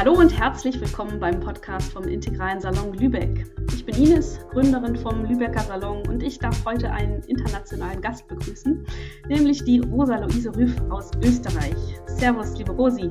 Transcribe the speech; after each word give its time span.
Hallo 0.00 0.14
und 0.14 0.30
herzlich 0.30 0.80
willkommen 0.80 1.20
beim 1.20 1.40
Podcast 1.40 1.92
vom 1.92 2.04
Integralen 2.04 2.58
Salon 2.58 2.94
Lübeck. 2.94 3.44
Ich 3.74 3.84
bin 3.84 3.96
Ines, 3.96 4.40
Gründerin 4.50 4.96
vom 4.96 5.26
Lübecker 5.26 5.60
Salon 5.60 6.08
und 6.08 6.22
ich 6.22 6.38
darf 6.38 6.64
heute 6.64 6.90
einen 6.90 7.22
internationalen 7.24 8.00
Gast 8.00 8.26
begrüßen, 8.26 8.86
nämlich 9.28 9.62
die 9.62 9.80
Rosa 9.80 10.16
Luise 10.16 10.56
Rüff 10.56 10.74
aus 10.88 11.10
Österreich. 11.22 11.76
Servus, 12.06 12.56
liebe 12.56 12.72
Rosi. 12.72 13.10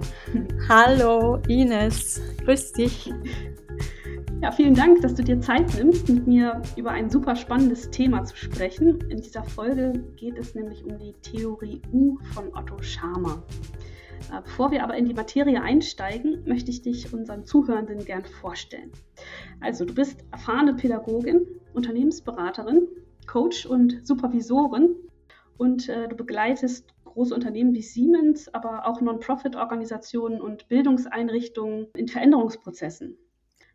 Hallo 0.67 1.39
Ines, 1.47 2.23
grüß 2.43 2.71
dich. 2.71 3.13
Ja, 4.41 4.51
vielen 4.51 4.73
Dank, 4.73 5.03
dass 5.03 5.13
du 5.13 5.23
dir 5.23 5.39
Zeit 5.39 5.71
nimmst, 5.75 6.09
mit 6.09 6.25
mir 6.25 6.59
über 6.75 6.89
ein 6.89 7.11
super 7.11 7.35
spannendes 7.35 7.91
Thema 7.91 8.23
zu 8.23 8.35
sprechen. 8.35 8.99
In 9.11 9.21
dieser 9.21 9.43
Folge 9.43 9.93
geht 10.15 10.39
es 10.39 10.55
nämlich 10.55 10.83
um 10.85 10.97
die 10.97 11.13
Theorie 11.21 11.83
U 11.93 12.17
von 12.33 12.45
Otto 12.55 12.81
Scharmer. 12.81 13.43
Äh, 14.31 14.41
bevor 14.43 14.71
wir 14.71 14.83
aber 14.83 14.95
in 14.95 15.05
die 15.05 15.13
Materie 15.13 15.61
einsteigen, 15.61 16.43
möchte 16.45 16.71
ich 16.71 16.81
dich 16.81 17.13
unseren 17.13 17.45
Zuhörenden 17.45 18.03
gern 18.05 18.25
vorstellen. 18.25 18.91
Also, 19.59 19.85
du 19.85 19.93
bist 19.93 20.23
erfahrene 20.31 20.73
Pädagogin, 20.75 21.45
Unternehmensberaterin, 21.73 22.87
Coach 23.27 23.65
und 23.65 24.05
Supervisorin 24.05 24.95
und 25.57 25.89
äh, 25.89 26.07
du 26.07 26.15
begleitest 26.15 26.93
große 27.05 27.33
Unternehmen 27.33 27.73
wie 27.73 27.81
Siemens, 27.81 28.53
aber 28.53 28.87
auch 28.87 29.01
Non-Profit-Organisationen 29.01 30.41
und 30.41 30.67
Bildungseinrichtungen 30.67 31.87
in 31.95 32.07
Veränderungsprozessen. 32.07 33.17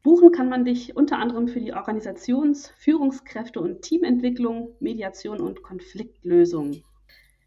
Buchen 0.02 0.32
kann 0.32 0.50
man 0.50 0.64
dich 0.64 0.96
unter 0.96 1.18
anderem 1.18 1.48
für 1.48 1.60
die 1.60 1.72
Organisations-, 1.72 2.70
Führungskräfte- 2.78 3.60
und 3.60 3.82
Teamentwicklung, 3.82 4.74
Mediation 4.78 5.40
und 5.40 5.62
Konfliktlösung. 5.62 6.82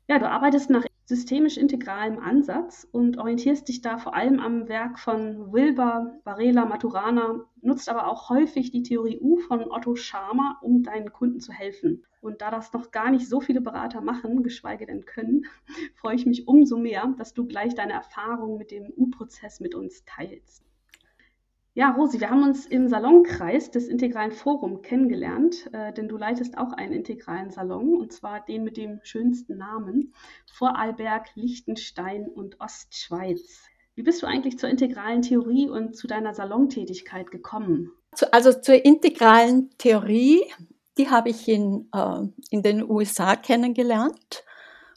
Ja, 0.08 0.18
du 0.18 0.28
arbeitest 0.28 0.70
nach 0.70 0.86
systemisch 1.08 1.56
integralem 1.56 2.20
Ansatz 2.20 2.86
und 2.92 3.18
orientierst 3.18 3.70
dich 3.70 3.82
da 3.82 3.98
vor 3.98 4.14
allem 4.14 4.42
am 4.42 4.68
Werk 4.68 5.00
von 5.00 5.54
Wilber, 5.54 6.20
Varela, 6.26 6.66
Maturana, 6.66 7.46
nutzt 7.62 7.88
aber 7.88 8.08
auch 8.08 8.30
häufig 8.30 8.72
die 8.72 8.84
Theorie 8.84 9.18
U 9.22 9.38
von 9.38 9.72
Otto 9.72 9.96
Scharmer, 9.96 10.58
um 10.62 10.84
deinen 10.84 11.14
Kunden 11.14 11.40
zu 11.40 11.54
helfen. 11.54 12.04
Und 12.20 12.42
da 12.42 12.52
das 12.52 12.74
noch 12.74 12.92
gar 12.92 13.10
nicht 13.10 13.30
so 13.30 13.40
viele 13.40 13.62
Berater 13.62 14.02
machen, 14.02 14.44
geschweige 14.44 14.86
denn 14.86 15.06
können, 15.06 15.46
freue 15.96 16.16
ich 16.16 16.26
mich 16.26 16.46
umso 16.46 16.78
mehr, 16.78 17.14
dass 17.18 17.34
du 17.34 17.48
gleich 17.48 17.74
deine 17.74 17.94
Erfahrungen 17.94 18.58
mit 18.58 18.72
dem 18.72 18.92
U-Prozess 18.98 19.62
mit 19.62 19.76
uns 19.76 20.04
teilst. 20.04 20.67
Ja, 21.78 21.92
Rosi, 21.92 22.20
wir 22.20 22.32
haben 22.32 22.42
uns 22.42 22.66
im 22.66 22.88
Salonkreis 22.88 23.70
des 23.70 23.88
Integralen 23.88 24.32
Forum 24.32 24.82
kennengelernt, 24.82 25.70
äh, 25.74 25.94
denn 25.94 26.08
du 26.08 26.18
leitest 26.18 26.58
auch 26.58 26.74
einen 26.74 26.92
integralen 26.92 27.52
Salon, 27.52 27.96
und 27.96 28.12
zwar 28.12 28.44
den 28.44 28.64
mit 28.64 28.78
dem 28.78 29.00
schönsten 29.04 29.58
Namen, 29.58 30.12
Vorarlberg, 30.52 31.28
Liechtenstein 31.36 32.30
und 32.30 32.60
Ostschweiz. 32.60 33.62
Wie 33.94 34.02
bist 34.02 34.24
du 34.24 34.26
eigentlich 34.26 34.58
zur 34.58 34.70
integralen 34.70 35.22
Theorie 35.22 35.70
und 35.70 35.96
zu 35.96 36.08
deiner 36.08 36.34
Salontätigkeit 36.34 37.30
gekommen? 37.30 37.92
Also 38.32 38.54
zur 38.54 38.84
integralen 38.84 39.70
Theorie, 39.78 40.52
die 40.98 41.12
habe 41.12 41.30
ich 41.30 41.48
in, 41.48 41.90
äh, 41.94 42.22
in 42.50 42.64
den 42.64 42.90
USA 42.90 43.36
kennengelernt, 43.36 44.44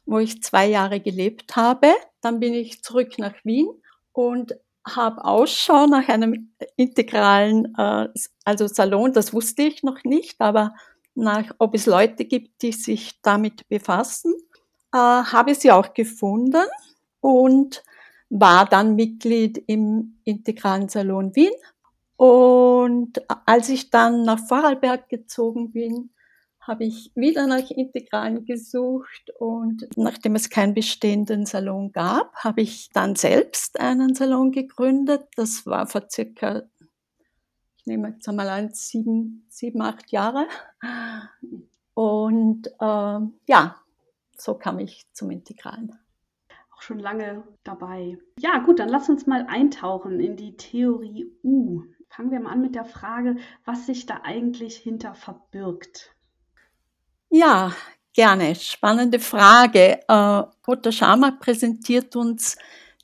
wo 0.07 0.19
ich 0.19 0.43
zwei 0.43 0.67
Jahre 0.67 1.01
gelebt 1.01 1.57
habe. 1.57 1.89
Dann 2.23 2.41
bin 2.41 2.55
ich 2.55 2.83
zurück 2.83 3.19
nach 3.19 3.35
Wien 3.45 3.69
und 4.13 4.55
habe 4.97 5.25
Ausschau 5.25 5.87
nach 5.87 6.09
einem 6.09 6.53
integralen, 6.77 7.75
äh, 7.77 8.09
also 8.45 8.67
Salon, 8.67 9.13
das 9.13 9.33
wusste 9.33 9.63
ich 9.63 9.83
noch 9.83 10.05
nicht, 10.05 10.41
aber 10.41 10.75
nach, 11.15 11.45
ob 11.59 11.75
es 11.75 11.87
Leute 11.87 12.25
gibt, 12.25 12.63
die 12.63 12.73
sich 12.73 13.21
damit 13.23 13.69
befassen, 13.69 14.33
äh, 14.93 14.97
habe 14.97 15.55
sie 15.55 15.71
auch 15.71 15.95
gefunden 15.95 16.65
und 17.21 17.83
war 18.29 18.65
dann 18.67 18.95
Mitglied 18.95 19.63
im 19.67 20.21
integralen 20.25 20.89
Salon 20.89 21.35
Wien. 21.35 21.53
Und 22.17 23.21
als 23.47 23.69
ich 23.71 23.91
dann 23.91 24.23
nach 24.23 24.39
Vorarlberg 24.47 25.09
gezogen 25.09 25.73
bin, 25.73 26.11
habe 26.71 26.85
ich 26.85 27.11
wieder 27.17 27.49
nach 27.49 27.69
Integralen 27.69 28.45
gesucht 28.45 29.33
und 29.41 29.89
nachdem 29.97 30.37
es 30.37 30.51
keinen 30.51 30.73
bestehenden 30.73 31.45
Salon 31.45 31.91
gab, 31.91 32.33
habe 32.37 32.61
ich 32.61 32.91
dann 32.91 33.17
selbst 33.17 33.81
einen 33.81 34.15
Salon 34.15 34.53
gegründet. 34.53 35.27
Das 35.35 35.67
war 35.67 35.89
vor 35.89 36.07
circa, 36.09 36.63
ich 37.77 37.87
nehme 37.87 38.11
jetzt 38.11 38.29
einmal 38.29 38.49
an, 38.49 38.71
sieben, 38.73 39.47
sieben, 39.49 39.83
acht 39.83 40.13
Jahre. 40.13 40.47
Und 41.95 42.69
äh, 42.69 43.21
ja, 43.49 43.77
so 44.39 44.55
kam 44.55 44.79
ich 44.79 45.13
zum 45.13 45.33
Integralen. 45.33 45.99
Auch 46.77 46.83
schon 46.83 47.01
lange 47.01 47.43
dabei. 47.65 48.17
Ja, 48.39 48.59
gut, 48.59 48.79
dann 48.79 48.89
lass 48.89 49.09
uns 49.09 49.27
mal 49.27 49.45
eintauchen 49.49 50.21
in 50.21 50.37
die 50.37 50.57
Theorie 50.57 51.27
U. 51.43 51.83
Fangen 52.11 52.31
wir 52.31 52.39
mal 52.39 52.53
an 52.53 52.63
mit 52.63 52.77
der 52.77 52.85
Frage, 52.85 53.39
was 53.65 53.87
sich 53.87 54.07
da 54.07 54.21
eigentlich 54.23 54.77
hinter 54.77 55.15
verbirgt. 55.15 56.15
Ja, 57.33 57.73
gerne. 58.13 58.57
Spannende 58.57 59.21
Frage. 59.21 60.01
Äh, 60.09 60.43
Dr. 60.67 60.91
Sharma 60.91 61.31
präsentiert 61.31 62.17
uns 62.17 62.57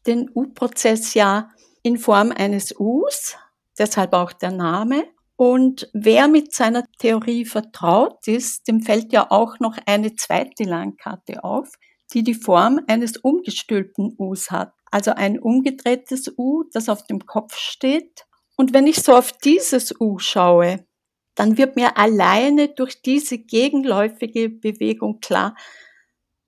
den 0.05 0.29
U-Prozess 0.35 1.15
ja 1.15 1.51
in 1.83 1.97
Form 1.97 2.33
eines 2.33 2.75
Us, 2.77 3.37
deshalb 3.79 4.13
auch 4.15 4.33
der 4.33 4.51
Name. 4.51 5.05
Und 5.37 5.89
wer 5.93 6.27
mit 6.27 6.53
seiner 6.53 6.85
Theorie 6.99 7.45
vertraut 7.45 8.27
ist, 8.27 8.67
dem 8.67 8.81
fällt 8.81 9.13
ja 9.13 9.31
auch 9.31 9.61
noch 9.61 9.77
eine 9.87 10.17
zweite 10.17 10.65
Landkarte 10.65 11.45
auf, 11.45 11.71
die 12.13 12.25
die 12.25 12.35
Form 12.35 12.81
eines 12.89 13.19
umgestülpten 13.19 14.17
Us 14.19 14.51
hat. 14.51 14.73
Also 14.91 15.13
ein 15.13 15.39
umgedrehtes 15.39 16.33
U, 16.37 16.65
das 16.73 16.89
auf 16.89 17.05
dem 17.07 17.27
Kopf 17.27 17.57
steht. 17.57 18.25
Und 18.57 18.75
wenn 18.75 18.89
ich 18.89 19.03
so 19.03 19.15
auf 19.15 19.31
dieses 19.33 19.95
U 20.01 20.19
schaue, 20.19 20.85
dann 21.37 21.59
wird 21.59 21.77
mir 21.77 21.97
alleine 21.97 22.69
durch 22.69 23.03
diese 23.03 23.39
gegenläufige 23.39 24.49
Bewegung 24.49 25.21
klar, 25.21 25.55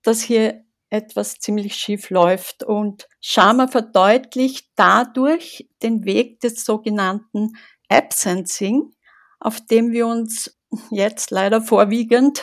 dass 0.03 0.23
hier 0.23 0.65
etwas 0.91 1.39
ziemlich 1.39 1.77
schief 1.77 2.11
läuft. 2.11 2.65
Und 2.65 3.07
Sharma 3.21 3.69
verdeutlicht 3.69 4.71
dadurch 4.75 5.69
den 5.83 6.05
Weg 6.05 6.41
des 6.41 6.65
sogenannten 6.65 7.53
Absencing, 7.89 8.91
auf 9.39 9.61
dem 9.61 9.93
wir 9.93 10.07
uns 10.07 10.59
jetzt 10.91 11.31
leider 11.31 11.61
vorwiegend 11.61 12.43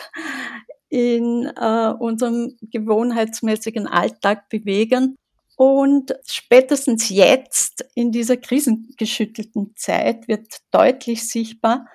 in 0.90 1.52
äh, 1.60 1.94
unserem 2.00 2.58
gewohnheitsmäßigen 2.62 3.88
Alltag 3.88 4.50
bewegen. 4.50 5.16
Und 5.58 6.14
spätestens 6.28 7.10
jetzt 7.10 7.86
in 7.96 8.12
dieser 8.12 8.38
krisengeschüttelten 8.38 9.74
Zeit 9.76 10.28
wird 10.28 10.58
deutlich 10.72 11.28
sichtbar, 11.28 11.88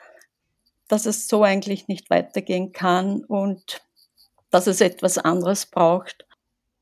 dass 0.90 1.06
es 1.06 1.28
so 1.28 1.42
eigentlich 1.42 1.88
nicht 1.88 2.10
weitergehen 2.10 2.72
kann 2.72 3.24
und 3.24 3.82
dass 4.50 4.66
es 4.66 4.80
etwas 4.80 5.18
anderes 5.18 5.66
braucht, 5.66 6.26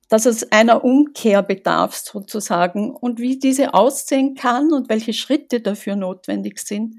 dass 0.09 0.25
es 0.25 0.51
einer 0.51 0.85
Umkehr 0.85 1.43
bedarf 1.43 1.95
sozusagen 1.95 2.97
und 2.97 3.19
wie 3.21 3.39
diese 3.39 3.75
aussehen 3.75 4.35
kann 4.35 4.73
und 4.73 4.89
welche 4.89 5.13
Schritte 5.13 5.61
dafür 5.61 5.97
notwendig 5.97 6.59
sind, 6.61 6.97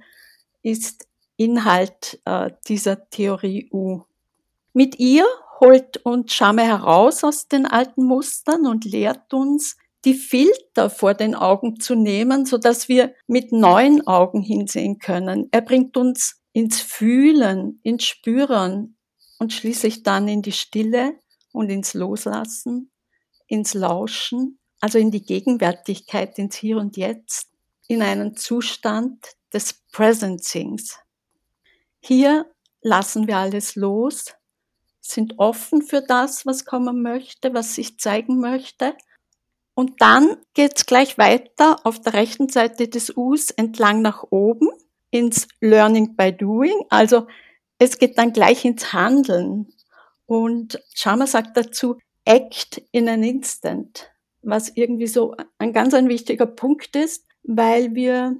ist 0.61 1.07
Inhalt 1.35 2.21
äh, 2.25 2.51
dieser 2.67 3.09
Theorie 3.09 3.69
U. 3.71 4.01
Mit 4.73 4.99
ihr 4.99 5.25
holt 5.59 5.97
uns 6.05 6.33
Schame 6.33 6.63
heraus 6.63 7.23
aus 7.23 7.47
den 7.47 7.65
alten 7.65 8.03
Mustern 8.03 8.67
und 8.67 8.85
lehrt 8.85 9.33
uns, 9.33 9.77
die 10.05 10.13
Filter 10.13 10.89
vor 10.89 11.13
den 11.13 11.35
Augen 11.35 11.79
zu 11.79 11.95
nehmen, 11.95 12.45
so 12.45 12.57
dass 12.57 12.87
wir 12.87 13.13
mit 13.27 13.51
neuen 13.51 14.05
Augen 14.07 14.41
hinsehen 14.41 14.99
können. 14.99 15.49
Er 15.51 15.61
bringt 15.61 15.97
uns 15.97 16.38
ins 16.59 16.81
Fühlen, 16.81 17.79
ins 17.83 18.03
Spüren 18.03 18.97
und 19.39 19.53
schließlich 19.53 20.03
dann 20.03 20.27
in 20.27 20.41
die 20.41 20.51
Stille 20.51 21.17
und 21.53 21.69
ins 21.69 21.93
Loslassen, 21.93 22.91
ins 23.47 23.73
Lauschen, 23.73 24.59
also 24.81 24.97
in 24.97 25.09
die 25.09 25.23
Gegenwärtigkeit, 25.23 26.38
ins 26.38 26.57
Hier 26.57 26.75
und 26.75 26.97
Jetzt, 26.97 27.47
in 27.88 28.01
einen 28.01 28.35
Zustand 28.35 29.25
des 29.53 29.73
Presencings. 29.94 31.00
Hier 32.01 32.45
lassen 32.81 33.25
wir 33.27 33.38
alles 33.38 33.77
los, 33.77 34.25
sind 35.00 35.39
offen 35.39 35.81
für 35.81 36.01
das, 36.01 36.45
was 36.45 36.65
kommen 36.65 37.01
möchte, 37.01 37.53
was 37.53 37.75
sich 37.75 37.97
zeigen 38.00 38.41
möchte. 38.41 38.97
Und 39.75 40.01
dann 40.01 40.35
geht's 40.55 40.85
gleich 40.85 41.17
weiter 41.17 41.85
auf 41.85 42.01
der 42.01 42.15
rechten 42.15 42.50
Seite 42.50 42.89
des 42.89 43.15
Us 43.15 43.50
entlang 43.50 44.01
nach 44.01 44.25
oben 44.29 44.67
ins 45.11 45.47
Learning 45.61 46.15
by 46.15 46.31
Doing. 46.31 46.85
Also 46.89 47.27
es 47.77 47.97
geht 47.97 48.17
dann 48.17 48.33
gleich 48.33 48.65
ins 48.65 48.94
Handeln. 48.94 49.67
Und 50.25 50.79
Sharma 50.94 51.25
sagt 51.25 51.57
dazu, 51.57 51.97
act 52.25 52.81
in 52.91 53.09
an 53.09 53.23
instant, 53.23 54.11
was 54.41 54.69
irgendwie 54.75 55.07
so 55.07 55.35
ein 55.57 55.73
ganz 55.73 55.94
ein 55.94 56.09
wichtiger 56.09 56.45
Punkt 56.45 56.95
ist, 56.95 57.25
weil 57.44 57.95
wir, 57.95 58.35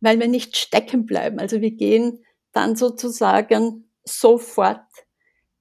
weil 0.00 0.20
wir 0.20 0.28
nicht 0.28 0.56
stecken 0.56 1.06
bleiben. 1.06 1.40
Also 1.40 1.60
wir 1.60 1.72
gehen 1.72 2.24
dann 2.52 2.76
sozusagen 2.76 3.90
sofort 4.04 4.84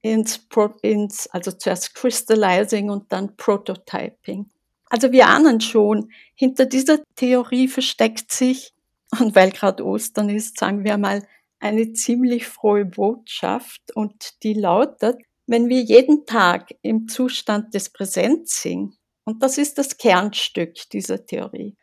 ins, 0.01 0.47
ins 0.83 1.27
also 1.27 1.51
zuerst 1.51 1.95
Crystallizing 1.95 2.91
und 2.91 3.11
dann 3.11 3.35
Prototyping. 3.35 4.51
Also 4.87 5.11
wir 5.11 5.27
ahnen 5.27 5.61
schon, 5.61 6.11
hinter 6.35 6.67
dieser 6.67 6.99
Theorie 7.15 7.67
versteckt 7.67 8.31
sich, 8.31 8.74
und 9.19 9.35
weil 9.35 9.51
gerade 9.51 9.85
Ostern 9.85 10.29
ist, 10.29 10.59
sagen 10.59 10.83
wir 10.83 10.97
mal, 10.97 11.25
eine 11.59 11.93
ziemlich 11.93 12.47
frohe 12.47 12.85
Botschaft 12.85 13.81
und 13.95 14.43
die 14.43 14.53
lautet, 14.53 15.17
wenn 15.47 15.69
wir 15.69 15.81
jeden 15.81 16.25
Tag 16.25 16.73
im 16.81 17.07
Zustand 17.07 17.73
des 17.73 17.91
Präsents 17.91 18.61
sind, 18.61 18.95
und 19.23 19.41
das 19.41 19.57
ist 19.57 19.77
das 19.77 19.97
Kernstück 19.97 20.89
dieser 20.91 21.25
Theorie, 21.25 21.75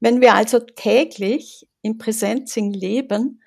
wenn 0.00 0.20
wir 0.20 0.34
also 0.34 0.60
täglich 0.60 1.66
im 1.82 1.96
Präsentsing 1.96 2.72
leben, 2.72 3.42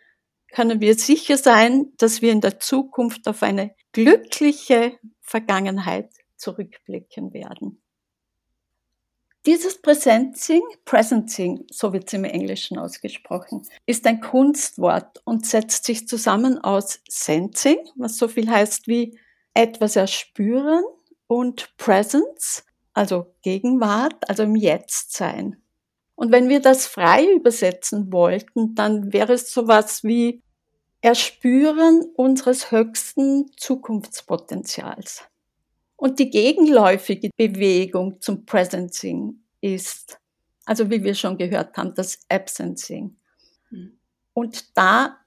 können 0.52 0.80
wir 0.82 0.96
sicher 0.96 1.38
sein, 1.38 1.92
dass 1.98 2.22
wir 2.22 2.32
in 2.32 2.42
der 2.42 2.60
Zukunft 2.60 3.28
auf 3.28 3.44
eine 3.44 3.76
glückliche 3.92 4.98
Vergangenheit 5.22 6.10
zurückblicken 6.36 7.34
werden. 7.34 7.82
Dieses 9.48 9.82
Presenting, 9.82 10.62
Presenting, 10.84 11.66
so 11.72 11.94
wird 11.94 12.08
es 12.08 12.14
im 12.14 12.26
Englischen 12.26 12.78
ausgesprochen, 12.78 13.66
ist 13.86 14.06
ein 14.06 14.20
Kunstwort 14.20 15.22
und 15.24 15.46
setzt 15.46 15.86
sich 15.86 16.06
zusammen 16.06 16.58
aus 16.60 17.00
Sensing, 17.08 17.78
was 17.96 18.18
so 18.18 18.28
viel 18.28 18.50
heißt 18.50 18.88
wie 18.88 19.18
etwas 19.54 19.96
erspüren, 19.96 20.84
und 21.28 21.76
Presence, 21.78 22.66
also 22.94 23.34
Gegenwart, 23.42 24.30
also 24.30 24.44
im 24.44 24.56
Jetzt 24.56 25.14
sein. 25.14 25.58
Und 26.16 26.32
wenn 26.32 26.50
wir 26.50 26.62
das 26.62 26.88
frei 26.88 27.26
übersetzen 27.32 28.12
wollten, 28.12 28.76
dann 28.76 29.14
wäre 29.14 29.34
es 29.34 29.52
sowas 29.52 30.04
wie 30.04 30.42
Erspüren 31.02 32.04
unseres 32.16 32.72
höchsten 32.72 33.52
Zukunftspotenzials. 33.56 35.24
Und 35.98 36.20
die 36.20 36.30
gegenläufige 36.30 37.32
Bewegung 37.36 38.22
zum 38.22 38.46
Presencing 38.46 39.42
ist, 39.62 40.20
also 40.66 40.90
wie 40.90 41.04
wir 41.04 41.16
schon 41.16 41.38
gehört 41.38 41.76
haben, 41.76 41.94
das 41.96 42.20
Absencing. 42.30 43.18
Mhm. 43.72 44.00
Und 44.34 44.78
da, 44.78 45.18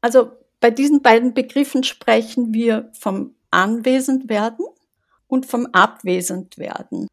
also 0.00 0.30
bei 0.60 0.70
diesen 0.70 1.02
beiden 1.02 1.34
Begriffen 1.34 1.82
sprechen 1.82 2.54
wir 2.54 2.90
vom 2.98 3.34
Anwesendwerden 3.50 4.64
und 5.26 5.46
vom 5.46 5.66
Abwesendwerden. 5.72 7.08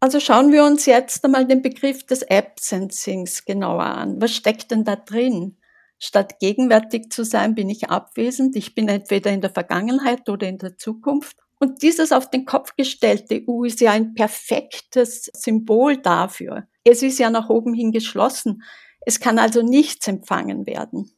Also 0.00 0.18
schauen 0.18 0.50
wir 0.50 0.64
uns 0.64 0.86
jetzt 0.86 1.24
einmal 1.24 1.46
den 1.46 1.62
Begriff 1.62 2.04
des 2.04 2.28
Absencings 2.28 3.44
genauer 3.44 3.84
an. 3.84 4.20
Was 4.20 4.34
steckt 4.34 4.70
denn 4.72 4.84
da 4.84 4.96
drin? 4.96 5.58
Statt 5.98 6.40
gegenwärtig 6.40 7.10
zu 7.10 7.24
sein, 7.24 7.54
bin 7.54 7.68
ich 7.68 7.90
abwesend. 7.90 8.56
Ich 8.56 8.74
bin 8.74 8.88
entweder 8.88 9.30
in 9.30 9.42
der 9.42 9.50
Vergangenheit 9.50 10.28
oder 10.28 10.48
in 10.48 10.58
der 10.58 10.78
Zukunft. 10.78 11.36
Und 11.62 11.82
dieses 11.82 12.10
auf 12.10 12.30
den 12.30 12.46
Kopf 12.46 12.74
gestellte 12.74 13.44
U 13.46 13.64
ist 13.64 13.82
ja 13.82 13.92
ein 13.92 14.14
perfektes 14.14 15.30
Symbol 15.34 15.98
dafür. 15.98 16.66
Es 16.84 17.02
ist 17.02 17.18
ja 17.18 17.28
nach 17.28 17.50
oben 17.50 17.74
hin 17.74 17.92
geschlossen. 17.92 18.62
Es 19.02 19.20
kann 19.20 19.38
also 19.38 19.60
nichts 19.60 20.08
empfangen 20.08 20.66
werden. 20.66 21.12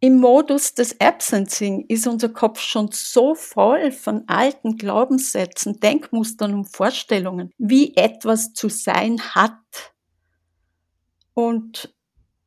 Im 0.00 0.16
Modus 0.16 0.72
des 0.74 0.98
Absencing 0.98 1.84
ist 1.88 2.06
unser 2.06 2.30
Kopf 2.30 2.60
schon 2.60 2.88
so 2.90 3.34
voll 3.34 3.92
von 3.92 4.26
alten 4.28 4.78
Glaubenssätzen, 4.78 5.78
Denkmustern 5.78 6.54
und 6.54 6.64
Vorstellungen, 6.64 7.52
wie 7.58 7.96
etwas 7.96 8.54
zu 8.54 8.70
sein 8.70 9.20
hat. 9.34 9.92
Und 11.34 11.94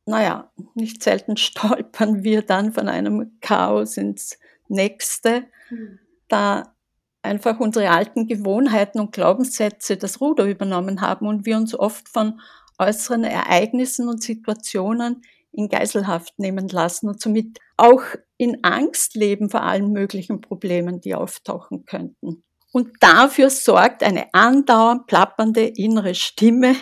naja, 0.04 0.50
nicht 0.74 1.04
selten 1.04 1.36
stolpern 1.36 2.24
wir 2.24 2.42
dann 2.42 2.72
von 2.72 2.88
einem 2.88 3.38
Chaos 3.40 3.96
ins 3.96 4.36
nächste. 4.66 5.44
Mhm 5.70 6.00
da 6.32 6.74
einfach 7.22 7.60
unsere 7.60 7.90
alten 7.90 8.26
Gewohnheiten 8.26 9.00
und 9.00 9.12
Glaubenssätze 9.12 9.96
das 9.96 10.20
Ruder 10.20 10.44
übernommen 10.44 11.00
haben 11.00 11.26
und 11.26 11.46
wir 11.46 11.56
uns 11.56 11.74
oft 11.74 12.08
von 12.08 12.40
äußeren 12.78 13.24
Ereignissen 13.24 14.08
und 14.08 14.22
Situationen 14.22 15.22
in 15.52 15.68
Geiselhaft 15.68 16.38
nehmen 16.38 16.68
lassen 16.68 17.08
und 17.08 17.20
somit 17.20 17.58
auch 17.76 18.02
in 18.38 18.64
Angst 18.64 19.14
leben 19.14 19.50
vor 19.50 19.62
allen 19.62 19.92
möglichen 19.92 20.40
Problemen, 20.40 21.00
die 21.00 21.14
auftauchen 21.14 21.84
könnten. 21.84 22.42
Und 22.72 22.90
dafür 23.00 23.50
sorgt 23.50 24.02
eine 24.02 24.32
andauernd 24.32 25.06
plappernde 25.06 25.66
innere 25.66 26.14
Stimme, 26.14 26.74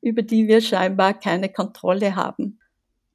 über 0.00 0.22
die 0.22 0.46
wir 0.46 0.60
scheinbar 0.60 1.14
keine 1.14 1.48
Kontrolle 1.48 2.14
haben. 2.14 2.60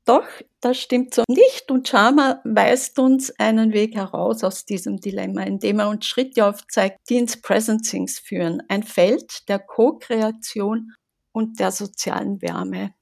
Doch, 0.05 0.27
das 0.61 0.77
stimmt 0.77 1.13
so 1.13 1.23
nicht 1.27 1.69
und 1.69 1.87
Sharma 1.87 2.41
weist 2.43 2.97
uns 2.99 3.31
einen 3.39 3.73
Weg 3.73 3.95
heraus 3.95 4.43
aus 4.43 4.65
diesem 4.65 4.97
Dilemma, 4.99 5.43
indem 5.43 5.79
er 5.79 5.89
uns 5.89 6.05
Schritte 6.05 6.45
aufzeigt, 6.45 6.99
die 7.09 7.17
ins 7.17 7.41
Presencings 7.41 8.19
führen, 8.19 8.63
ein 8.67 8.83
Feld 8.83 9.47
der 9.49 9.59
Co-Kreation 9.59 10.93
und 11.31 11.59
der 11.59 11.71
sozialen 11.71 12.41
Wärme. 12.41 12.93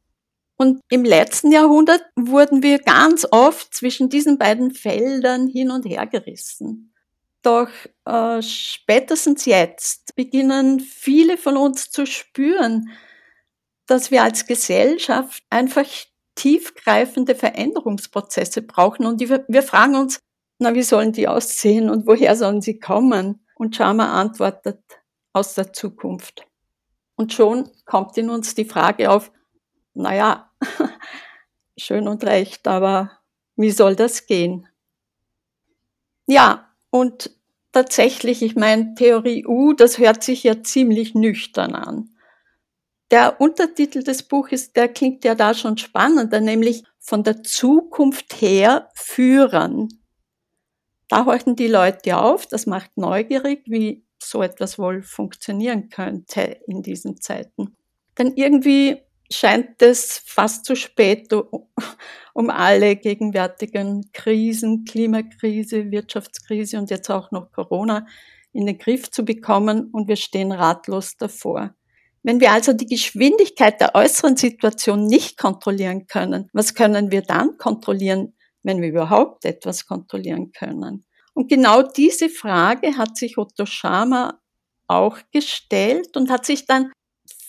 Und 0.57 0.81
im 0.89 1.03
letzten 1.03 1.51
Jahrhundert 1.51 2.03
wurden 2.15 2.63
wir 2.63 2.79
ganz 2.79 3.27
oft 3.29 3.73
zwischen 3.73 4.09
diesen 4.09 4.37
beiden 4.37 4.71
Feldern 4.71 5.47
hin 5.47 5.71
und 5.71 5.85
her 5.85 6.07
gerissen. 6.07 6.93
Doch 7.41 7.69
äh, 8.05 8.41
spätestens 8.41 9.45
jetzt 9.45 10.15
beginnen 10.15 10.79
viele 10.79 11.37
von 11.37 11.57
uns 11.57 11.91
zu 11.91 12.05
spüren, 12.05 12.89
dass 13.85 14.11
wir 14.11 14.23
als 14.23 14.47
Gesellschaft 14.47 15.43
einfach 15.49 15.85
tiefgreifende 16.35 17.35
Veränderungsprozesse 17.35 18.61
brauchen. 18.61 19.05
Und 19.05 19.19
wir 19.19 19.63
fragen 19.63 19.95
uns, 19.95 20.19
na, 20.59 20.73
wie 20.73 20.83
sollen 20.83 21.11
die 21.11 21.27
aussehen 21.27 21.89
und 21.89 22.07
woher 22.07 22.35
sollen 22.35 22.61
sie 22.61 22.79
kommen? 22.79 23.45
Und 23.55 23.75
Sharma 23.75 24.19
antwortet 24.19 24.81
aus 25.33 25.53
der 25.53 25.73
Zukunft. 25.73 26.45
Und 27.15 27.33
schon 27.33 27.69
kommt 27.85 28.17
in 28.17 28.29
uns 28.29 28.55
die 28.55 28.65
Frage 28.65 29.09
auf, 29.09 29.31
naja, 29.93 30.51
schön 31.77 32.07
und 32.07 32.23
recht, 32.23 32.67
aber 32.67 33.11
wie 33.55 33.71
soll 33.71 33.95
das 33.95 34.27
gehen? 34.27 34.67
Ja, 36.27 36.69
und 36.89 37.31
tatsächlich, 37.71 38.41
ich 38.41 38.55
meine, 38.55 38.95
Theorie 38.95 39.45
U, 39.45 39.73
das 39.73 39.97
hört 39.97 40.23
sich 40.23 40.43
ja 40.43 40.63
ziemlich 40.63 41.15
nüchtern 41.15 41.75
an. 41.75 42.14
Der 43.11 43.39
Untertitel 43.39 44.03
des 44.03 44.23
Buches, 44.23 44.73
der 44.73 44.87
klingt 44.87 45.23
ja 45.23 45.35
da 45.35 45.53
schon 45.53 45.77
spannender, 45.77 46.41
nämlich 46.41 46.83
von 46.99 47.23
der 47.23 47.43
Zukunft 47.43 48.41
her 48.41 48.89
führen. 48.95 49.89
Da 51.07 51.25
horchen 51.25 51.55
die 51.55 51.67
Leute 51.67 52.17
auf, 52.17 52.47
das 52.47 52.65
macht 52.65 52.97
neugierig, 52.97 53.63
wie 53.67 54.03
so 54.21 54.41
etwas 54.41 54.79
wohl 54.79 55.03
funktionieren 55.03 55.89
könnte 55.89 56.59
in 56.67 56.81
diesen 56.81 57.21
Zeiten. 57.21 57.77
Denn 58.17 58.33
irgendwie 58.35 58.97
scheint 59.31 59.81
es 59.83 60.23
fast 60.25 60.65
zu 60.65 60.75
spät, 60.75 61.31
um 62.33 62.49
alle 62.49 62.95
gegenwärtigen 62.95 64.09
Krisen, 64.13 64.83
Klimakrise, 64.85 65.91
Wirtschaftskrise 65.91 66.79
und 66.79 66.89
jetzt 66.89 67.11
auch 67.11 67.31
noch 67.31 67.51
Corona 67.51 68.07
in 68.51 68.65
den 68.65 68.77
Griff 68.77 69.11
zu 69.11 69.25
bekommen 69.25 69.89
und 69.91 70.07
wir 70.07 70.15
stehen 70.15 70.51
ratlos 70.51 71.17
davor. 71.17 71.75
Wenn 72.25 72.39
wir 72.39 72.53
also 72.53 72.73
die 72.73 72.87
Geschwindigkeit 72.87 73.79
der 73.79 73.93
äußeren 73.93 74.35
Situation 74.35 75.05
nicht 75.05 75.37
kontrollieren 75.37 76.07
können, 76.07 76.49
was 76.53 76.73
können 76.73 77.11
wir 77.11 77.21
dann 77.21 77.59
kontrollieren, 77.59 78.33
wenn 78.63 78.81
wir 78.81 78.89
überhaupt 78.89 79.45
etwas 79.45 79.85
kontrollieren 79.85 80.51
können? 80.51 81.05
Und 81.35 81.49
genau 81.49 81.83
diese 81.83 82.29
Frage 82.29 82.97
hat 82.97 83.15
sich 83.15 83.37
Otto 83.37 83.67
Schama 83.67 84.39
auch 84.87 85.19
gestellt 85.31 86.17
und 86.17 86.31
hat 86.31 86.47
sich 86.47 86.65
dann 86.65 86.91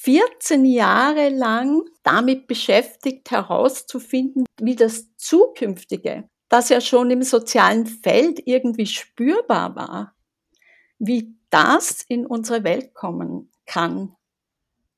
14 0.00 0.66
Jahre 0.66 1.30
lang 1.30 1.80
damit 2.02 2.46
beschäftigt, 2.46 3.30
herauszufinden, 3.30 4.44
wie 4.60 4.76
das 4.76 5.06
Zukünftige, 5.16 6.28
das 6.50 6.68
ja 6.68 6.82
schon 6.82 7.10
im 7.10 7.22
sozialen 7.22 7.86
Feld 7.86 8.42
irgendwie 8.44 8.86
spürbar 8.86 9.74
war, 9.74 10.14
wie 10.98 11.34
das 11.48 12.02
in 12.08 12.26
unsere 12.26 12.62
Welt 12.62 12.92
kommen 12.92 13.50
kann. 13.64 14.14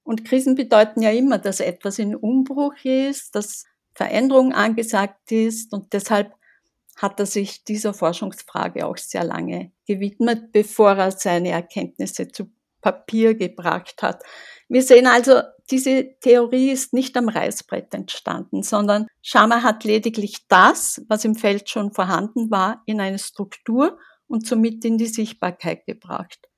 Und 0.08 0.24
Krisen 0.24 0.54
bedeuten 0.54 1.02
ja 1.02 1.10
immer, 1.10 1.36
dass 1.36 1.60
etwas 1.60 1.98
in 1.98 2.16
Umbruch 2.16 2.72
ist, 2.82 3.34
dass 3.34 3.66
Veränderung 3.94 4.54
angesagt 4.54 5.30
ist 5.30 5.74
und 5.74 5.92
deshalb 5.92 6.32
hat 6.96 7.20
er 7.20 7.26
sich 7.26 7.62
dieser 7.64 7.92
Forschungsfrage 7.92 8.86
auch 8.86 8.96
sehr 8.96 9.22
lange 9.22 9.70
gewidmet, 9.86 10.50
bevor 10.50 10.92
er 10.92 11.10
seine 11.10 11.50
Erkenntnisse 11.50 12.28
zu 12.28 12.50
Papier 12.80 13.34
gebracht 13.34 14.00
hat. 14.00 14.22
Wir 14.70 14.80
sehen 14.80 15.06
also, 15.06 15.42
diese 15.70 16.18
Theorie 16.20 16.70
ist 16.70 16.94
nicht 16.94 17.14
am 17.18 17.28
Reißbrett 17.28 17.92
entstanden, 17.92 18.62
sondern 18.62 19.08
Schama 19.20 19.62
hat 19.62 19.84
lediglich 19.84 20.48
das, 20.48 21.02
was 21.08 21.26
im 21.26 21.34
Feld 21.34 21.68
schon 21.68 21.92
vorhanden 21.92 22.50
war, 22.50 22.82
in 22.86 23.02
eine 23.02 23.18
Struktur 23.18 23.98
und 24.26 24.46
somit 24.46 24.86
in 24.86 24.96
die 24.96 25.04
Sichtbarkeit 25.04 25.84
gebracht. 25.84 26.48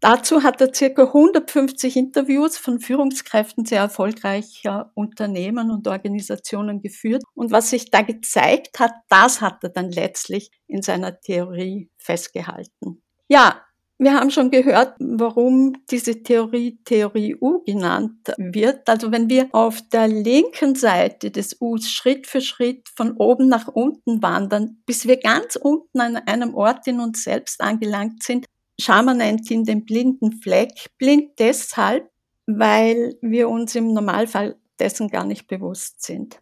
Dazu 0.00 0.44
hat 0.44 0.60
er 0.60 0.72
circa 0.72 1.06
150 1.06 1.96
Interviews 1.96 2.56
von 2.56 2.78
Führungskräften 2.78 3.64
sehr 3.64 3.80
erfolgreicher 3.80 4.92
Unternehmen 4.94 5.72
und 5.72 5.88
Organisationen 5.88 6.80
geführt. 6.80 7.24
Und 7.34 7.50
was 7.50 7.70
sich 7.70 7.90
da 7.90 8.02
gezeigt 8.02 8.78
hat, 8.78 8.92
das 9.08 9.40
hat 9.40 9.64
er 9.64 9.70
dann 9.70 9.90
letztlich 9.90 10.50
in 10.68 10.82
seiner 10.82 11.18
Theorie 11.20 11.90
festgehalten. 11.98 13.02
Ja, 13.28 13.62
Wir 14.00 14.14
haben 14.14 14.30
schon 14.30 14.52
gehört, 14.52 14.94
warum 15.00 15.72
diese 15.90 16.22
Theorie 16.22 16.78
Theorie 16.84 17.34
U 17.40 17.64
genannt 17.64 18.32
wird. 18.36 18.88
Also 18.88 19.10
wenn 19.10 19.28
wir 19.28 19.48
auf 19.50 19.82
der 19.92 20.06
linken 20.06 20.76
Seite 20.76 21.32
des 21.32 21.60
Us 21.60 21.90
Schritt 21.90 22.28
für 22.28 22.40
Schritt 22.40 22.88
von 22.94 23.16
oben 23.16 23.48
nach 23.48 23.66
unten 23.66 24.22
wandern, 24.22 24.80
bis 24.86 25.08
wir 25.08 25.16
ganz 25.16 25.56
unten 25.56 26.00
an 26.00 26.14
einem 26.14 26.54
Ort 26.54 26.86
in 26.86 27.00
uns 27.00 27.24
selbst 27.24 27.60
angelangt 27.60 28.22
sind, 28.22 28.46
Schama 28.80 29.14
nennt 29.14 29.50
ihn 29.50 29.64
den 29.64 29.84
blinden 29.84 30.32
Fleck. 30.32 30.90
Blind 30.98 31.38
deshalb, 31.38 32.10
weil 32.46 33.16
wir 33.20 33.48
uns 33.48 33.74
im 33.74 33.92
Normalfall 33.92 34.56
dessen 34.78 35.08
gar 35.08 35.24
nicht 35.24 35.48
bewusst 35.48 36.02
sind. 36.02 36.40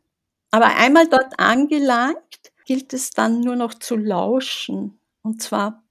Aber 0.51 0.77
einmal 0.77 1.09
dort 1.09 1.39
angelangt, 1.39 2.53
gilt 2.67 2.93
es 2.93 3.11
dann 3.11 3.41
nur 3.41 3.57
noch 3.57 3.75
zu 3.75 3.97
lauschen. 3.97 5.01
Und 5.23 5.43
zwar 5.43 5.83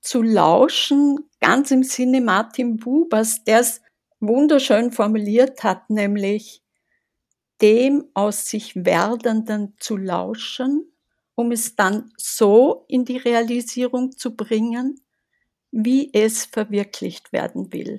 zu 0.00 0.22
lauschen, 0.22 1.30
ganz 1.40 1.70
im 1.70 1.82
Sinne 1.82 2.20
Martin 2.20 2.76
Bubers, 2.76 3.44
der 3.44 3.60
es 3.60 3.80
wunderschön 4.20 4.92
formuliert 4.92 5.64
hat, 5.64 5.90
nämlich 5.90 6.62
dem 7.62 8.04
aus 8.14 8.46
sich 8.46 8.76
Werdenden 8.84 9.74
zu 9.78 9.96
lauschen, 9.96 10.92
um 11.34 11.52
es 11.52 11.76
dann 11.76 12.12
so 12.16 12.84
in 12.88 13.04
die 13.04 13.16
Realisierung 13.16 14.16
zu 14.16 14.36
bringen, 14.36 15.00
wie 15.76 16.10
es 16.12 16.44
verwirklicht 16.44 17.32
werden 17.32 17.72
will. 17.72 17.98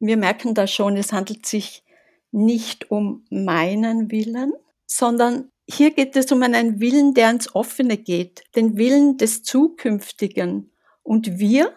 Wir 0.00 0.18
merken 0.18 0.54
da 0.54 0.66
schon, 0.66 0.98
es 0.98 1.12
handelt 1.12 1.46
sich 1.46 1.82
nicht 2.30 2.90
um 2.90 3.24
meinen 3.30 4.10
Willen, 4.10 4.52
sondern 4.84 5.50
hier 5.66 5.92
geht 5.92 6.14
es 6.14 6.30
um 6.30 6.42
einen 6.42 6.78
Willen, 6.78 7.14
der 7.14 7.30
ins 7.30 7.54
Offene 7.54 7.96
geht, 7.96 8.44
den 8.54 8.76
Willen 8.76 9.16
des 9.16 9.44
Zukünftigen. 9.44 10.70
Und 11.02 11.38
wir, 11.38 11.72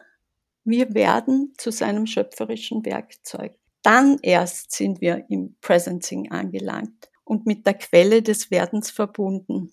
wir 0.65 0.93
werden 0.93 1.53
zu 1.57 1.71
seinem 1.71 2.05
schöpferischen 2.05 2.85
Werkzeug. 2.85 3.55
Dann 3.81 4.19
erst 4.21 4.71
sind 4.73 4.99
wir 4.99 5.23
im 5.29 5.55
Presencing 5.61 6.31
angelangt 6.31 7.09
und 7.23 7.45
mit 7.45 7.65
der 7.65 7.75
Quelle 7.75 8.21
des 8.21 8.51
Werdens 8.51 8.91
verbunden. 8.91 9.71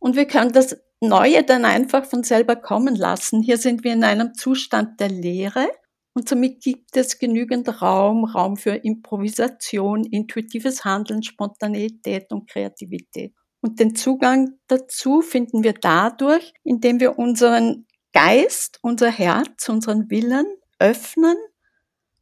Und 0.00 0.16
wir 0.16 0.26
können 0.26 0.50
das 0.50 0.76
Neue 1.08 1.44
dann 1.44 1.64
einfach 1.64 2.04
von 2.04 2.24
selber 2.24 2.56
kommen 2.56 2.96
lassen. 2.96 3.42
Hier 3.42 3.58
sind 3.58 3.84
wir 3.84 3.92
in 3.92 4.04
einem 4.04 4.34
Zustand 4.34 5.00
der 5.00 5.08
Leere 5.08 5.68
und 6.14 6.28
somit 6.28 6.62
gibt 6.62 6.96
es 6.96 7.18
genügend 7.18 7.82
Raum, 7.82 8.24
Raum 8.24 8.56
für 8.56 8.76
Improvisation, 8.76 10.04
intuitives 10.04 10.84
Handeln, 10.84 11.24
Spontaneität 11.24 12.32
und 12.32 12.48
Kreativität. 12.48 13.34
Und 13.60 13.80
den 13.80 13.96
Zugang 13.96 14.58
dazu 14.68 15.22
finden 15.22 15.64
wir 15.64 15.72
dadurch, 15.72 16.52
indem 16.62 17.00
wir 17.00 17.18
unseren 17.18 17.86
Geist, 18.12 18.78
unser 18.82 19.10
Herz, 19.10 19.68
unseren 19.68 20.08
Willen 20.08 20.46
öffnen. 20.78 21.36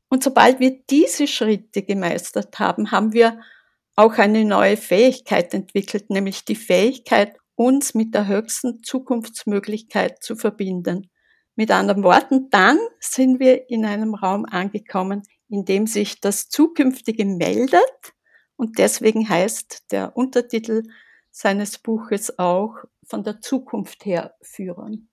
Und 0.08 0.24
sobald 0.24 0.58
wir 0.58 0.82
diese 0.88 1.26
Schritte 1.26 1.82
gemeistert 1.82 2.58
haben, 2.58 2.92
haben 2.92 3.12
wir 3.12 3.40
auch 3.94 4.14
eine 4.14 4.44
neue 4.46 4.78
Fähigkeit 4.78 5.52
entwickelt, 5.52 6.08
nämlich 6.08 6.46
die 6.46 6.56
Fähigkeit, 6.56 7.36
uns 7.62 7.94
mit 7.94 8.14
der 8.14 8.26
höchsten 8.26 8.82
Zukunftsmöglichkeit 8.82 10.22
zu 10.22 10.36
verbinden. 10.36 11.10
Mit 11.54 11.70
anderen 11.70 12.02
Worten, 12.02 12.48
dann 12.50 12.78
sind 12.98 13.38
wir 13.38 13.70
in 13.70 13.84
einem 13.84 14.14
Raum 14.14 14.44
angekommen, 14.44 15.22
in 15.48 15.64
dem 15.64 15.86
sich 15.86 16.20
das 16.20 16.48
Zukünftige 16.48 17.24
meldet 17.24 18.14
und 18.56 18.78
deswegen 18.78 19.28
heißt 19.28 19.92
der 19.92 20.16
Untertitel 20.16 20.82
seines 21.30 21.78
Buches 21.78 22.38
auch 22.38 22.76
von 23.04 23.22
der 23.22 23.40
Zukunft 23.40 24.04
her 24.04 24.34
führen. 24.40 25.08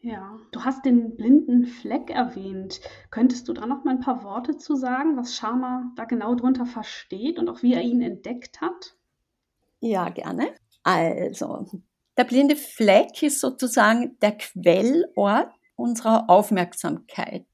Ja, 0.00 0.38
du 0.52 0.64
hast 0.64 0.84
den 0.84 1.16
blinden 1.16 1.66
Fleck 1.66 2.10
erwähnt. 2.10 2.80
Könntest 3.10 3.48
du 3.48 3.52
da 3.52 3.66
noch 3.66 3.84
mal 3.84 3.96
ein 3.96 4.00
paar 4.00 4.22
Worte 4.22 4.56
zu 4.56 4.76
sagen, 4.76 5.16
was 5.16 5.34
Sharma 5.34 5.92
da 5.96 6.04
genau 6.04 6.34
drunter 6.36 6.66
versteht 6.66 7.38
und 7.38 7.48
auch 7.48 7.62
wie 7.62 7.74
er 7.74 7.82
ihn 7.82 8.00
entdeckt 8.00 8.60
hat? 8.60 8.96
Ja, 9.80 10.08
gerne. 10.08 10.54
Also, 10.88 11.66
der 12.16 12.24
blinde 12.24 12.56
Fleck 12.56 13.22
ist 13.22 13.40
sozusagen 13.40 14.18
der 14.20 14.38
Quellort 14.38 15.52
unserer 15.76 16.30
Aufmerksamkeit. 16.30 17.44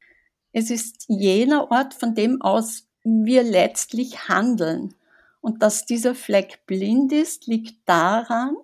Es 0.53 0.71
ist 0.71 1.07
jener 1.09 1.69
Ort, 1.73 1.95
von 1.95 2.15
dem 2.15 2.41
aus 2.43 2.87
wir 3.03 3.43
letztlich 3.43 4.29
handeln. 4.29 4.95
Und 5.41 5.65
dass 5.65 5.85
dieser 5.85 6.15
Fleck 6.15 6.65
blind 6.67 7.13
ist, 7.13 7.49
liegt 7.49 7.89
daran, 7.89 8.55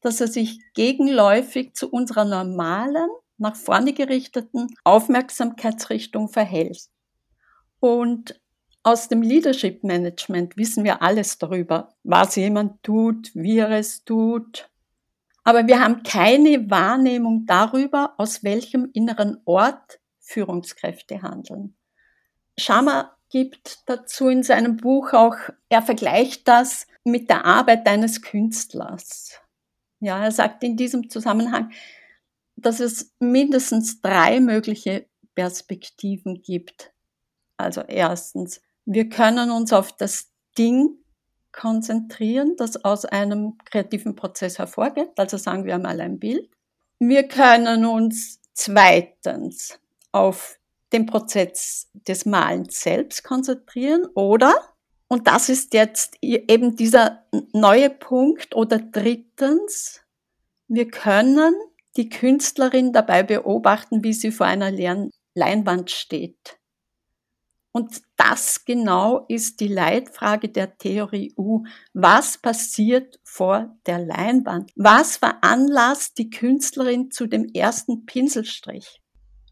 dass 0.00 0.20
er 0.20 0.26
sich 0.26 0.58
gegenläufig 0.74 1.74
zu 1.74 1.88
unserer 1.88 2.24
normalen, 2.24 3.08
nach 3.38 3.54
vorne 3.54 3.92
gerichteten 3.92 4.74
Aufmerksamkeitsrichtung 4.82 6.28
verhält. 6.28 6.88
Und 7.78 8.41
aus 8.82 9.08
dem 9.08 9.22
Leadership 9.22 9.84
Management 9.84 10.56
wissen 10.56 10.84
wir 10.84 11.02
alles 11.02 11.38
darüber, 11.38 11.94
was 12.02 12.36
jemand 12.36 12.82
tut, 12.82 13.30
wie 13.34 13.58
er 13.58 13.70
es 13.70 14.04
tut. 14.04 14.68
Aber 15.44 15.66
wir 15.66 15.80
haben 15.80 16.02
keine 16.02 16.70
Wahrnehmung 16.70 17.46
darüber, 17.46 18.14
aus 18.18 18.44
welchem 18.44 18.90
inneren 18.92 19.40
Ort 19.44 20.00
Führungskräfte 20.20 21.22
handeln. 21.22 21.76
Schama 22.58 23.16
gibt 23.28 23.82
dazu 23.86 24.28
in 24.28 24.42
seinem 24.42 24.76
Buch 24.76 25.12
auch, 25.14 25.36
er 25.68 25.82
vergleicht 25.82 26.46
das 26.48 26.86
mit 27.04 27.30
der 27.30 27.44
Arbeit 27.44 27.86
eines 27.86 28.22
Künstlers. 28.22 29.40
Ja, 30.00 30.22
er 30.22 30.32
sagt 30.32 30.62
in 30.62 30.76
diesem 30.76 31.08
Zusammenhang, 31.08 31.72
dass 32.56 32.80
es 32.80 33.12
mindestens 33.18 34.00
drei 34.00 34.40
mögliche 34.40 35.06
Perspektiven 35.34 36.42
gibt. 36.42 36.92
Also 37.56 37.82
erstens, 37.82 38.60
wir 38.84 39.08
können 39.08 39.50
uns 39.50 39.72
auf 39.72 39.92
das 39.92 40.30
Ding 40.58 40.98
konzentrieren, 41.52 42.56
das 42.56 42.84
aus 42.84 43.04
einem 43.04 43.58
kreativen 43.64 44.16
Prozess 44.16 44.58
hervorgeht. 44.58 45.10
Also 45.16 45.36
sagen 45.36 45.64
wir 45.64 45.74
einmal 45.74 46.00
ein 46.00 46.18
Bild. 46.18 46.50
Wir 46.98 47.28
können 47.28 47.84
uns 47.84 48.40
zweitens 48.54 49.78
auf 50.12 50.58
den 50.92 51.06
Prozess 51.06 51.88
des 52.06 52.26
Malens 52.26 52.80
selbst 52.80 53.24
konzentrieren 53.24 54.06
oder, 54.14 54.54
und 55.08 55.26
das 55.26 55.48
ist 55.48 55.74
jetzt 55.74 56.16
eben 56.20 56.76
dieser 56.76 57.24
neue 57.52 57.90
Punkt, 57.90 58.54
oder 58.54 58.78
drittens, 58.78 60.00
wir 60.68 60.90
können 60.90 61.54
die 61.96 62.08
Künstlerin 62.08 62.92
dabei 62.92 63.22
beobachten, 63.22 64.04
wie 64.04 64.12
sie 64.14 64.30
vor 64.30 64.46
einer 64.46 64.70
leeren 64.70 65.10
Leinwand 65.34 65.90
steht. 65.90 66.58
Und 67.72 68.02
das 68.16 68.64
genau 68.64 69.24
ist 69.28 69.60
die 69.60 69.68
Leitfrage 69.68 70.48
der 70.48 70.76
Theorie 70.76 71.32
U. 71.36 71.64
Was 71.94 72.38
passiert 72.38 73.18
vor 73.24 73.76
der 73.86 73.98
Leinwand? 73.98 74.70
Was 74.76 75.16
veranlasst 75.16 76.18
die 76.18 76.30
Künstlerin 76.30 77.10
zu 77.10 77.26
dem 77.26 77.46
ersten 77.54 78.04
Pinselstrich? 78.04 79.02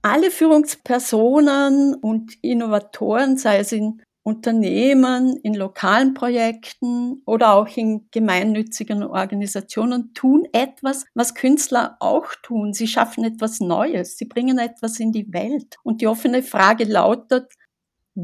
alle 0.03 0.31
Führungspersonen 0.31 1.95
und 1.95 2.33
Innovatoren, 2.43 3.37
sei 3.37 3.59
es 3.59 3.73
in 3.73 4.03
Unternehmen, 4.23 5.37
in 5.43 5.55
lokalen 5.55 6.12
Projekten 6.12 7.23
oder 7.25 7.55
auch 7.55 7.75
in 7.77 8.07
gemeinnützigen 8.11 9.03
Organisationen 9.03 10.12
tun 10.12 10.47
etwas, 10.53 11.07
was 11.15 11.35
Künstler 11.35 11.97
auch 12.00 12.27
tun. 12.43 12.75
Sie 12.75 12.87
schaffen 12.87 13.25
etwas 13.25 13.61
Neues, 13.61 14.19
sie 14.19 14.27
bringen 14.27 14.59
etwas 14.59 15.00
in 15.00 15.12
die 15.12 15.33
Welt. 15.33 15.77
Und 15.83 16.03
die 16.03 16.07
offene 16.07 16.43
Frage 16.43 16.85
lautet, 16.85 17.53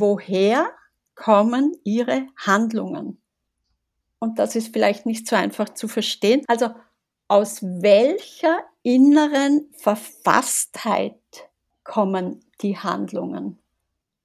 woher 0.00 0.71
kommen 1.15 1.75
ihre 1.85 2.26
Handlungen? 2.37 3.21
Und 4.19 4.38
das 4.38 4.57
ist 4.57 4.73
vielleicht 4.73 5.07
nicht 5.07 5.29
so 5.29 5.37
einfach 5.37 5.71
zu 5.71 5.88
verstehen. 5.88 6.43
Also 6.49 6.71
aus 7.29 7.62
welcher 7.62 8.61
inneren 8.83 9.69
Verfasstheit 9.76 11.21
kommen 11.85 12.45
die 12.62 12.79
Handlungen. 12.79 13.59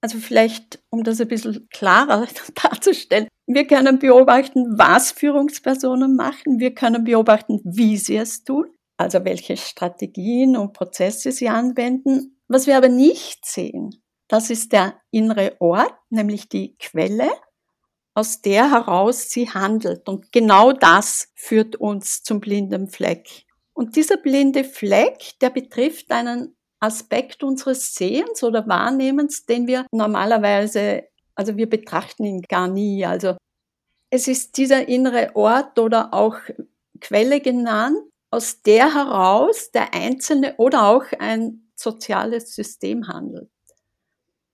Also 0.01 0.17
vielleicht, 0.17 0.81
um 0.89 1.03
das 1.03 1.21
ein 1.21 1.27
bisschen 1.27 1.67
klarer 1.69 2.27
darzustellen, 2.63 3.27
wir 3.47 3.67
können 3.67 3.99
beobachten, 3.99 4.77
was 4.77 5.11
Führungspersonen 5.11 6.15
machen. 6.15 6.59
Wir 6.59 6.73
können 6.73 7.03
beobachten, 7.03 7.59
wie 7.63 7.97
sie 7.97 8.17
es 8.17 8.43
tun, 8.43 8.65
also 8.97 9.25
welche 9.25 9.57
Strategien 9.57 10.55
und 10.55 10.73
Prozesse 10.73 11.31
sie 11.31 11.49
anwenden. 11.49 12.39
Was 12.47 12.67
wir 12.67 12.77
aber 12.77 12.89
nicht 12.89 13.45
sehen, 13.45 14.00
das 14.31 14.49
ist 14.49 14.71
der 14.71 14.95
innere 15.11 15.57
Ort, 15.59 15.93
nämlich 16.09 16.47
die 16.47 16.77
Quelle, 16.77 17.29
aus 18.13 18.41
der 18.41 18.71
heraus 18.71 19.29
sie 19.29 19.49
handelt. 19.49 20.07
Und 20.07 20.31
genau 20.31 20.71
das 20.71 21.27
führt 21.35 21.75
uns 21.75 22.23
zum 22.23 22.39
blinden 22.39 22.87
Fleck. 22.87 23.43
Und 23.73 23.97
dieser 23.97 24.15
blinde 24.15 24.63
Fleck, 24.63 25.37
der 25.41 25.49
betrifft 25.49 26.11
einen 26.11 26.55
Aspekt 26.79 27.43
unseres 27.43 27.93
Sehens 27.93 28.41
oder 28.41 28.65
Wahrnehmens, 28.69 29.45
den 29.45 29.67
wir 29.67 29.85
normalerweise, 29.91 31.03
also 31.35 31.57
wir 31.57 31.69
betrachten 31.69 32.23
ihn 32.23 32.41
gar 32.43 32.69
nie. 32.69 33.05
Also 33.05 33.35
es 34.09 34.29
ist 34.29 34.55
dieser 34.55 34.87
innere 34.87 35.35
Ort 35.35 35.77
oder 35.77 36.13
auch 36.13 36.37
Quelle 37.01 37.41
genannt, 37.41 37.97
aus 38.29 38.61
der 38.61 38.93
heraus 38.93 39.71
der 39.71 39.93
Einzelne 39.93 40.55
oder 40.55 40.87
auch 40.87 41.03
ein 41.19 41.69
soziales 41.75 42.55
System 42.55 43.09
handelt. 43.09 43.50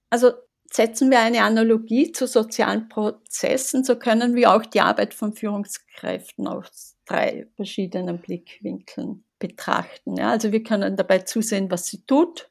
Also 0.10 0.32
setzen 0.72 1.12
wir 1.12 1.20
eine 1.20 1.44
Analogie 1.44 2.12
zu 2.12 2.28
sozialen 2.28 2.90
Prozessen, 2.90 3.84
so 3.84 3.98
können 3.98 4.36
wir 4.36 4.54
auch 4.54 4.66
die 4.66 4.82
Arbeit 4.82 5.14
von 5.14 5.34
Führungskräften 5.34 6.48
aus 6.48 6.96
drei 7.06 7.48
verschiedenen 7.56 8.20
Blickwinkeln 8.20 9.24
betrachten. 9.40 10.18
Ja, 10.18 10.32
also 10.32 10.52
wir 10.52 10.64
können 10.64 10.96
dabei 10.96 11.20
zusehen, 11.20 11.72
was 11.72 11.88
sie 11.88 12.04
tut. 12.06 12.50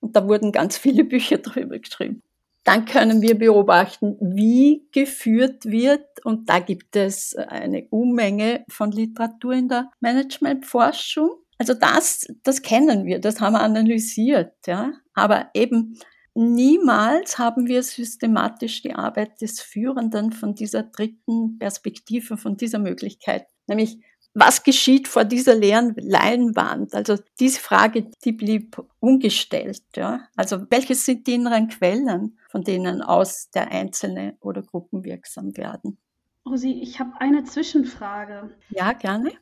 Und 0.00 0.16
da 0.16 0.26
wurden 0.26 0.52
ganz 0.52 0.78
viele 0.78 1.04
Bücher 1.04 1.38
drüber 1.38 1.78
geschrieben. 1.78 2.22
Dann 2.64 2.84
können 2.84 3.22
wir 3.22 3.38
beobachten, 3.38 4.16
wie 4.20 4.86
geführt 4.92 5.64
wird. 5.64 6.04
Und 6.24 6.48
da 6.48 6.58
gibt 6.58 6.94
es 6.96 7.34
eine 7.34 7.86
Unmenge 7.88 8.64
von 8.68 8.92
Literatur 8.92 9.54
in 9.54 9.68
der 9.68 9.90
Managementforschung. 10.00 11.30
Also 11.58 11.74
das, 11.74 12.26
das 12.42 12.62
kennen 12.62 13.04
wir, 13.04 13.18
das 13.18 13.40
haben 13.40 13.52
wir 13.52 13.60
analysiert, 13.60 14.54
ja. 14.66 14.92
Aber 15.14 15.50
eben 15.52 15.98
niemals 16.34 17.38
haben 17.38 17.66
wir 17.66 17.82
systematisch 17.82 18.82
die 18.82 18.94
Arbeit 18.94 19.40
des 19.40 19.60
Führenden 19.60 20.32
von 20.32 20.54
dieser 20.54 20.84
dritten 20.84 21.58
Perspektive, 21.58 22.36
von 22.36 22.56
dieser 22.56 22.78
Möglichkeit, 22.78 23.46
nämlich 23.66 23.98
was 24.34 24.62
geschieht 24.62 25.08
vor 25.08 25.24
dieser 25.24 25.54
leeren 25.54 25.94
Leinwand? 25.96 26.94
Also 26.94 27.16
diese 27.40 27.60
Frage, 27.60 28.10
die 28.24 28.32
blieb 28.32 28.80
ungestellt. 29.00 29.82
Ja? 29.96 30.20
Also 30.36 30.66
welches 30.70 31.04
sind 31.04 31.26
die 31.26 31.34
inneren 31.34 31.68
Quellen, 31.68 32.38
von 32.48 32.62
denen 32.62 33.02
aus 33.02 33.50
der 33.50 33.72
Einzelne 33.72 34.36
oder 34.40 34.62
Gruppen 34.62 35.04
wirksam 35.04 35.56
werden? 35.56 35.98
Rosi, 36.46 36.70
ich 36.70 37.00
habe 37.00 37.12
eine 37.18 37.44
Zwischenfrage. 37.44 38.50
Ja, 38.70 38.92
gerne. 38.92 39.32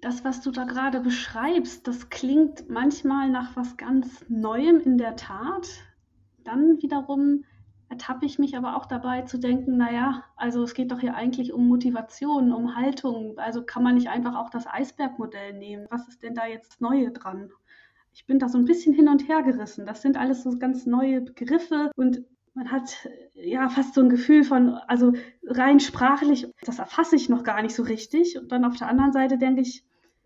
Das, 0.00 0.24
was 0.24 0.40
du 0.40 0.50
da 0.50 0.64
gerade 0.64 1.00
beschreibst, 1.00 1.86
das 1.86 2.08
klingt 2.08 2.70
manchmal 2.70 3.28
nach 3.28 3.54
was 3.56 3.76
ganz 3.76 4.24
Neuem 4.28 4.80
in 4.80 4.96
der 4.96 5.16
Tat. 5.16 5.68
Dann 6.44 6.80
wiederum 6.82 7.44
ertappe 7.88 8.24
ich 8.24 8.38
mich 8.38 8.56
aber 8.56 8.76
auch 8.76 8.86
dabei 8.86 9.22
zu 9.22 9.38
denken, 9.38 9.76
naja, 9.76 10.24
also 10.36 10.62
es 10.62 10.74
geht 10.74 10.92
doch 10.92 11.00
hier 11.00 11.14
eigentlich 11.14 11.52
um 11.52 11.66
Motivation, 11.66 12.52
um 12.52 12.76
Haltung. 12.76 13.36
Also 13.38 13.64
kann 13.64 13.82
man 13.82 13.96
nicht 13.96 14.08
einfach 14.08 14.36
auch 14.36 14.48
das 14.48 14.66
Eisbergmodell 14.66 15.54
nehmen? 15.54 15.86
Was 15.90 16.06
ist 16.08 16.22
denn 16.22 16.34
da 16.34 16.46
jetzt 16.46 16.80
Neue 16.80 17.10
dran? 17.10 17.50
Ich 18.12 18.26
bin 18.26 18.38
da 18.38 18.48
so 18.48 18.58
ein 18.58 18.64
bisschen 18.64 18.94
hin 18.94 19.08
und 19.08 19.28
her 19.28 19.42
gerissen. 19.42 19.86
Das 19.86 20.02
sind 20.02 20.16
alles 20.16 20.44
so 20.44 20.56
ganz 20.58 20.86
neue 20.86 21.20
Begriffe 21.20 21.90
und 21.96 22.24
man 22.54 22.70
hat 22.70 23.08
ja 23.34 23.68
fast 23.68 23.94
so 23.94 24.00
ein 24.00 24.08
Gefühl 24.08 24.44
von, 24.44 24.74
also 24.86 25.12
rein 25.46 25.80
sprachlich, 25.80 26.48
das 26.64 26.78
erfasse 26.78 27.16
ich 27.16 27.28
noch 27.28 27.42
gar 27.42 27.62
nicht 27.62 27.74
so 27.74 27.82
richtig. 27.82 28.38
Und 28.38 28.52
dann 28.52 28.64
auf 28.64 28.76
der 28.76 28.88
anderen 28.88 29.12
Seite 29.12 29.38
denke 29.38 29.62
ich, 29.62 29.84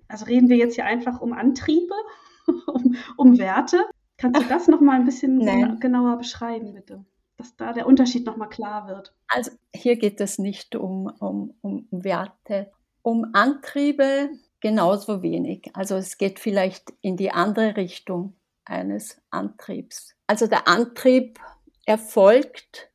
also 0.09 0.27
reden 0.27 0.49
wir 0.49 0.57
jetzt 0.57 0.75
hier 0.75 0.87
einfach 0.87 1.21
um 1.21 1.33
Antriebe, 1.33 1.95
um, 2.67 2.97
um 3.17 3.39
Werte. 3.39 3.85
Kannst 4.25 4.43
du 4.43 4.49
das 4.49 4.69
noch 4.69 4.81
mal 4.81 4.97
ein 4.97 5.05
bisschen 5.05 5.37
Nein. 5.39 5.79
genauer 5.81 6.17
beschreiben, 6.17 6.73
bitte? 6.73 7.05
dass 7.37 7.57
da 7.57 7.73
der 7.73 7.87
Unterschied 7.87 8.27
nochmal 8.27 8.49
klar 8.49 8.89
wird. 8.89 9.13
Also 9.29 9.51
hier 9.75 9.97
geht 9.97 10.21
es 10.21 10.39
nicht 10.39 10.77
um, 10.77 11.13
um, 11.19 11.55
um 11.61 11.87
Werte, 11.91 12.71
um 13.03 13.27
Antriebe 13.33 14.31
genauso 14.61 15.23
wenig. 15.23 15.71
Also 15.75 15.97
es 15.97 16.17
geht 16.17 16.39
vielleicht 16.39 16.93
in 17.01 17.17
die 17.17 17.33
andere 17.33 17.77
Richtung 17.77 18.35
eines 18.65 19.21
Antriebs. 19.31 20.15
Also 20.27 20.47
der 20.47 20.69
Antrieb 20.69 21.39
erfolgt 21.85 22.91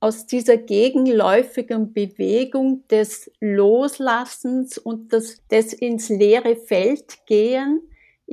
aus 0.00 0.26
dieser 0.26 0.56
gegenläufigen 0.56 1.92
Bewegung 1.92 2.84
des 2.88 3.30
Loslassens 3.38 4.76
und 4.76 5.12
des, 5.12 5.46
des 5.46 5.72
ins 5.72 6.08
leere 6.08 6.56
Feld 6.56 7.24
gehen. 7.26 7.80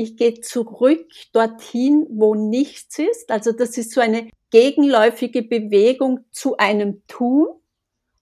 Ich 0.02 0.16
gehe 0.16 0.40
zurück 0.40 1.12
dorthin, 1.34 2.08
wo 2.10 2.34
nichts 2.34 2.98
ist. 3.00 3.30
Also 3.32 3.52
das 3.52 3.78
ist 3.78 3.92
so 3.92 4.00
eine 4.00 4.30
gegenläufige 4.50 5.44
Bewegung 5.44 6.22
zu 6.32 6.56
einem 6.56 7.06
Tun. 7.08 7.50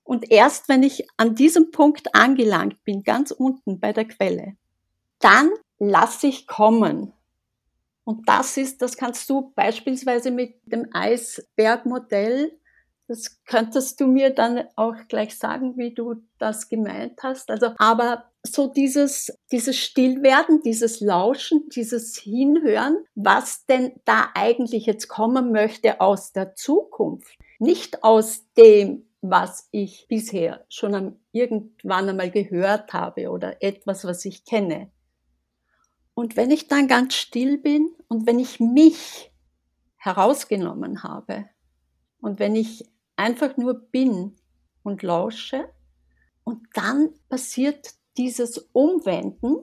Und 0.03 0.31
erst 0.31 0.69
wenn 0.69 0.81
ich 0.81 1.05
an 1.17 1.35
diesem 1.35 1.69
Punkt 1.69 2.15
angelangt 2.15 2.83
bin, 2.83 3.03
ganz 3.03 3.29
unten 3.29 3.79
bei 3.79 3.93
der 3.93 4.05
Quelle, 4.05 4.57
dann 5.19 5.51
lasse 5.77 6.25
ich 6.25 6.47
kommen. 6.47 7.13
Und 8.05 8.27
das 8.27 8.57
ist, 8.57 8.81
das 8.81 8.97
kannst 8.97 9.29
du 9.29 9.51
beispielsweise 9.53 10.31
mit 10.31 10.55
dem 10.65 10.87
Eisbergmodell 10.93 12.57
das 13.07 13.41
könntest 13.45 14.01
du 14.01 14.07
mir 14.07 14.31
dann 14.31 14.65
auch 14.75 14.95
gleich 15.07 15.37
sagen, 15.37 15.77
wie 15.77 15.93
du 15.93 16.15
das 16.39 16.67
gemeint 16.67 17.23
hast. 17.23 17.49
Also, 17.49 17.73
aber 17.77 18.25
so 18.53 18.67
dieses, 18.67 19.31
dieses 19.51 19.77
Stillwerden, 19.77 20.61
dieses 20.61 20.99
Lauschen, 20.99 21.69
dieses 21.69 22.17
Hinhören, 22.17 23.05
was 23.15 23.65
denn 23.65 23.93
da 24.05 24.29
eigentlich 24.35 24.85
jetzt 24.85 25.07
kommen 25.07 25.51
möchte 25.51 26.01
aus 26.01 26.33
der 26.33 26.55
Zukunft. 26.55 27.37
Nicht 27.59 28.03
aus 28.03 28.45
dem, 28.55 29.07
was 29.21 29.67
ich 29.71 30.07
bisher 30.07 30.65
schon 30.69 31.19
irgendwann 31.31 32.09
einmal 32.09 32.31
gehört 32.31 32.93
habe 32.93 33.29
oder 33.29 33.61
etwas, 33.63 34.05
was 34.05 34.25
ich 34.25 34.45
kenne. 34.45 34.91
Und 36.13 36.35
wenn 36.35 36.51
ich 36.51 36.67
dann 36.67 36.87
ganz 36.87 37.15
still 37.15 37.57
bin 37.57 37.95
und 38.07 38.25
wenn 38.25 38.39
ich 38.39 38.59
mich 38.59 39.31
herausgenommen 39.97 41.03
habe 41.03 41.45
und 42.21 42.39
wenn 42.39 42.55
ich 42.55 42.85
einfach 43.17 43.57
nur 43.57 43.73
bin 43.73 44.35
und 44.87 45.03
lausche. 45.03 45.69
Und 46.43 46.65
dann 46.73 47.09
passiert 47.27 47.93
dieses 48.17 48.57
Umwenden 48.73 49.57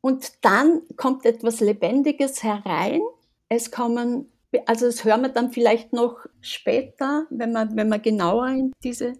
und 0.00 0.44
dann 0.44 0.82
kommt 0.96 1.24
etwas 1.24 1.60
Lebendiges 1.60 2.42
herein. 2.42 3.00
Es 3.48 3.70
kommen, 3.70 4.30
also 4.66 4.86
das 4.86 5.04
hören 5.04 5.22
wir 5.22 5.30
dann 5.30 5.50
vielleicht 5.50 5.92
noch 5.92 6.26
später, 6.40 7.26
wenn 7.30 7.52
wir, 7.52 7.68
wenn 7.74 7.88
wir 7.88 7.98
genauer 7.98 8.48
in 8.48 8.72
diese 8.82 9.14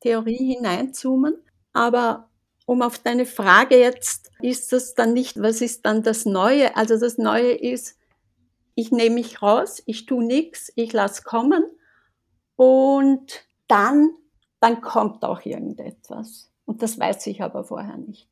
Theorie 0.00 0.54
hineinzoomen. 0.54 1.36
Aber 1.72 2.30
um 2.66 2.82
auf 2.82 2.98
deine 2.98 3.26
Frage 3.26 3.78
jetzt, 3.78 4.30
ist 4.40 4.72
das 4.72 4.94
dann 4.94 5.12
nicht, 5.12 5.40
was 5.42 5.60
ist 5.60 5.84
dann 5.84 6.02
das 6.02 6.24
Neue? 6.24 6.76
Also 6.76 6.98
das 6.98 7.18
Neue 7.18 7.52
ist, 7.52 7.98
ich 8.74 8.90
nehme 8.92 9.16
mich 9.16 9.42
raus, 9.42 9.82
ich 9.86 10.06
tue 10.06 10.24
nichts, 10.24 10.72
ich 10.74 10.92
lasse 10.92 11.22
kommen 11.22 11.64
und 12.56 13.44
dann, 13.68 14.10
dann 14.60 14.80
kommt 14.80 15.24
auch 15.24 15.44
irgendetwas. 15.44 16.49
Und 16.70 16.82
das 16.82 17.00
weiß 17.00 17.26
ich 17.26 17.42
aber 17.42 17.64
vorher 17.64 17.96
nicht. 17.96 18.28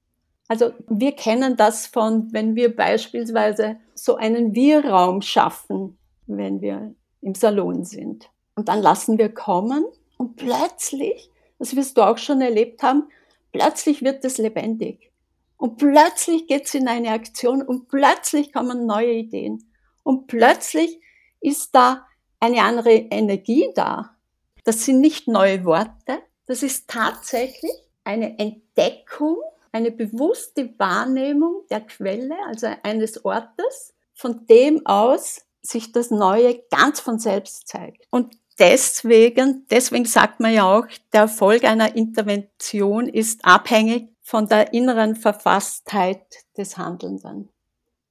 Also 0.47 0.71
wir 0.87 1.11
kennen 1.11 1.57
das 1.57 1.89
von, 1.89 2.33
wenn 2.33 2.55
wir 2.55 2.75
beispielsweise 2.75 3.81
so 3.97 4.15
einen 4.15 4.55
Wir-Raum 4.55 5.23
schaffen, 5.23 5.99
wenn 6.29 6.61
wir 6.61 6.95
im 7.21 7.35
Salon 7.35 7.85
sind. 7.85 8.31
Und 8.55 8.69
dann 8.69 8.81
lassen 8.81 9.19
wir 9.19 9.35
kommen 9.35 9.85
und 10.19 10.37
plötzlich, 10.37 11.33
das 11.59 11.75
wirst 11.75 11.97
du 11.97 12.03
auch 12.03 12.17
schon 12.19 12.41
erlebt 12.41 12.85
haben, 12.85 13.09
plötzlich 13.51 14.03
wird 14.05 14.25
es 14.25 14.39
lebendig. 14.39 15.11
Und 15.57 15.77
plötzlich 15.79 16.47
geht 16.47 16.67
es 16.67 16.77
in 16.77 16.87
eine 16.87 17.11
Aktion 17.11 17.61
und 17.61 17.89
plötzlich 17.89 18.53
kommen 18.53 18.87
neue 18.87 19.15
Ideen. 19.15 19.69
Und 20.05 20.29
plötzlich 20.29 21.01
ist 21.41 21.75
da 21.75 22.07
eine 22.39 22.63
andere 22.63 22.93
Energie 22.93 23.69
da. 23.75 24.15
Das 24.63 24.85
sind 24.85 25.01
nicht 25.01 25.27
neue 25.27 25.65
Worte, 25.65 26.21
das 26.47 26.63
ist 26.63 26.89
tatsächlich 26.89 27.88
eine 28.09 28.39
Entdeckung, 28.39 29.37
eine 29.71 29.91
bewusste 29.91 30.73
Wahrnehmung 30.79 31.65
der 31.71 31.83
Quelle, 31.83 32.35
also 32.47 32.67
eines 32.83 33.23
Ortes, 33.23 33.93
von 34.15 34.47
dem 34.47 34.87
aus 34.87 35.43
sich 35.61 35.93
das 35.93 36.11
Neue 36.11 36.59
ganz 36.71 37.01
von 37.01 37.19
selbst 37.19 37.69
zeigt. 37.69 38.07
Und 38.11 38.35
deswegen, 38.59 39.67
deswegen 39.71 40.07
sagt 40.07 40.41
man 40.41 40.55
ja 40.55 40.65
auch, 40.65 40.87
der 41.13 41.23
Erfolg 41.23 41.65
einer 41.65 41.97
Intervention 41.97 43.09
ist 43.09 43.45
abhängig 43.45 44.09
von 44.23 44.49
der 44.49 44.73
inneren 44.73 45.15
Verfasstheit 45.15 46.25
des 46.57 46.79
Handelnden. 46.79 47.51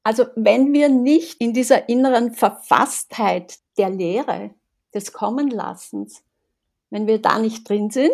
Also 0.03 0.27
wenn 0.35 0.73
wir 0.73 0.89
nicht 0.89 1.41
in 1.41 1.53
dieser 1.53 1.89
inneren 1.89 2.33
Verfasstheit 2.33 3.57
der 3.79 3.89
Lehre, 3.89 4.51
des 4.93 5.11
Kommenlassens, 5.11 6.23
wenn 6.91 7.07
wir 7.07 7.19
da 7.19 7.39
nicht 7.39 7.67
drin 7.67 7.89
sind, 7.89 8.13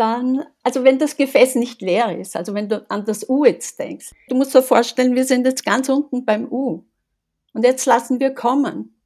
dann, 0.00 0.46
also 0.62 0.82
wenn 0.82 0.98
das 0.98 1.18
Gefäß 1.18 1.56
nicht 1.56 1.82
leer 1.82 2.18
ist, 2.18 2.34
also 2.34 2.54
wenn 2.54 2.70
du 2.70 2.90
an 2.90 3.04
das 3.04 3.28
U 3.28 3.44
jetzt 3.44 3.78
denkst, 3.78 4.12
du 4.28 4.34
musst 4.34 4.54
dir 4.54 4.62
vorstellen, 4.62 5.14
wir 5.14 5.24
sind 5.24 5.44
jetzt 5.44 5.64
ganz 5.64 5.90
unten 5.90 6.24
beim 6.24 6.50
U 6.50 6.84
und 7.52 7.64
jetzt 7.64 7.84
lassen 7.84 8.18
wir 8.18 8.34
kommen. 8.34 8.96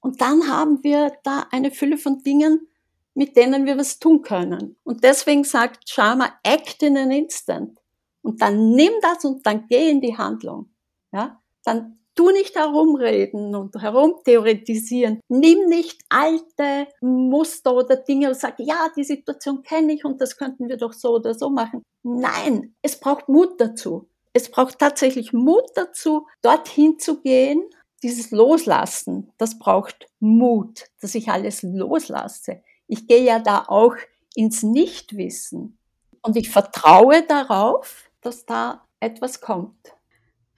Und 0.00 0.22
dann 0.22 0.48
haben 0.48 0.82
wir 0.82 1.12
da 1.22 1.46
eine 1.50 1.70
Fülle 1.70 1.98
von 1.98 2.22
Dingen, 2.22 2.66
mit 3.14 3.36
denen 3.36 3.66
wir 3.66 3.76
was 3.76 3.98
tun 3.98 4.22
können. 4.22 4.76
Und 4.82 5.04
deswegen 5.04 5.44
sagt 5.44 5.88
Sharma, 5.88 6.32
act 6.42 6.82
in 6.82 6.96
an 6.96 7.10
instant. 7.10 7.78
Und 8.22 8.40
dann 8.40 8.70
nimm 8.70 8.92
das 9.02 9.24
und 9.26 9.46
dann 9.46 9.66
geh 9.68 9.90
in 9.90 10.00
die 10.00 10.16
Handlung. 10.16 10.70
Ja? 11.12 11.40
Dann 11.64 11.98
Tu 12.14 12.30
nicht 12.30 12.54
herumreden 12.56 13.54
und 13.54 13.80
herumtheoretisieren. 13.80 15.20
Nimm 15.28 15.66
nicht 15.66 16.02
alte 16.08 16.88
Muster 17.00 17.74
oder 17.74 17.96
Dinge 17.96 18.28
und 18.28 18.36
sag, 18.36 18.58
ja, 18.58 18.88
die 18.96 19.04
Situation 19.04 19.62
kenne 19.62 19.94
ich 19.94 20.04
und 20.04 20.20
das 20.20 20.36
könnten 20.36 20.68
wir 20.68 20.76
doch 20.76 20.92
so 20.92 21.14
oder 21.14 21.34
so 21.34 21.48
machen. 21.48 21.82
Nein, 22.02 22.74
es 22.82 23.00
braucht 23.00 23.28
Mut 23.28 23.60
dazu. 23.60 24.08
Es 24.34 24.50
braucht 24.50 24.78
tatsächlich 24.78 25.32
Mut 25.32 25.70
dazu, 25.74 26.26
dorthin 26.42 26.98
zu 26.98 27.20
gehen 27.20 27.62
dieses 28.02 28.32
Loslassen, 28.32 29.32
das 29.38 29.58
braucht 29.58 30.08
Mut, 30.18 30.86
dass 31.00 31.14
ich 31.14 31.28
alles 31.28 31.62
loslasse. 31.62 32.62
Ich 32.88 33.06
gehe 33.06 33.22
ja 33.22 33.38
da 33.38 33.64
auch 33.68 33.94
ins 34.34 34.62
Nichtwissen 34.62 35.78
und 36.20 36.36
ich 36.36 36.50
vertraue 36.50 37.22
darauf, 37.22 38.10
dass 38.20 38.44
da 38.44 38.84
etwas 39.00 39.40
kommt. 39.40 39.94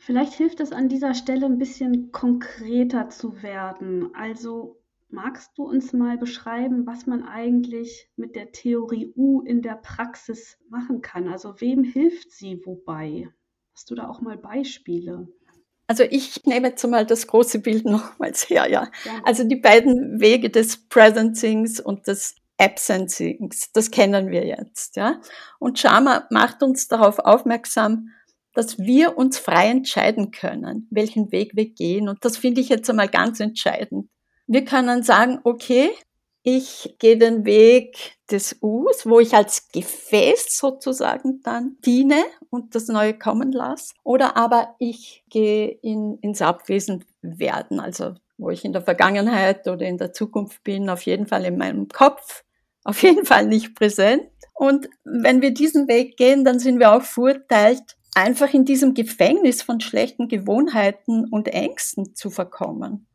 Vielleicht 0.05 0.35
hilft 0.35 0.61
es 0.61 0.71
an 0.71 0.91
dieser 0.91 1.15
Stelle 1.15 1.47
ein 1.47 1.57
bisschen 1.57 2.13
konkreter 2.13 3.09
zu 3.09 3.43
werden. 3.43 4.15
Also 4.15 4.79
magst 5.09 5.57
du 5.57 5.65
uns 5.65 5.95
mal 5.95 6.19
beschreiben, 6.19 6.87
was 6.87 7.07
man 7.07 7.23
eigentlich 7.23 8.11
mit 8.15 8.37
der 8.37 8.53
Theorie 8.53 9.11
U 9.17 9.41
in 9.41 9.63
der 9.63 9.77
Praxis 9.77 10.59
machen 10.69 11.01
kann? 11.01 11.29
Also 11.29 11.59
wem 11.63 11.85
hilft 11.85 12.33
sie 12.33 12.61
wobei? 12.67 13.31
Hast 13.73 13.91
du 13.91 13.95
da 13.95 14.07
auch 14.07 14.21
mal 14.21 14.37
Beispiele? 14.37 15.27
Also 15.87 16.03
ich 16.03 16.45
nehme 16.45 16.69
jetzt 16.69 16.87
mal 16.87 17.07
das 17.07 17.27
große 17.27 17.61
Bild 17.61 17.85
nochmals 17.87 18.51
her, 18.51 18.71
ja. 18.71 18.91
ja. 19.07 19.23
Also 19.25 19.45
die 19.45 19.57
beiden 19.57 20.21
Wege 20.21 20.51
des 20.51 20.87
Presencings 20.87 21.81
und 21.81 22.09
des 22.09 22.37
Absencings, 22.59 23.73
das 23.73 23.91
kennen 23.91 24.31
wir 24.31 24.45
jetzt, 24.45 24.97
ja. 24.97 25.23
Und 25.59 25.79
Sharma 25.79 26.27
macht 26.29 26.63
uns 26.63 26.89
darauf 26.89 27.21
aufmerksam, 27.21 28.11
dass 28.55 28.79
wir 28.79 29.19
uns 29.19 29.39
frei 29.39 29.69
entscheiden 29.69 30.31
können, 30.31 30.87
welchen 30.91 31.33
Weg 31.33 31.53
wir 31.55 31.69
gehen. 31.69 32.09
Und 32.09 32.25
das 32.25 32.37
finde 32.37 32.61
ich 32.61 32.69
jetzt 32.69 32.89
einmal 32.89 33.09
ganz 33.09 33.41
entscheidend. 33.41 34.09
Wir 34.47 34.65
können 34.65 35.03
sagen, 35.03 35.41
okay, 35.45 35.91
ich 36.47 36.97
gehe 36.99 37.17
den 37.17 37.47
Weg 37.47 38.17
des 38.31 38.59
Us, 38.61 39.07
wo 39.07 39.19
ich 39.19 39.35
als 39.35 39.69
Gefäß 39.73 40.59
sozusagen 40.59 41.41
dann 41.43 41.79
diene 41.85 42.23
und 42.51 42.75
das 42.75 42.89
Neue 42.89 43.19
kommen 43.19 43.51
lasse. 43.51 43.95
Oder 44.05 44.37
aber 44.37 44.75
ich 44.79 45.25
gehe 45.31 45.69
in, 45.83 46.19
ins 46.21 46.43
Abwesenwerden, 46.43 47.81
also 47.81 48.15
wo 48.37 48.51
ich 48.51 48.65
in 48.65 48.75
der 48.75 48.83
Vergangenheit 48.83 49.67
oder 49.69 49.87
in 49.87 49.97
der 49.97 50.13
Zukunft 50.13 50.63
bin, 50.65 50.91
auf 50.91 51.03
jeden 51.03 51.27
Fall 51.27 51.47
in 51.47 51.57
meinem 51.57 51.89
Kopf, 51.89 52.45
auf 52.85 53.03
jeden 53.03 53.25
Fall 53.25 53.47
nicht 53.47 53.75
präsent. 53.75 54.29
Und 54.53 54.89
wenn 55.05 55.41
wir 55.41 55.53
diesen 55.53 55.89
Weg 55.89 56.19
gehen, 56.19 56.45
dann 56.45 56.59
sind 56.59 56.79
wir 56.79 56.93
auch 56.93 57.03
verurteilt, 57.03 57.97
einfach 58.15 58.53
in 58.55 58.65
diesem 58.65 58.95
Gefängnis 58.95 59.63
von 59.63 59.81
schlechten 59.81 60.29
Gewohnheiten 60.29 61.27
und 61.31 61.49
Ängsten 61.49 62.15
zu 62.15 62.31
verkommen. 62.31 63.07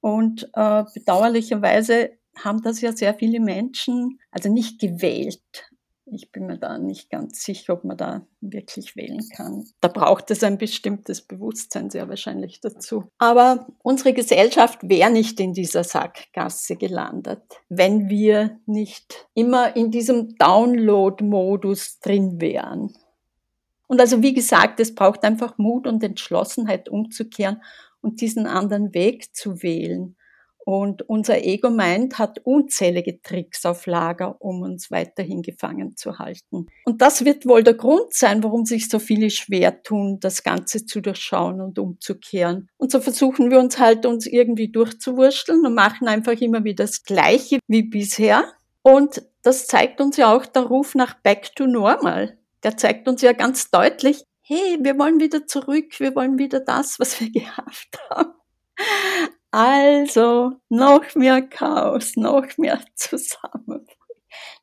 Und 0.00 0.50
äh, 0.54 0.84
bedauerlicherweise 0.92 2.10
haben 2.36 2.62
das 2.62 2.80
ja 2.80 2.92
sehr 2.92 3.14
viele 3.14 3.40
Menschen, 3.40 4.18
also 4.30 4.52
nicht 4.52 4.80
gewählt. 4.80 5.40
Ich 6.06 6.30
bin 6.30 6.46
mir 6.46 6.58
da 6.58 6.76
nicht 6.78 7.08
ganz 7.08 7.42
sicher, 7.42 7.72
ob 7.72 7.84
man 7.84 7.96
da 7.96 8.26
wirklich 8.42 8.94
wählen 8.94 9.26
kann. 9.34 9.64
Da 9.80 9.88
braucht 9.88 10.30
es 10.30 10.44
ein 10.44 10.58
bestimmtes 10.58 11.22
Bewusstsein 11.22 11.88
sehr 11.88 12.10
wahrscheinlich 12.10 12.60
dazu. 12.60 13.04
Aber 13.16 13.68
unsere 13.82 14.12
Gesellschaft 14.12 14.80
wäre 14.82 15.10
nicht 15.10 15.40
in 15.40 15.54
dieser 15.54 15.82
Sackgasse 15.82 16.76
gelandet, 16.76 17.42
wenn 17.70 18.10
wir 18.10 18.60
nicht 18.66 19.26
immer 19.32 19.74
in 19.74 19.90
diesem 19.90 20.36
Download-Modus 20.36 22.00
drin 22.00 22.38
wären. 22.38 22.92
Und 23.86 24.00
also 24.00 24.22
wie 24.22 24.34
gesagt, 24.34 24.80
es 24.80 24.94
braucht 24.94 25.24
einfach 25.24 25.58
Mut 25.58 25.86
und 25.86 26.02
Entschlossenheit 26.02 26.88
umzukehren 26.88 27.62
und 28.00 28.20
diesen 28.20 28.46
anderen 28.46 28.94
Weg 28.94 29.34
zu 29.34 29.62
wählen. 29.62 30.16
Und 30.66 31.02
unser 31.10 31.44
Ego-Mind 31.44 32.18
hat 32.18 32.38
unzählige 32.42 33.20
Tricks 33.20 33.66
auf 33.66 33.84
Lager, 33.86 34.40
um 34.40 34.62
uns 34.62 34.90
weiterhin 34.90 35.42
gefangen 35.42 35.94
zu 35.96 36.18
halten. 36.18 36.66
Und 36.86 37.02
das 37.02 37.26
wird 37.26 37.46
wohl 37.46 37.62
der 37.62 37.74
Grund 37.74 38.14
sein, 38.14 38.42
warum 38.42 38.64
sich 38.64 38.88
so 38.88 38.98
viele 38.98 39.28
schwer 39.28 39.82
tun, 39.82 40.20
das 40.20 40.42
Ganze 40.42 40.86
zu 40.86 41.02
durchschauen 41.02 41.60
und 41.60 41.78
umzukehren. 41.78 42.70
Und 42.78 42.90
so 42.90 43.00
versuchen 43.00 43.50
wir 43.50 43.58
uns 43.58 43.78
halt, 43.78 44.06
uns 44.06 44.26
irgendwie 44.26 44.68
durchzuwurschteln 44.68 45.66
und 45.66 45.74
machen 45.74 46.08
einfach 46.08 46.40
immer 46.40 46.64
wieder 46.64 46.84
das 46.84 47.02
Gleiche 47.02 47.58
wie 47.68 47.82
bisher. 47.82 48.44
Und 48.80 49.22
das 49.42 49.66
zeigt 49.66 50.00
uns 50.00 50.16
ja 50.16 50.34
auch 50.34 50.46
der 50.46 50.62
Ruf 50.62 50.94
nach 50.94 51.14
Back 51.20 51.54
to 51.56 51.66
Normal. 51.66 52.38
Der 52.64 52.76
zeigt 52.76 53.06
uns 53.08 53.22
ja 53.22 53.32
ganz 53.32 53.70
deutlich, 53.70 54.24
hey, 54.40 54.78
wir 54.80 54.98
wollen 54.98 55.20
wieder 55.20 55.46
zurück, 55.46 56.00
wir 56.00 56.14
wollen 56.14 56.38
wieder 56.38 56.60
das, 56.60 56.98
was 56.98 57.20
wir 57.20 57.30
gehabt 57.32 57.98
haben. 58.10 58.34
Also 59.50 60.52
noch 60.68 61.14
mehr 61.14 61.42
Chaos, 61.42 62.16
noch 62.16 62.46
mehr 62.58 62.80
Zusammenbruch. 62.96 63.94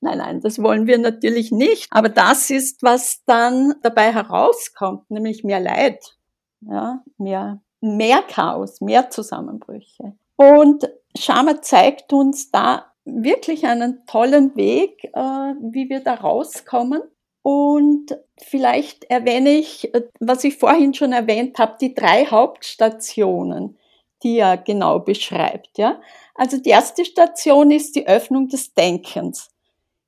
Nein, 0.01 0.17
nein, 0.17 0.41
das 0.41 0.61
wollen 0.61 0.87
wir 0.87 0.97
natürlich 0.97 1.51
nicht. 1.51 1.87
Aber 1.91 2.09
das 2.09 2.49
ist, 2.49 2.83
was 2.83 3.23
dann 3.25 3.75
dabei 3.83 4.11
herauskommt, 4.11 5.09
nämlich 5.09 5.43
mehr 5.43 5.59
Leid, 5.59 6.17
ja, 6.61 7.01
mehr, 7.17 7.61
mehr 7.79 8.21
Chaos, 8.23 8.81
mehr 8.81 9.09
Zusammenbrüche. 9.09 10.13
Und 10.35 10.89
Shama 11.17 11.61
zeigt 11.61 12.11
uns 12.13 12.51
da 12.51 12.91
wirklich 13.05 13.65
einen 13.65 14.05
tollen 14.07 14.55
Weg, 14.55 15.03
äh, 15.13 15.19
wie 15.19 15.89
wir 15.89 16.01
da 16.01 16.15
rauskommen. 16.15 17.01
Und 17.43 18.17
vielleicht 18.37 19.05
erwähne 19.05 19.51
ich, 19.51 19.91
was 20.19 20.43
ich 20.43 20.57
vorhin 20.57 20.93
schon 20.93 21.11
erwähnt 21.11 21.57
habe, 21.57 21.77
die 21.79 21.93
drei 21.93 22.25
Hauptstationen 22.25 23.77
die 24.23 24.37
er 24.37 24.57
genau 24.57 24.99
beschreibt. 24.99 25.77
Ja? 25.77 26.01
Also 26.35 26.57
die 26.57 26.69
erste 26.69 27.05
Station 27.05 27.71
ist 27.71 27.95
die 27.95 28.07
Öffnung 28.07 28.47
des 28.47 28.73
Denkens. 28.73 29.49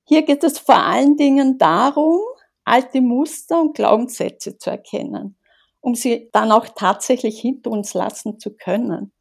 Hier 0.06 0.24
geht 0.24 0.44
es 0.44 0.60
vor 0.60 0.78
allen 0.78 1.18
Dingen 1.18 1.58
darum, 1.58 2.20
alte 2.66 3.02
Muster 3.02 3.62
und 3.62 3.76
Glaubenssätze 3.76 4.58
zu 4.58 4.70
erkennen, 4.70 5.36
um 5.82 5.96
sie 5.96 6.30
dann 6.32 6.52
auch 6.52 6.68
tatsächlich 6.68 7.40
hinter 7.40 7.72
uns 7.72 7.94
lassen 7.94 8.40
zu 8.40 8.54
können. 8.54 9.12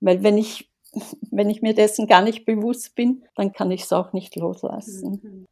Weil 0.00 0.22
wenn 0.22 0.38
ich, 0.38 0.70
wenn 1.30 1.50
ich 1.50 1.62
mir 1.62 1.74
dessen 1.74 2.06
gar 2.06 2.22
nicht 2.22 2.44
bewusst 2.44 2.94
bin, 2.94 3.24
dann 3.36 3.52
kann 3.52 3.70
ich 3.70 3.82
es 3.82 3.92
auch 3.92 4.12
nicht 4.12 4.36
loslassen. 4.36 5.20
Mhm. 5.22 5.46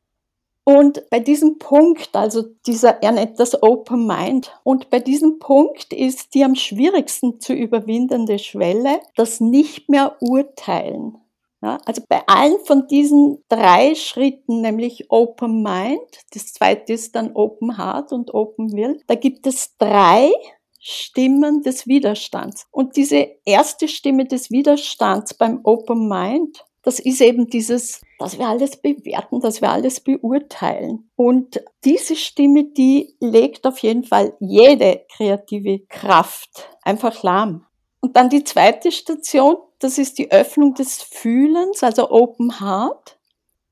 Und 0.64 1.08
bei 1.10 1.18
diesem 1.18 1.58
Punkt, 1.58 2.14
also 2.14 2.42
dieser, 2.66 3.02
er 3.02 3.12
nennt 3.12 3.40
das 3.40 3.60
Open 3.62 4.06
Mind, 4.06 4.52
und 4.62 4.90
bei 4.90 5.00
diesem 5.00 5.40
Punkt 5.40 5.92
ist 5.92 6.34
die 6.34 6.44
am 6.44 6.54
schwierigsten 6.54 7.40
zu 7.40 7.52
überwindende 7.52 8.38
Schwelle 8.38 9.00
das 9.16 9.40
nicht 9.40 9.88
mehr 9.88 10.16
urteilen. 10.20 11.18
Ja, 11.62 11.78
also 11.84 12.02
bei 12.08 12.22
allen 12.26 12.58
von 12.64 12.88
diesen 12.88 13.44
drei 13.48 13.94
Schritten, 13.94 14.62
nämlich 14.62 15.10
Open 15.10 15.62
Mind, 15.62 16.00
das 16.32 16.52
zweite 16.52 16.92
ist 16.92 17.14
dann 17.14 17.34
Open 17.34 17.78
Heart 17.78 18.12
und 18.12 18.34
Open 18.34 18.72
Will, 18.72 19.00
da 19.06 19.14
gibt 19.14 19.46
es 19.46 19.76
drei 19.78 20.32
Stimmen 20.80 21.62
des 21.62 21.86
Widerstands. 21.86 22.66
Und 22.72 22.96
diese 22.96 23.28
erste 23.44 23.86
Stimme 23.86 24.26
des 24.26 24.50
Widerstands 24.50 25.34
beim 25.34 25.60
Open 25.62 26.08
Mind, 26.08 26.64
das 26.82 26.98
ist 26.98 27.20
eben 27.20 27.48
dieses, 27.48 28.00
dass 28.18 28.38
wir 28.38 28.48
alles 28.48 28.76
bewerten, 28.76 29.40
dass 29.40 29.60
wir 29.60 29.70
alles 29.70 30.00
beurteilen. 30.00 31.10
Und 31.16 31.62
diese 31.84 32.16
Stimme, 32.16 32.64
die 32.64 33.14
legt 33.20 33.66
auf 33.66 33.78
jeden 33.78 34.04
Fall 34.04 34.34
jede 34.40 35.04
kreative 35.14 35.80
Kraft 35.88 36.68
einfach 36.82 37.22
lahm. 37.22 37.64
Und 38.00 38.16
dann 38.16 38.30
die 38.30 38.42
zweite 38.42 38.90
Station, 38.90 39.56
das 39.78 39.96
ist 39.96 40.18
die 40.18 40.32
Öffnung 40.32 40.74
des 40.74 41.02
Fühlens, 41.02 41.84
also 41.84 42.10
Open 42.10 42.60
Heart. 42.60 43.16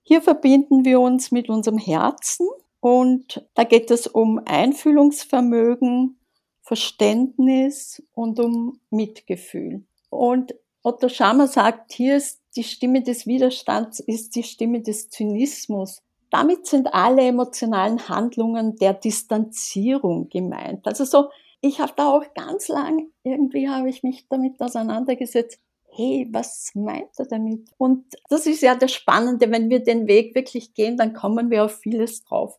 Hier 0.02 0.22
verbinden 0.22 0.84
wir 0.84 1.00
uns 1.00 1.32
mit 1.32 1.48
unserem 1.48 1.78
Herzen 1.78 2.48
und 2.78 3.44
da 3.54 3.64
geht 3.64 3.90
es 3.90 4.06
um 4.06 4.40
Einfühlungsvermögen, 4.44 6.18
Verständnis 6.62 8.02
und 8.14 8.38
um 8.38 8.80
Mitgefühl. 8.90 9.84
Und 10.10 10.54
Otto 10.82 11.08
Schammer 11.08 11.46
sagt, 11.46 11.92
hier 11.92 12.16
ist 12.16 12.39
die 12.56 12.64
Stimme 12.64 13.02
des 13.02 13.26
Widerstands 13.26 14.00
ist 14.00 14.34
die 14.34 14.42
Stimme 14.42 14.80
des 14.80 15.08
Zynismus. 15.08 16.02
Damit 16.30 16.66
sind 16.66 16.92
alle 16.94 17.22
emotionalen 17.22 18.08
Handlungen 18.08 18.76
der 18.76 18.94
Distanzierung 18.94 20.28
gemeint. 20.28 20.86
Also 20.86 21.04
so, 21.04 21.30
ich 21.60 21.80
habe 21.80 21.92
da 21.96 22.10
auch 22.10 22.24
ganz 22.34 22.68
lang, 22.68 23.08
irgendwie 23.22 23.68
habe 23.68 23.88
ich 23.88 24.02
mich 24.02 24.26
damit 24.28 24.60
auseinandergesetzt, 24.60 25.60
hey, 25.92 26.28
was 26.30 26.70
meint 26.74 27.10
er 27.18 27.26
damit? 27.26 27.68
Und 27.76 28.04
das 28.28 28.46
ist 28.46 28.62
ja 28.62 28.74
das 28.74 28.92
Spannende, 28.92 29.50
wenn 29.50 29.68
wir 29.70 29.80
den 29.80 30.06
Weg 30.06 30.34
wirklich 30.34 30.72
gehen, 30.74 30.96
dann 30.96 31.12
kommen 31.12 31.50
wir 31.50 31.64
auf 31.64 31.78
vieles 31.80 32.22
drauf. 32.24 32.58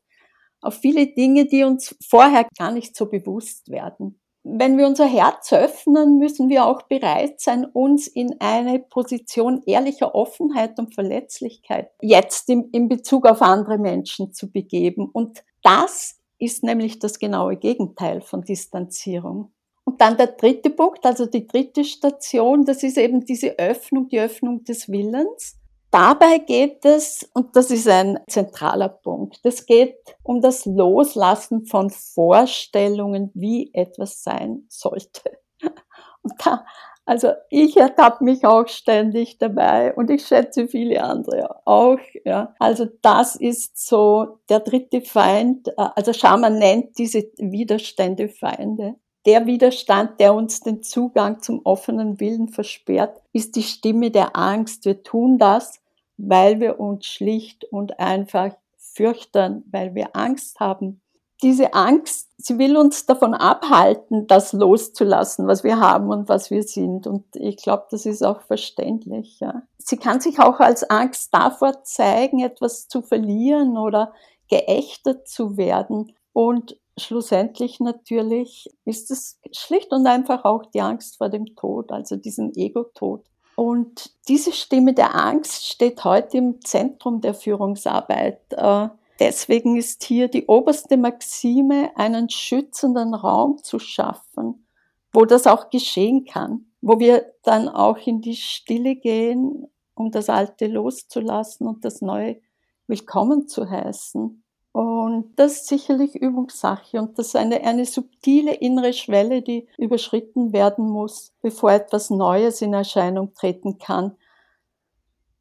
Auf 0.59 0.75
viele 0.75 1.07
Dinge, 1.07 1.45
die 1.45 1.63
uns 1.63 1.95
vorher 2.07 2.45
gar 2.57 2.71
nicht 2.71 2.95
so 2.95 3.07
bewusst 3.07 3.69
werden 3.69 4.20
wenn 4.43 4.77
wir 4.77 4.87
unser 4.87 5.05
Herz 5.05 5.53
öffnen, 5.53 6.17
müssen 6.17 6.49
wir 6.49 6.65
auch 6.65 6.83
bereit 6.83 7.39
sein, 7.39 7.65
uns 7.65 8.07
in 8.07 8.37
eine 8.39 8.79
Position 8.79 9.61
ehrlicher 9.65 10.15
Offenheit 10.15 10.79
und 10.79 10.95
Verletzlichkeit 10.95 11.91
jetzt 12.01 12.49
in, 12.49 12.69
in 12.71 12.87
Bezug 12.87 13.27
auf 13.27 13.41
andere 13.41 13.77
Menschen 13.77 14.33
zu 14.33 14.51
begeben. 14.51 15.09
Und 15.11 15.43
das 15.61 16.19
ist 16.39 16.63
nämlich 16.63 16.97
das 16.97 17.19
genaue 17.19 17.55
Gegenteil 17.55 18.21
von 18.21 18.41
Distanzierung. 18.41 19.51
Und 19.83 20.01
dann 20.01 20.17
der 20.17 20.27
dritte 20.27 20.71
Punkt, 20.71 21.05
also 21.05 21.25
die 21.27 21.45
dritte 21.45 21.83
Station, 21.83 22.65
das 22.65 22.81
ist 22.81 22.97
eben 22.97 23.25
diese 23.25 23.59
Öffnung, 23.59 24.07
die 24.09 24.19
Öffnung 24.19 24.63
des 24.63 24.89
Willens. 24.89 25.57
Dabei 25.91 26.37
geht 26.37 26.85
es, 26.85 27.29
und 27.33 27.55
das 27.55 27.69
ist 27.69 27.87
ein 27.87 28.19
zentraler 28.27 28.89
Punkt, 28.89 29.41
es 29.43 29.65
geht 29.65 29.97
um 30.23 30.41
das 30.41 30.65
Loslassen 30.65 31.65
von 31.65 31.89
Vorstellungen, 31.89 33.29
wie 33.33 33.73
etwas 33.73 34.23
sein 34.23 34.65
sollte. 34.69 35.37
Und 36.23 36.33
da 36.45 36.63
Also 37.05 37.31
ich 37.49 37.75
ertappe 37.77 38.23
mich 38.23 38.45
auch 38.45 38.67
ständig 38.67 39.37
dabei 39.39 39.93
und 39.95 40.09
ich 40.11 40.25
schätze 40.25 40.67
viele 40.67 41.03
andere 41.03 41.59
auch. 41.65 41.97
Ja. 42.23 42.55
Also 42.59 42.87
das 43.01 43.35
ist 43.35 43.85
so 43.85 44.37
der 44.49 44.59
dritte 44.59 45.01
Feind. 45.01 45.67
Äh, 45.69 45.89
also 45.95 46.13
Schaman 46.13 46.59
nennt 46.59 46.97
diese 46.97 47.23
Widerstände 47.37 48.29
Feinde. 48.29 48.95
Der 49.25 49.45
Widerstand, 49.45 50.19
der 50.19 50.33
uns 50.33 50.61
den 50.61 50.83
Zugang 50.83 51.41
zum 51.41 51.61
offenen 51.63 52.19
Willen 52.19 52.47
versperrt, 52.47 53.21
ist 53.33 53.55
die 53.55 53.63
Stimme 53.63 54.09
der 54.09 54.35
Angst. 54.35 54.85
Wir 54.85 55.03
tun 55.03 55.37
das, 55.37 55.80
weil 56.27 56.59
wir 56.59 56.79
uns 56.79 57.05
schlicht 57.05 57.65
und 57.65 57.99
einfach 57.99 58.53
fürchten, 58.77 59.63
weil 59.71 59.95
wir 59.95 60.15
Angst 60.15 60.59
haben. 60.59 61.01
Diese 61.41 61.73
Angst, 61.73 62.29
sie 62.37 62.59
will 62.59 62.77
uns 62.77 63.07
davon 63.07 63.33
abhalten, 63.33 64.27
das 64.27 64.53
loszulassen, 64.53 65.47
was 65.47 65.63
wir 65.63 65.79
haben 65.79 66.09
und 66.09 66.29
was 66.29 66.51
wir 66.51 66.61
sind. 66.61 67.07
Und 67.07 67.25
ich 67.35 67.57
glaube, 67.57 67.87
das 67.89 68.05
ist 68.05 68.23
auch 68.23 68.41
verständlich. 68.41 69.39
Ja. 69.39 69.63
Sie 69.79 69.97
kann 69.97 70.21
sich 70.21 70.39
auch 70.39 70.59
als 70.59 70.87
Angst 70.87 71.33
davor 71.33 71.83
zeigen, 71.83 72.41
etwas 72.41 72.87
zu 72.87 73.01
verlieren 73.01 73.77
oder 73.77 74.13
geächtet 74.49 75.27
zu 75.27 75.57
werden. 75.57 76.13
Und 76.31 76.77
schlussendlich 76.95 77.79
natürlich 77.79 78.69
ist 78.85 79.09
es 79.09 79.39
schlicht 79.51 79.91
und 79.91 80.05
einfach 80.05 80.45
auch 80.45 80.67
die 80.67 80.81
Angst 80.81 81.17
vor 81.17 81.29
dem 81.29 81.55
Tod, 81.55 81.91
also 81.91 82.17
diesem 82.17 82.51
Ego-Tod. 82.53 83.23
Und 83.61 84.09
diese 84.27 84.53
Stimme 84.53 84.95
der 84.95 85.13
Angst 85.13 85.67
steht 85.67 86.03
heute 86.03 86.37
im 86.37 86.61
Zentrum 86.61 87.21
der 87.21 87.35
Führungsarbeit. 87.35 88.41
Äh, 88.53 88.87
deswegen 89.19 89.77
ist 89.77 90.03
hier 90.03 90.29
die 90.29 90.47
oberste 90.47 90.97
Maxime, 90.97 91.95
einen 91.95 92.27
schützenden 92.31 93.13
Raum 93.13 93.59
zu 93.63 93.77
schaffen, 93.77 94.65
wo 95.13 95.25
das 95.25 95.45
auch 95.45 95.69
geschehen 95.69 96.25
kann, 96.25 96.71
wo 96.81 96.99
wir 96.99 97.33
dann 97.43 97.69
auch 97.69 97.99
in 97.99 98.21
die 98.21 98.35
Stille 98.35 98.95
gehen, 98.95 99.67
um 99.93 100.09
das 100.09 100.27
Alte 100.27 100.65
loszulassen 100.65 101.67
und 101.67 101.85
das 101.85 102.01
Neue 102.01 102.41
willkommen 102.87 103.47
zu 103.47 103.69
heißen. 103.69 104.40
Und 104.73 105.33
das 105.35 105.53
ist 105.53 105.67
sicherlich 105.67 106.15
Übungssache 106.15 106.97
und 106.97 107.19
das 107.19 107.27
ist 107.27 107.35
eine, 107.35 107.61
eine 107.61 107.85
subtile 107.85 108.53
innere 108.53 108.93
Schwelle, 108.93 109.41
die 109.41 109.67
überschritten 109.77 110.53
werden 110.53 110.87
muss, 110.89 111.33
bevor 111.41 111.73
etwas 111.73 112.09
Neues 112.09 112.61
in 112.61 112.73
Erscheinung 112.73 113.33
treten 113.33 113.79
kann. 113.79 114.15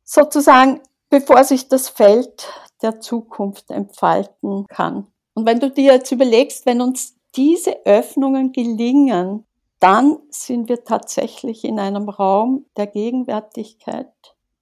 Sozusagen, 0.03 0.81
bevor 1.11 1.45
sich 1.45 1.69
das 1.69 1.89
Feld 1.89 2.49
der 2.83 3.01
Zukunft 3.01 3.71
entfalten 3.71 4.67
kann. 4.67 5.07
Und 5.35 5.47
wenn 5.47 5.61
du 5.61 5.71
dir 5.71 5.93
jetzt 5.93 6.11
überlegst, 6.11 6.67
wenn 6.67 6.81
uns 6.81 7.15
diese 7.37 7.87
Öffnungen 7.87 8.51
gelingen, 8.51 9.47
dann 9.79 10.19
sind 10.31 10.69
wir 10.69 10.85
tatsächlich 10.85 11.65
in 11.65 11.79
einem 11.79 12.09
Raum 12.09 12.67
der 12.77 12.89
Gegenwärtigkeit, 12.89 14.13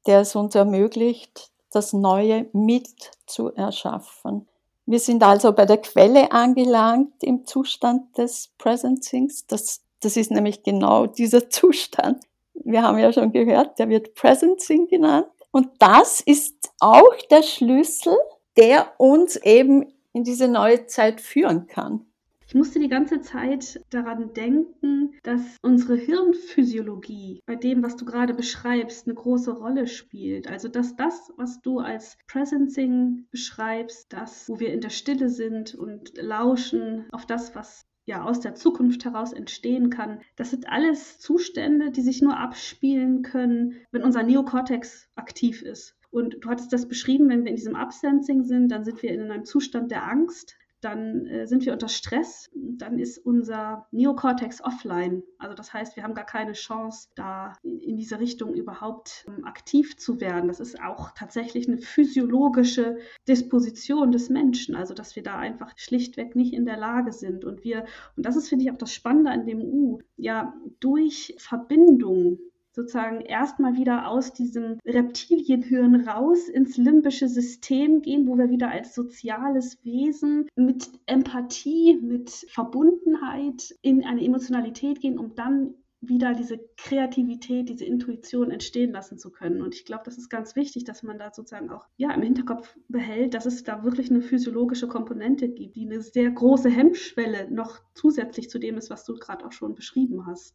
der 0.07 0.20
es 0.20 0.37
uns 0.37 0.54
ermöglicht, 0.54 1.50
das 1.70 1.94
Neue 1.94 2.48
mit 2.52 3.11
zu 3.26 3.52
erschaffen. 3.54 4.46
Wir 4.90 5.01
sind 5.01 5.22
also 5.22 5.53
bei 5.53 5.66
der 5.66 5.77
Quelle 5.77 6.33
angelangt 6.33 7.22
im 7.22 7.44
Zustand 7.44 8.16
des 8.16 8.55
Presencings. 8.57 9.46
Das, 9.46 9.83
das 10.01 10.16
ist 10.16 10.31
nämlich 10.31 10.62
genau 10.62 11.05
dieser 11.05 11.51
Zustand. 11.51 12.24
Wir 12.55 12.83
haben 12.83 12.98
ja 12.98 13.12
schon 13.12 13.31
gehört, 13.31 13.79
der 13.79 13.90
wird 13.90 14.14
Presencing 14.14 14.88
genannt. 14.88 15.27
Und 15.51 15.68
das 15.79 16.22
ist 16.22 16.70
auch 16.81 17.14
der 17.31 17.42
Schlüssel, 17.42 18.16
der 18.57 18.90
uns 18.96 19.37
eben 19.37 19.92
in 20.14 20.24
diese 20.24 20.48
neue 20.48 20.87
Zeit 20.87 21.20
führen 21.20 21.66
kann. 21.66 22.07
Ich 22.49 22.55
musste 22.55 22.79
die 22.79 22.89
ganze 22.89 23.21
Zeit 23.21 23.85
daran 23.91 24.33
denken, 24.33 25.13
dass 25.23 25.59
unsere 25.61 25.97
Hirnphysiologie 25.97 27.43
bei 27.45 27.57
dem, 27.57 27.83
was 27.83 27.97
du 27.97 28.07
gerade 28.07 28.33
beschreibst, 28.33 29.07
eine 29.07 29.15
große 29.15 29.51
Rolle 29.51 29.87
spielt. 29.87 30.49
Also 30.49 30.69
dass 30.69 30.97
das, 30.97 31.31
was 31.37 31.61
du 31.61 31.81
als 31.81 32.17
Presencing 32.27 33.27
beschreibst, 33.31 34.11
das, 34.15 34.49
wo 34.49 34.61
wir 34.61 34.73
in 34.73 34.81
der 34.81 34.89
Stille 34.89 35.29
sind 35.29 35.75
und 35.75 36.17
lauschen 36.17 37.05
auf 37.13 37.27
das, 37.27 37.55
was 37.55 37.85
ja 38.07 38.25
aus 38.25 38.41
der 38.41 38.55
Zukunft 38.55 39.05
heraus 39.05 39.35
entstehen 39.35 39.91
kann. 39.91 40.23
Das 40.37 40.49
sind 40.49 40.71
alles 40.71 41.19
Zustände, 41.19 41.91
die 41.91 42.01
sich 42.01 42.23
nur 42.23 42.39
abspielen 42.39 43.21
können, 43.21 43.75
wenn 43.93 44.03
unser 44.03 44.23
Neokortex 44.23 45.11
aktiv 45.17 45.61
ist. 45.61 45.99
Und 46.11 46.39
du 46.41 46.49
hattest 46.49 46.73
das 46.73 46.89
beschrieben, 46.89 47.29
wenn 47.29 47.45
wir 47.45 47.51
in 47.51 47.57
diesem 47.57 47.77
Absensing 47.77 48.45
sind, 48.45 48.69
dann 48.69 48.85
sind 48.85 49.03
wir 49.03 49.13
in 49.13 49.31
einem 49.31 49.45
Zustand 49.45 49.91
der 49.91 50.09
Angst 50.11 50.57
dann 50.81 51.27
äh, 51.27 51.47
sind 51.47 51.64
wir 51.67 51.73
unter 51.73 51.88
Stress, 51.88 52.51
dann 52.55 52.99
ist 52.99 53.19
unser 53.19 53.87
Neokortex 53.91 54.62
offline. 54.62 55.23
Also 55.38 55.55
das 55.55 55.73
heißt, 55.73 55.97
wir 55.97 56.05
haben 56.05 56.14
gar 56.14 56.27
keine 56.27 56.53
Chance, 56.53 57.09
da 57.14 57.55
in 57.62 57.97
diese 57.97 58.21
Richtung 58.21 58.55
überhaupt 58.55 59.27
ähm, 59.29 59.45
aktiv 59.45 59.97
zu 59.97 60.21
werden. 60.21 60.49
Das 60.49 60.61
ist 60.61 60.81
auch 60.81 61.11
tatsächlich 61.12 61.69
eine 61.69 61.79
physiologische 61.79 62.99
Disposition 63.27 64.12
des 64.12 64.31
Menschen, 64.31 64.77
also 64.77 64.95
dass 64.95 65.17
wir 65.17 65.23
da 65.23 65.37
einfach 65.37 65.73
schlichtweg 65.77 66.37
nicht 66.37 66.53
in 66.53 66.64
der 66.64 66.77
Lage 66.77 67.12
sind. 67.12 67.45
Und 67.45 67.64
wir, 67.64 67.85
und 68.17 68.25
das 68.25 68.37
ist, 68.37 68.49
finde 68.49 68.64
ich, 68.64 68.71
auch 68.71 68.79
das 68.79 68.93
Spannende 68.93 69.31
an 69.31 69.47
dem 69.47 69.61
U, 69.61 70.01
ja, 70.17 70.55
durch 70.81 71.35
Verbindung 71.38 72.38
sozusagen 72.79 73.23
erstmal 73.23 73.77
wieder 73.77 74.09
aus 74.09 74.33
diesem 74.33 74.79
Reptilienhirn 74.87 76.09
raus 76.09 76.49
ins 76.49 76.77
limbische 76.77 77.27
System 77.27 78.03
gehen, 78.03 78.29
wo 78.29 78.38
wir 78.38 78.51
wieder 78.51 78.71
als 78.71 78.95
soziales 78.95 79.85
Wesen 79.85 80.47
mit 80.55 80.88
Empathie, 81.07 81.99
mit 82.01 82.31
Verbundenheit 82.49 83.75
in 83.83 84.05
eine 84.05 84.25
Emotionalität 84.25 85.01
gehen, 85.01 85.19
um 85.19 85.35
dann 85.35 85.75
wieder 86.01 86.35
diese 86.35 86.61
Kreativität, 86.77 87.69
diese 87.69 87.85
Intuition 87.85 88.51
entstehen 88.51 88.93
lassen 88.93 89.19
zu 89.19 89.31
können. 89.31 89.63
Und 89.63 89.75
ich 89.75 89.85
glaube, 89.85 90.05
das 90.05 90.17
ist 90.17 90.29
ganz 90.29 90.55
wichtig, 90.55 90.85
dass 90.85 91.03
man 91.03 91.19
da 91.19 91.33
sozusagen 91.33 91.71
auch 91.71 91.87
ja, 91.97 92.13
im 92.13 92.23
Hinterkopf 92.23 92.77
behält, 92.89 93.35
dass 93.35 93.47
es 93.47 93.65
da 93.65 93.83
wirklich 93.83 94.11
eine 94.11 94.23
physiologische 94.23 94.87
Komponente 94.87 95.49
gibt, 95.49 95.75
die 95.75 95.87
eine 95.87 96.01
sehr 96.01 96.31
große 96.31 96.71
Hemmschwelle 96.71 97.51
noch 97.51 97.81
zusätzlich 97.95 98.49
zu 98.49 98.61
dem 98.61 98.77
ist, 98.77 98.91
was 98.91 99.05
du 99.05 99.15
gerade 99.15 99.45
auch 99.45 99.53
schon 99.53 99.75
beschrieben 99.75 100.27
hast. 100.27 100.55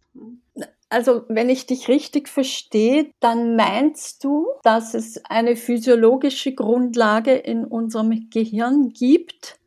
Also, 0.89 1.25
wenn 1.27 1.49
ich 1.49 1.65
dich 1.65 1.89
richtig 1.89 2.29
verstehe, 2.29 3.11
dann 3.19 3.55
meinst 3.55 4.23
du, 4.23 4.47
dass 4.63 4.93
es 4.93 5.23
eine 5.25 5.55
physiologische 5.55 6.53
Grundlage 6.53 7.33
in 7.33 7.65
unserem 7.65 8.29
Gehirn 8.29 8.89
gibt, 8.89 9.59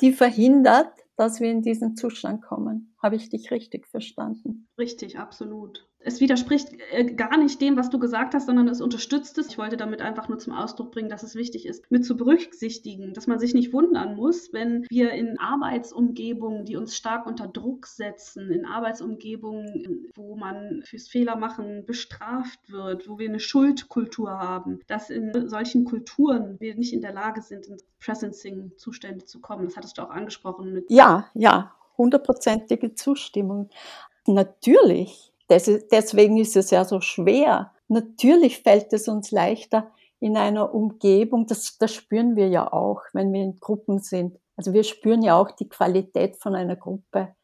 die 0.00 0.12
verhindert, 0.12 1.05
dass 1.16 1.40
wir 1.40 1.50
in 1.50 1.62
diesen 1.62 1.96
Zustand 1.96 2.42
kommen. 2.42 2.94
Habe 3.02 3.16
ich 3.16 3.28
dich 3.28 3.50
richtig 3.50 3.86
verstanden? 3.86 4.68
Richtig, 4.78 5.18
absolut 5.18 5.88
es 6.06 6.20
widerspricht 6.20 6.68
äh, 6.92 7.04
gar 7.04 7.36
nicht 7.36 7.60
dem, 7.60 7.76
was 7.76 7.90
du 7.90 7.98
gesagt 7.98 8.34
hast, 8.34 8.46
sondern 8.46 8.68
es 8.68 8.80
unterstützt 8.80 9.38
es. 9.38 9.48
Ich 9.48 9.58
wollte 9.58 9.76
damit 9.76 10.00
einfach 10.00 10.28
nur 10.28 10.38
zum 10.38 10.52
Ausdruck 10.52 10.92
bringen, 10.92 11.08
dass 11.08 11.24
es 11.24 11.34
wichtig 11.34 11.66
ist, 11.66 11.90
mit 11.90 12.04
zu 12.04 12.16
berücksichtigen, 12.16 13.12
dass 13.12 13.26
man 13.26 13.40
sich 13.40 13.54
nicht 13.54 13.72
wundern 13.72 14.14
muss, 14.14 14.52
wenn 14.52 14.86
wir 14.88 15.10
in 15.10 15.38
Arbeitsumgebungen, 15.40 16.64
die 16.64 16.76
uns 16.76 16.96
stark 16.96 17.26
unter 17.26 17.48
Druck 17.48 17.88
setzen, 17.88 18.52
in 18.52 18.64
Arbeitsumgebungen, 18.66 20.12
wo 20.14 20.36
man 20.36 20.82
fürs 20.84 21.08
Fehlermachen 21.08 21.84
bestraft 21.86 22.60
wird, 22.70 23.08
wo 23.08 23.18
wir 23.18 23.28
eine 23.28 23.40
Schuldkultur 23.40 24.30
haben, 24.30 24.78
dass 24.86 25.10
in 25.10 25.48
solchen 25.48 25.84
Kulturen 25.84 26.56
wir 26.60 26.76
nicht 26.76 26.92
in 26.92 27.00
der 27.00 27.12
Lage 27.12 27.42
sind, 27.42 27.66
in 27.66 27.78
Presencing-Zustände 27.98 29.24
zu 29.24 29.40
kommen. 29.40 29.64
Das 29.64 29.76
hattest 29.76 29.98
du 29.98 30.02
auch 30.02 30.10
angesprochen. 30.10 30.84
Ja, 30.88 31.28
ja, 31.34 31.74
hundertprozentige 31.98 32.94
Zustimmung. 32.94 33.70
Natürlich 34.28 35.32
deswegen 35.48 36.38
ist 36.38 36.56
es 36.56 36.70
ja 36.70 36.84
so 36.84 37.00
schwer. 37.00 37.72
Natürlich 37.88 38.62
fällt 38.62 38.92
es 38.92 39.08
uns 39.08 39.30
leichter 39.30 39.90
in 40.18 40.36
einer 40.36 40.74
Umgebung, 40.74 41.46
das, 41.46 41.76
das 41.78 41.92
spüren 41.92 42.36
wir 42.36 42.48
ja 42.48 42.72
auch, 42.72 43.02
wenn 43.12 43.32
wir 43.32 43.42
in 43.42 43.60
Gruppen 43.60 43.98
sind. 43.98 44.38
Also 44.56 44.72
wir 44.72 44.82
spüren 44.82 45.22
ja 45.22 45.38
auch 45.38 45.50
die 45.50 45.68
Qualität 45.68 46.36
von 46.36 46.54
einer 46.54 46.76
Gruppe. 46.76 47.34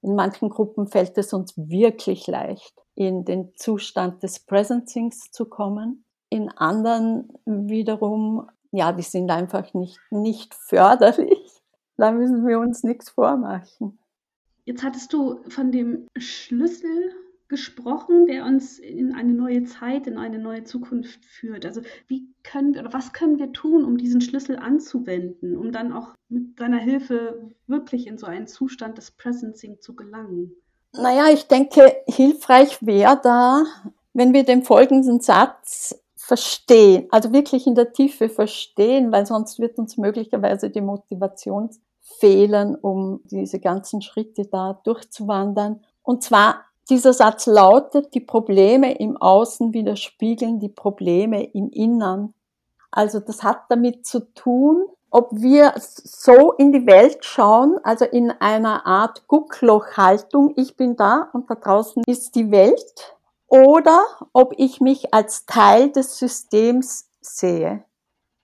In 0.00 0.14
manchen 0.14 0.50
Gruppen 0.50 0.86
fällt 0.86 1.16
es 1.18 1.32
uns 1.32 1.56
wirklich 1.56 2.26
leicht, 2.26 2.74
in 2.94 3.24
den 3.24 3.54
Zustand 3.56 4.22
des 4.22 4.40
Presencings 4.40 5.30
zu 5.30 5.46
kommen. 5.46 6.04
In 6.30 6.48
anderen 6.48 7.28
wiederum, 7.44 8.48
ja, 8.70 8.92
die 8.92 9.02
sind 9.02 9.30
einfach 9.30 9.72
nicht, 9.74 9.98
nicht 10.10 10.54
förderlich. 10.54 11.50
Da 11.96 12.10
müssen 12.10 12.46
wir 12.46 12.58
uns 12.58 12.82
nichts 12.82 13.10
vormachen. 13.10 13.98
Jetzt 14.64 14.82
hattest 14.82 15.12
du 15.12 15.42
von 15.48 15.70
dem 15.70 16.08
Schlüssel 16.16 17.12
gesprochen, 17.48 18.26
der 18.26 18.44
uns 18.44 18.78
in 18.78 19.14
eine 19.14 19.32
neue 19.32 19.64
Zeit, 19.64 20.06
in 20.06 20.18
eine 20.18 20.38
neue 20.38 20.64
Zukunft 20.64 21.24
führt. 21.24 21.66
Also 21.66 21.82
wie 22.08 22.28
können 22.42 22.74
wir 22.74 22.80
oder 22.80 22.92
was 22.92 23.12
können 23.12 23.38
wir 23.38 23.52
tun, 23.52 23.84
um 23.84 23.98
diesen 23.98 24.20
Schlüssel 24.20 24.56
anzuwenden, 24.56 25.56
um 25.56 25.70
dann 25.72 25.92
auch 25.92 26.14
mit 26.28 26.58
seiner 26.58 26.78
Hilfe 26.78 27.50
wirklich 27.66 28.06
in 28.06 28.18
so 28.18 28.26
einen 28.26 28.46
Zustand 28.46 28.98
des 28.98 29.10
Presencing 29.10 29.80
zu 29.80 29.94
gelangen? 29.94 30.52
Naja, 30.92 31.28
ich 31.32 31.46
denke, 31.48 31.96
hilfreich 32.06 32.78
wäre 32.80 33.20
da, 33.22 33.64
wenn 34.12 34.32
wir 34.32 34.44
den 34.44 34.62
folgenden 34.62 35.20
Satz 35.20 36.00
verstehen, 36.14 37.08
also 37.10 37.32
wirklich 37.32 37.66
in 37.66 37.74
der 37.74 37.92
Tiefe 37.92 38.28
verstehen, 38.28 39.12
weil 39.12 39.26
sonst 39.26 39.58
wird 39.58 39.78
uns 39.78 39.98
möglicherweise 39.98 40.70
die 40.70 40.80
Motivation 40.80 41.68
fehlen, 42.00 42.76
um 42.76 43.20
diese 43.24 43.60
ganzen 43.60 44.00
Schritte 44.00 44.46
da 44.46 44.80
durchzuwandern. 44.84 45.80
Und 46.02 46.22
zwar 46.22 46.64
Dieser 46.90 47.12
Satz 47.12 47.46
lautet, 47.46 48.14
die 48.14 48.20
Probleme 48.20 48.98
im 48.98 49.16
Außen 49.16 49.72
widerspiegeln 49.72 50.60
die 50.60 50.68
Probleme 50.68 51.44
im 51.44 51.70
Innern. 51.70 52.34
Also 52.90 53.20
das 53.20 53.42
hat 53.42 53.62
damit 53.70 54.06
zu 54.06 54.20
tun, 54.34 54.86
ob 55.10 55.30
wir 55.32 55.74
so 55.76 56.52
in 56.52 56.72
die 56.72 56.86
Welt 56.86 57.24
schauen, 57.24 57.78
also 57.84 58.04
in 58.04 58.30
einer 58.32 58.84
Art 58.84 59.26
Gucklochhaltung, 59.28 60.52
ich 60.56 60.76
bin 60.76 60.96
da 60.96 61.30
und 61.32 61.48
da 61.48 61.54
draußen 61.54 62.02
ist 62.06 62.34
die 62.34 62.50
Welt, 62.50 63.14
oder 63.46 64.04
ob 64.32 64.54
ich 64.56 64.80
mich 64.80 65.14
als 65.14 65.46
Teil 65.46 65.90
des 65.90 66.18
Systems 66.18 67.08
sehe. 67.20 67.84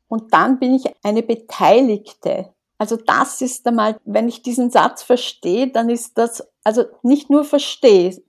Und 0.07 0.33
dann 0.33 0.59
bin 0.59 0.75
ich 0.75 0.85
eine 1.03 1.23
Beteiligte. 1.23 2.55
Also 2.79 2.97
das 2.97 3.41
ist 3.43 3.67
einmal, 3.67 3.97
wenn 4.05 4.29
ich 4.29 4.43
diesen 4.43 4.71
Satz 4.71 5.03
verstehe, 5.03 5.69
dann 5.69 5.91
ist 5.91 6.17
das, 6.17 6.47
also 6.65 6.85
nicht 7.03 7.29
nur 7.29 7.45
verstehe, 7.45 8.23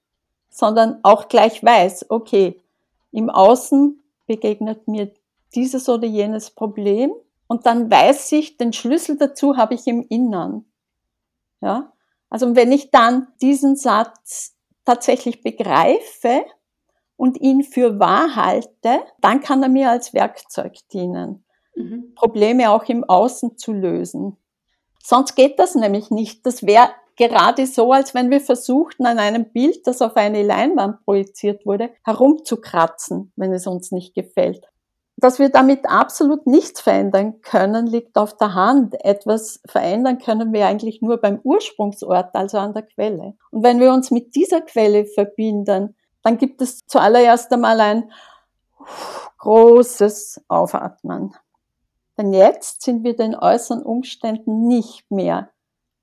sondern 0.51 0.99
auch 1.03 1.29
gleich 1.29 1.63
weiß, 1.63 2.07
okay, 2.09 2.61
im 3.11 3.29
Außen 3.29 3.99
begegnet 4.27 4.87
mir 4.87 5.11
dieses 5.55 5.89
oder 5.89 6.05
jenes 6.05 6.51
Problem 6.51 7.11
und 7.47 7.65
dann 7.65 7.89
weiß 7.89 8.31
ich, 8.33 8.57
den 8.57 8.71
Schlüssel 8.71 9.17
dazu 9.17 9.57
habe 9.57 9.73
ich 9.73 9.87
im 9.87 10.05
Innern. 10.07 10.65
Ja? 11.61 11.91
Also 12.29 12.55
wenn 12.55 12.71
ich 12.71 12.91
dann 12.91 13.27
diesen 13.41 13.75
Satz 13.75 14.55
tatsächlich 14.85 15.41
begreife 15.41 16.45
und 17.17 17.39
ihn 17.41 17.63
für 17.63 17.99
wahr 17.99 18.35
halte, 18.35 19.01
dann 19.19 19.41
kann 19.41 19.61
er 19.63 19.69
mir 19.69 19.89
als 19.89 20.13
Werkzeug 20.13 20.75
dienen, 20.93 21.43
mhm. 21.75 22.13
Probleme 22.15 22.69
auch 22.71 22.85
im 22.85 23.03
Außen 23.03 23.57
zu 23.57 23.73
lösen. 23.73 24.37
Sonst 25.03 25.35
geht 25.35 25.59
das 25.59 25.75
nämlich 25.75 26.09
nicht. 26.09 26.45
Das 26.45 26.63
wäre 26.63 26.89
gerade 27.27 27.65
so, 27.67 27.91
als 27.91 28.13
wenn 28.13 28.29
wir 28.29 28.41
versuchten, 28.41 29.05
an 29.05 29.19
einem 29.19 29.51
Bild, 29.51 29.85
das 29.85 30.01
auf 30.01 30.15
eine 30.15 30.43
Leinwand 30.43 31.03
projiziert 31.05 31.65
wurde, 31.65 31.91
herumzukratzen, 32.03 33.31
wenn 33.35 33.53
es 33.53 33.67
uns 33.67 33.91
nicht 33.91 34.13
gefällt. 34.13 34.65
Dass 35.17 35.37
wir 35.37 35.49
damit 35.49 35.87
absolut 35.87 36.47
nichts 36.47 36.81
verändern 36.81 37.41
können, 37.41 37.85
liegt 37.85 38.17
auf 38.17 38.37
der 38.37 38.55
Hand. 38.55 38.95
Etwas 39.05 39.61
verändern 39.67 40.17
können 40.17 40.51
wir 40.51 40.65
eigentlich 40.65 41.01
nur 41.01 41.17
beim 41.17 41.39
Ursprungsort, 41.43 42.33
also 42.33 42.57
an 42.57 42.73
der 42.73 42.83
Quelle. 42.83 43.35
Und 43.51 43.63
wenn 43.63 43.79
wir 43.79 43.93
uns 43.93 44.09
mit 44.09 44.35
dieser 44.35 44.61
Quelle 44.61 45.05
verbinden, 45.05 45.95
dann 46.23 46.37
gibt 46.37 46.61
es 46.61 46.79
zuallererst 46.87 47.51
einmal 47.53 47.79
ein 47.79 48.11
großes 49.37 50.43
Aufatmen. 50.47 51.35
Denn 52.17 52.33
jetzt 52.33 52.81
sind 52.81 53.03
wir 53.03 53.15
den 53.15 53.35
äußeren 53.35 53.83
Umständen 53.83 54.67
nicht 54.67 55.09
mehr 55.11 55.49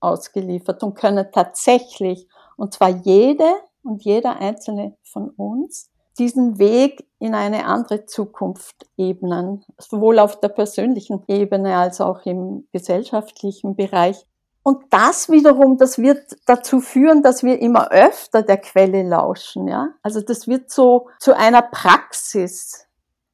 ausgeliefert 0.00 0.82
und 0.82 0.94
können 0.94 1.26
tatsächlich, 1.32 2.28
und 2.56 2.74
zwar 2.74 2.88
jede 2.88 3.48
und 3.82 4.04
jeder 4.04 4.40
einzelne 4.40 4.96
von 5.02 5.30
uns, 5.30 5.90
diesen 6.18 6.58
Weg 6.58 7.06
in 7.18 7.34
eine 7.34 7.64
andere 7.64 8.06
Zukunft 8.06 8.86
ebnen, 8.96 9.64
sowohl 9.78 10.18
auf 10.18 10.40
der 10.40 10.48
persönlichen 10.48 11.22
Ebene 11.28 11.76
als 11.76 12.00
auch 12.00 12.26
im 12.26 12.66
gesellschaftlichen 12.72 13.76
Bereich. 13.76 14.24
Und 14.62 14.84
das 14.90 15.30
wiederum, 15.30 15.78
das 15.78 15.98
wird 15.98 16.36
dazu 16.46 16.80
führen, 16.80 17.22
dass 17.22 17.42
wir 17.42 17.60
immer 17.60 17.90
öfter 17.90 18.42
der 18.42 18.58
Quelle 18.58 19.02
lauschen, 19.02 19.68
ja. 19.68 19.94
Also 20.02 20.20
das 20.20 20.46
wird 20.46 20.70
so 20.70 21.08
zu 21.20 21.34
einer 21.34 21.62
Praxis, 21.62 22.86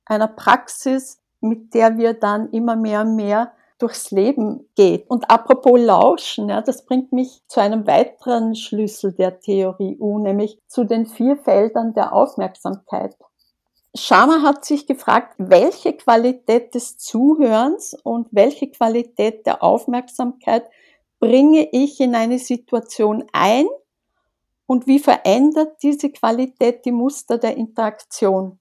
einer 0.04 0.28
Praxis, 0.28 1.20
mit 1.40 1.74
der 1.74 1.96
wir 1.96 2.14
dann 2.14 2.50
immer 2.50 2.76
mehr 2.76 3.00
und 3.00 3.16
mehr 3.16 3.52
durchs 3.84 4.10
Leben 4.10 4.66
geht. 4.76 5.10
Und 5.10 5.30
apropos 5.30 5.78
Lauschen, 5.78 6.48
ja, 6.48 6.62
das 6.62 6.86
bringt 6.86 7.12
mich 7.12 7.42
zu 7.48 7.60
einem 7.60 7.86
weiteren 7.86 8.56
Schlüssel 8.56 9.12
der 9.12 9.40
Theorie 9.40 9.98
U, 10.00 10.18
nämlich 10.18 10.58
zu 10.68 10.84
den 10.84 11.04
vier 11.04 11.36
Feldern 11.36 11.92
der 11.92 12.14
Aufmerksamkeit. 12.14 13.14
Sharma 13.94 14.40
hat 14.40 14.64
sich 14.64 14.86
gefragt, 14.86 15.34
welche 15.36 15.92
Qualität 15.92 16.74
des 16.74 16.96
Zuhörens 16.96 17.94
und 18.02 18.28
welche 18.30 18.70
Qualität 18.70 19.44
der 19.44 19.62
Aufmerksamkeit 19.62 20.64
bringe 21.20 21.68
ich 21.70 22.00
in 22.00 22.14
eine 22.14 22.38
Situation 22.38 23.24
ein 23.34 23.66
und 24.64 24.86
wie 24.86 24.98
verändert 24.98 25.76
diese 25.82 26.08
Qualität 26.08 26.86
die 26.86 26.92
Muster 26.92 27.36
der 27.36 27.58
Interaktion. 27.58 28.58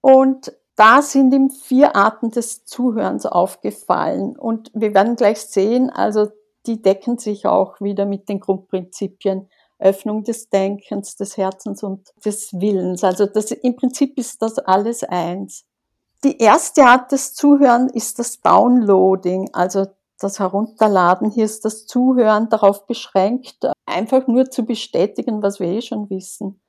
Und 0.00 0.54
da 0.78 1.02
sind 1.02 1.34
ihm 1.34 1.50
vier 1.50 1.96
Arten 1.96 2.30
des 2.30 2.64
Zuhörens 2.64 3.26
aufgefallen 3.26 4.38
und 4.38 4.70
wir 4.74 4.94
werden 4.94 5.16
gleich 5.16 5.40
sehen, 5.40 5.90
also 5.90 6.28
die 6.66 6.80
decken 6.80 7.18
sich 7.18 7.46
auch 7.46 7.80
wieder 7.80 8.06
mit 8.06 8.28
den 8.28 8.38
Grundprinzipien 8.38 9.48
Öffnung 9.80 10.22
des 10.22 10.50
Denkens, 10.50 11.16
des 11.16 11.36
Herzens 11.36 11.82
und 11.82 12.12
des 12.24 12.52
Willens. 12.60 13.02
Also 13.02 13.26
das, 13.26 13.50
im 13.50 13.74
Prinzip 13.74 14.16
ist 14.18 14.40
das 14.40 14.58
alles 14.58 15.02
eins. 15.02 15.64
Die 16.22 16.38
erste 16.38 16.84
Art 16.84 17.10
des 17.10 17.34
Zuhörens 17.34 17.92
ist 17.92 18.20
das 18.20 18.40
Downloading, 18.40 19.50
also 19.52 19.86
das 20.20 20.38
Herunterladen. 20.38 21.30
Hier 21.30 21.44
ist 21.44 21.64
das 21.64 21.86
Zuhören 21.86 22.48
darauf 22.50 22.86
beschränkt, 22.86 23.68
einfach 23.86 24.28
nur 24.28 24.50
zu 24.50 24.64
bestätigen, 24.64 25.42
was 25.42 25.58
wir 25.58 25.68
eh 25.68 25.82
schon 25.82 26.08
wissen. 26.08 26.60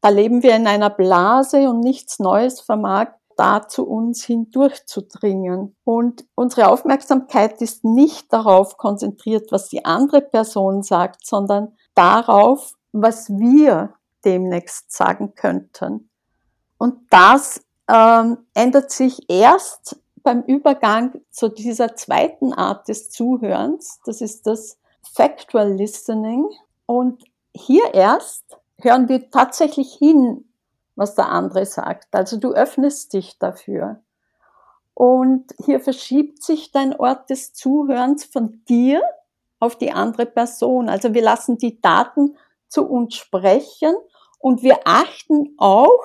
Da 0.00 0.08
leben 0.08 0.44
wir 0.44 0.54
in 0.54 0.68
einer 0.68 0.90
Blase 0.90 1.68
und 1.68 1.80
nichts 1.80 2.20
Neues 2.20 2.60
vermag 2.60 3.08
da 3.36 3.68
zu 3.68 3.86
uns 3.86 4.24
hindurchzudringen. 4.24 5.76
Und 5.84 6.24
unsere 6.34 6.68
Aufmerksamkeit 6.68 7.60
ist 7.60 7.84
nicht 7.84 8.32
darauf 8.32 8.76
konzentriert, 8.76 9.52
was 9.52 9.68
die 9.68 9.84
andere 9.84 10.22
Person 10.22 10.82
sagt, 10.82 11.26
sondern 11.26 11.76
darauf, 11.94 12.74
was 12.92 13.28
wir 13.30 13.94
demnächst 14.24 14.90
sagen 14.90 15.34
könnten. 15.34 16.10
Und 16.78 16.94
das 17.10 17.64
ähm, 17.88 18.38
ändert 18.54 18.90
sich 18.90 19.30
erst 19.30 20.00
beim 20.22 20.42
Übergang 20.42 21.20
zu 21.30 21.48
dieser 21.48 21.94
zweiten 21.94 22.52
Art 22.52 22.88
des 22.88 23.10
Zuhörens. 23.10 24.00
Das 24.04 24.20
ist 24.20 24.46
das 24.46 24.78
Factual 25.14 25.72
Listening. 25.72 26.48
Und 26.84 27.22
hier 27.54 27.94
erst 27.94 28.44
hören 28.80 29.08
wir 29.08 29.30
tatsächlich 29.30 29.94
hin 29.94 30.45
was 30.96 31.14
der 31.14 31.28
andere 31.28 31.64
sagt. 31.66 32.08
Also 32.14 32.38
du 32.38 32.52
öffnest 32.52 33.12
dich 33.12 33.38
dafür. 33.38 34.00
Und 34.94 35.54
hier 35.64 35.80
verschiebt 35.80 36.42
sich 36.42 36.72
dein 36.72 36.98
Ort 36.98 37.28
des 37.28 37.52
Zuhörens 37.52 38.24
von 38.24 38.64
dir 38.68 39.02
auf 39.60 39.76
die 39.76 39.92
andere 39.92 40.26
Person. 40.26 40.88
Also 40.88 41.14
wir 41.14 41.22
lassen 41.22 41.58
die 41.58 41.80
Daten 41.80 42.36
zu 42.68 42.86
uns 42.86 43.14
sprechen 43.14 43.94
und 44.38 44.62
wir 44.62 44.80
achten 44.84 45.54
auch 45.58 46.00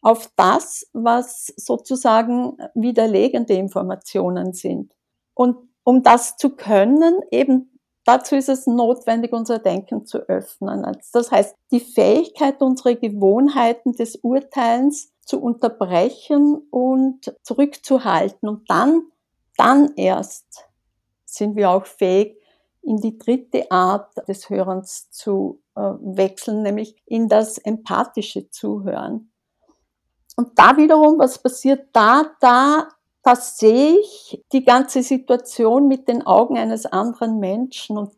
auf 0.00 0.30
das, 0.36 0.86
was 0.92 1.52
sozusagen 1.56 2.56
widerlegende 2.74 3.54
Informationen 3.54 4.52
sind. 4.52 4.94
Und 5.34 5.56
um 5.82 6.02
das 6.02 6.36
zu 6.36 6.50
können, 6.50 7.20
eben 7.30 7.73
Dazu 8.04 8.36
ist 8.36 8.50
es 8.50 8.66
notwendig, 8.66 9.32
unser 9.32 9.58
Denken 9.58 10.04
zu 10.04 10.18
öffnen. 10.18 10.84
Also 10.84 11.00
das 11.12 11.30
heißt, 11.30 11.56
die 11.70 11.80
Fähigkeit, 11.80 12.60
unsere 12.60 12.96
Gewohnheiten 12.96 13.92
des 13.92 14.16
Urteilens 14.16 15.12
zu 15.22 15.40
unterbrechen 15.40 16.66
und 16.70 17.34
zurückzuhalten. 17.42 18.48
Und 18.48 18.68
dann, 18.68 19.04
dann 19.56 19.94
erst 19.96 20.66
sind 21.24 21.56
wir 21.56 21.70
auch 21.70 21.86
fähig, 21.86 22.38
in 22.82 22.98
die 22.98 23.18
dritte 23.18 23.70
Art 23.70 24.12
des 24.28 24.50
Hörens 24.50 25.10
zu 25.10 25.62
äh, 25.74 25.80
wechseln, 25.80 26.62
nämlich 26.62 26.96
in 27.06 27.28
das 27.28 27.56
empathische 27.56 28.50
Zuhören. 28.50 29.32
Und 30.36 30.58
da 30.58 30.76
wiederum, 30.76 31.18
was 31.18 31.38
passiert 31.38 31.88
da? 31.92 32.24
Da 32.40 32.88
da 33.24 33.34
sehe 33.36 33.98
ich 33.98 34.44
die 34.52 34.64
ganze 34.64 35.02
Situation 35.02 35.88
mit 35.88 36.08
den 36.08 36.26
Augen 36.26 36.58
eines 36.58 36.84
anderen 36.84 37.40
Menschen 37.40 37.96
und 37.96 38.12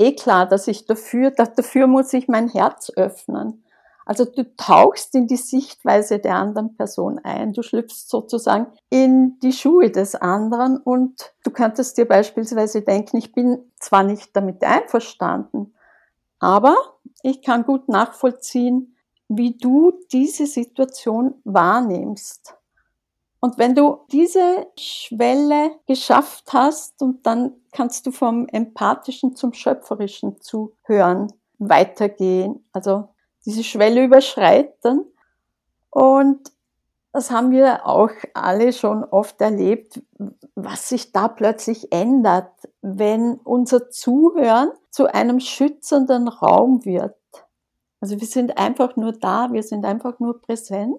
eh 0.00 0.14
klar, 0.14 0.46
dass 0.46 0.66
ich 0.66 0.84
dafür, 0.84 1.30
dafür 1.30 1.86
muss 1.86 2.12
ich 2.12 2.26
mein 2.26 2.48
Herz 2.48 2.90
öffnen. 2.96 3.62
Also 4.04 4.24
du 4.24 4.56
tauchst 4.56 5.14
in 5.14 5.26
die 5.26 5.36
Sichtweise 5.36 6.18
der 6.18 6.34
anderen 6.36 6.74
Person 6.76 7.20
ein, 7.22 7.52
du 7.52 7.62
schlüpfst 7.62 8.08
sozusagen 8.08 8.66
in 8.90 9.38
die 9.40 9.52
Schuhe 9.52 9.90
des 9.90 10.14
anderen 10.14 10.78
und 10.78 11.34
du 11.44 11.50
könntest 11.50 11.98
dir 11.98 12.06
beispielsweise 12.06 12.82
denken, 12.82 13.18
ich 13.18 13.32
bin 13.32 13.58
zwar 13.78 14.02
nicht 14.02 14.34
damit 14.34 14.64
einverstanden, 14.64 15.74
aber 16.40 16.74
ich 17.22 17.42
kann 17.42 17.64
gut 17.64 17.88
nachvollziehen, 17.88 18.96
wie 19.28 19.58
du 19.58 19.92
diese 20.10 20.46
Situation 20.46 21.34
wahrnimmst. 21.44 22.57
Und 23.40 23.56
wenn 23.56 23.74
du 23.74 24.00
diese 24.10 24.66
Schwelle 24.76 25.70
geschafft 25.86 26.52
hast 26.52 27.00
und 27.02 27.24
dann 27.24 27.52
kannst 27.72 28.06
du 28.06 28.10
vom 28.10 28.48
empathischen 28.48 29.36
zum 29.36 29.52
schöpferischen 29.52 30.40
Zuhören 30.40 31.32
weitergehen, 31.58 32.64
also 32.72 33.08
diese 33.46 33.62
Schwelle 33.62 34.04
überschreiten. 34.04 35.04
Und 35.90 36.52
das 37.12 37.30
haben 37.30 37.50
wir 37.52 37.86
auch 37.86 38.10
alle 38.34 38.72
schon 38.72 39.04
oft 39.04 39.40
erlebt, 39.40 40.02
was 40.54 40.88
sich 40.88 41.12
da 41.12 41.28
plötzlich 41.28 41.92
ändert, 41.92 42.52
wenn 42.82 43.34
unser 43.44 43.88
Zuhören 43.90 44.70
zu 44.90 45.06
einem 45.12 45.40
schützenden 45.40 46.28
Raum 46.28 46.84
wird. 46.84 47.16
Also 48.00 48.20
wir 48.20 48.26
sind 48.26 48.58
einfach 48.58 48.96
nur 48.96 49.12
da, 49.12 49.52
wir 49.52 49.62
sind 49.62 49.84
einfach 49.84 50.18
nur 50.20 50.40
präsent 50.40 50.96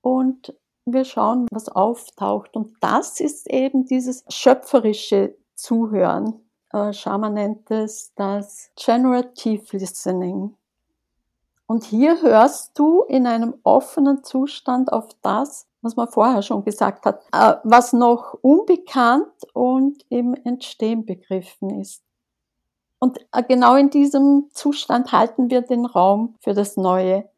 und 0.00 0.54
wir 0.92 1.04
schauen, 1.04 1.46
was 1.50 1.68
auftaucht. 1.68 2.56
Und 2.56 2.76
das 2.80 3.20
ist 3.20 3.50
eben 3.50 3.86
dieses 3.86 4.24
schöpferische 4.28 5.36
Zuhören. 5.54 6.40
Äh, 6.72 6.92
Schama 6.92 7.30
nennt 7.30 7.70
es 7.70 8.12
das 8.14 8.70
Generative 8.76 9.76
Listening. 9.76 10.54
Und 11.66 11.84
hier 11.84 12.22
hörst 12.22 12.78
du 12.78 13.02
in 13.02 13.26
einem 13.26 13.54
offenen 13.62 14.24
Zustand 14.24 14.92
auf 14.92 15.08
das, 15.22 15.66
was 15.82 15.96
man 15.96 16.08
vorher 16.08 16.42
schon 16.42 16.64
gesagt 16.64 17.04
hat, 17.04 17.20
äh, 17.32 17.56
was 17.62 17.92
noch 17.92 18.34
unbekannt 18.40 19.32
und 19.52 20.04
im 20.08 20.34
Entstehen 20.44 21.04
begriffen 21.04 21.80
ist. 21.80 22.02
Und 22.98 23.18
äh, 23.32 23.42
genau 23.42 23.76
in 23.76 23.90
diesem 23.90 24.48
Zustand 24.52 25.12
halten 25.12 25.50
wir 25.50 25.62
den 25.62 25.84
Raum 25.84 26.36
für 26.40 26.54
das 26.54 26.76
Neue, 26.76 27.28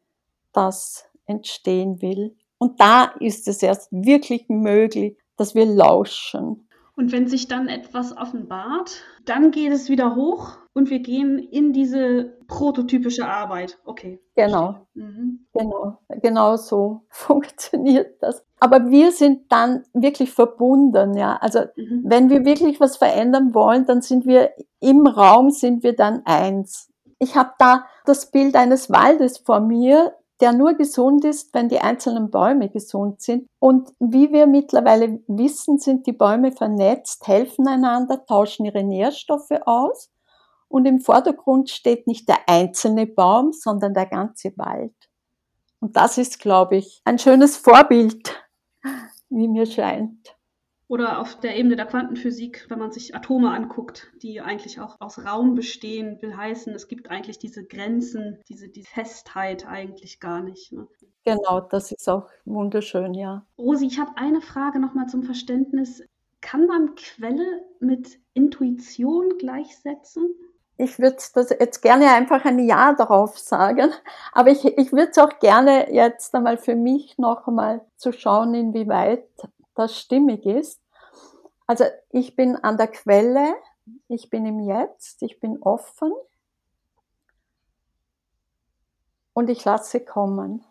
das 0.53 1.05
entstehen 1.25 2.01
will. 2.01 2.35
Und 2.61 2.79
da 2.79 3.05
ist 3.19 3.47
es 3.47 3.63
erst 3.63 3.91
wirklich 3.91 4.45
möglich, 4.47 5.17
dass 5.35 5.55
wir 5.55 5.65
lauschen. 5.65 6.67
Und 6.95 7.11
wenn 7.11 7.27
sich 7.27 7.47
dann 7.47 7.67
etwas 7.67 8.15
offenbart, 8.15 9.01
dann 9.25 9.49
geht 9.49 9.71
es 9.71 9.89
wieder 9.89 10.15
hoch 10.15 10.59
und 10.73 10.91
wir 10.91 10.99
gehen 10.99 11.39
in 11.39 11.73
diese 11.73 12.37
prototypische 12.47 13.27
Arbeit. 13.27 13.79
Okay. 13.83 14.19
Genau. 14.35 14.75
Mhm. 14.93 15.47
Genau. 15.53 15.97
Genau 16.21 16.55
so 16.55 17.01
funktioniert 17.09 18.21
das. 18.21 18.45
Aber 18.59 18.91
wir 18.91 19.11
sind 19.11 19.51
dann 19.51 19.83
wirklich 19.93 20.31
verbunden, 20.31 21.17
ja. 21.17 21.37
Also, 21.37 21.61
mhm. 21.75 22.03
wenn 22.05 22.29
wir 22.29 22.45
wirklich 22.45 22.79
was 22.79 22.97
verändern 22.97 23.55
wollen, 23.55 23.87
dann 23.87 24.03
sind 24.03 24.27
wir 24.27 24.51
im 24.79 25.07
Raum, 25.07 25.49
sind 25.49 25.81
wir 25.81 25.95
dann 25.95 26.21
eins. 26.25 26.91
Ich 27.17 27.35
habe 27.35 27.53
da 27.57 27.85
das 28.05 28.29
Bild 28.29 28.55
eines 28.55 28.91
Waldes 28.91 29.39
vor 29.39 29.61
mir, 29.61 30.13
der 30.41 30.53
nur 30.53 30.73
gesund 30.73 31.23
ist, 31.23 31.53
wenn 31.53 31.69
die 31.69 31.79
einzelnen 31.79 32.31
Bäume 32.31 32.69
gesund 32.69 33.21
sind. 33.21 33.47
Und 33.59 33.93
wie 33.99 34.31
wir 34.31 34.47
mittlerweile 34.47 35.21
wissen, 35.27 35.77
sind 35.77 36.07
die 36.07 36.13
Bäume 36.13 36.51
vernetzt, 36.51 37.27
helfen 37.27 37.67
einander, 37.67 38.25
tauschen 38.25 38.65
ihre 38.65 38.83
Nährstoffe 38.83 39.51
aus. 39.65 40.09
Und 40.67 40.85
im 40.85 40.99
Vordergrund 40.99 41.69
steht 41.69 42.07
nicht 42.07 42.27
der 42.27 42.47
einzelne 42.47 43.05
Baum, 43.05 43.53
sondern 43.53 43.93
der 43.93 44.07
ganze 44.07 44.53
Wald. 44.57 44.95
Und 45.79 45.95
das 45.95 46.17
ist, 46.17 46.39
glaube 46.39 46.77
ich, 46.77 47.01
ein 47.05 47.19
schönes 47.19 47.57
Vorbild, 47.57 48.35
wie 49.29 49.47
mir 49.47 49.65
scheint. 49.65 50.35
Oder 50.91 51.21
auf 51.21 51.39
der 51.39 51.55
Ebene 51.55 51.77
der 51.77 51.85
Quantenphysik, 51.85 52.65
wenn 52.67 52.77
man 52.77 52.91
sich 52.91 53.15
Atome 53.15 53.51
anguckt, 53.51 54.11
die 54.21 54.41
eigentlich 54.41 54.81
auch 54.81 54.97
aus 54.99 55.23
Raum 55.23 55.55
bestehen, 55.55 56.21
will 56.21 56.35
heißen, 56.35 56.73
es 56.75 56.89
gibt 56.89 57.09
eigentlich 57.09 57.39
diese 57.39 57.63
Grenzen, 57.63 58.39
diese 58.49 58.67
die 58.67 58.83
Festheit 58.83 59.65
eigentlich 59.65 60.19
gar 60.19 60.41
nicht. 60.41 60.73
Ne? 60.73 60.89
Genau, 61.23 61.61
das 61.61 61.93
ist 61.93 62.09
auch 62.09 62.27
wunderschön, 62.43 63.13
ja. 63.13 63.45
Rosi, 63.57 63.85
ich 63.85 63.99
habe 63.99 64.11
eine 64.15 64.41
Frage 64.41 64.81
nochmal 64.81 65.07
zum 65.07 65.23
Verständnis. 65.23 66.03
Kann 66.41 66.65
man 66.67 66.95
Quelle 66.95 67.63
mit 67.79 68.19
Intuition 68.33 69.37
gleichsetzen? 69.37 70.35
Ich 70.75 70.99
würde 70.99 71.15
das 71.33 71.51
jetzt 71.51 71.81
gerne 71.81 72.11
einfach 72.11 72.43
ein 72.43 72.59
Ja 72.59 72.93
darauf 72.95 73.39
sagen, 73.39 73.91
aber 74.33 74.49
ich, 74.49 74.65
ich 74.65 74.91
würde 74.91 75.11
es 75.11 75.17
auch 75.19 75.39
gerne 75.39 75.93
jetzt 75.93 76.35
einmal 76.35 76.57
für 76.57 76.75
mich 76.75 77.17
noch 77.17 77.47
einmal 77.47 77.79
zu 77.95 78.11
schauen, 78.11 78.53
inwieweit 78.55 79.23
das 79.75 79.97
stimmig 79.97 80.45
ist. 80.45 80.81
Also 81.67 81.85
ich 82.09 82.35
bin 82.35 82.55
an 82.57 82.77
der 82.77 82.87
Quelle, 82.87 83.55
ich 84.07 84.29
bin 84.29 84.45
im 84.45 84.59
Jetzt, 84.59 85.21
ich 85.23 85.39
bin 85.39 85.61
offen 85.61 86.11
und 89.33 89.49
ich 89.49 89.63
lasse 89.63 89.99
kommen. 90.01 90.65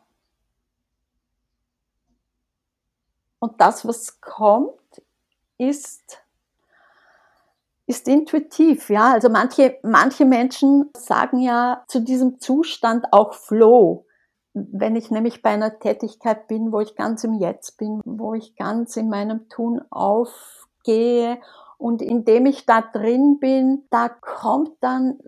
Und 3.39 3.61
das, 3.61 3.87
was 3.87 4.21
kommt, 4.21 5.03
ist, 5.57 6.23
ist 7.87 8.07
intuitiv, 8.07 8.91
ja. 8.91 9.13
Also 9.13 9.31
manche, 9.31 9.79
manche 9.83 10.27
Menschen 10.27 10.91
sagen 10.95 11.41
ja 11.41 11.85
zu 11.89 12.01
diesem 12.01 12.39
Zustand 12.41 13.13
auch 13.13 13.35
Flow. 13.35 14.07
Wenn 14.53 14.97
ich 14.97 15.11
nämlich 15.11 15.43
bei 15.43 15.51
einer 15.51 15.79
Tätigkeit 15.79 16.49
bin, 16.49 16.73
wo 16.73 16.81
ich 16.81 16.97
ganz 16.97 17.23
im 17.25 17.35
Jetzt 17.35 17.79
bin, 17.79 18.01
wo 18.05 18.35
ich 18.35 18.57
ganz 18.57 18.97
in 18.97 19.09
meinem 19.09 19.49
Tun 19.49 19.81
auf 19.91 20.67
gehe 20.83 21.41
und 21.79 22.03
indem 22.03 22.47
ich 22.47 22.67
da 22.67 22.81
drin 22.81 23.39
bin, 23.39 23.85
da 23.91 24.09
kommt 24.09 24.73
dann, 24.81 25.19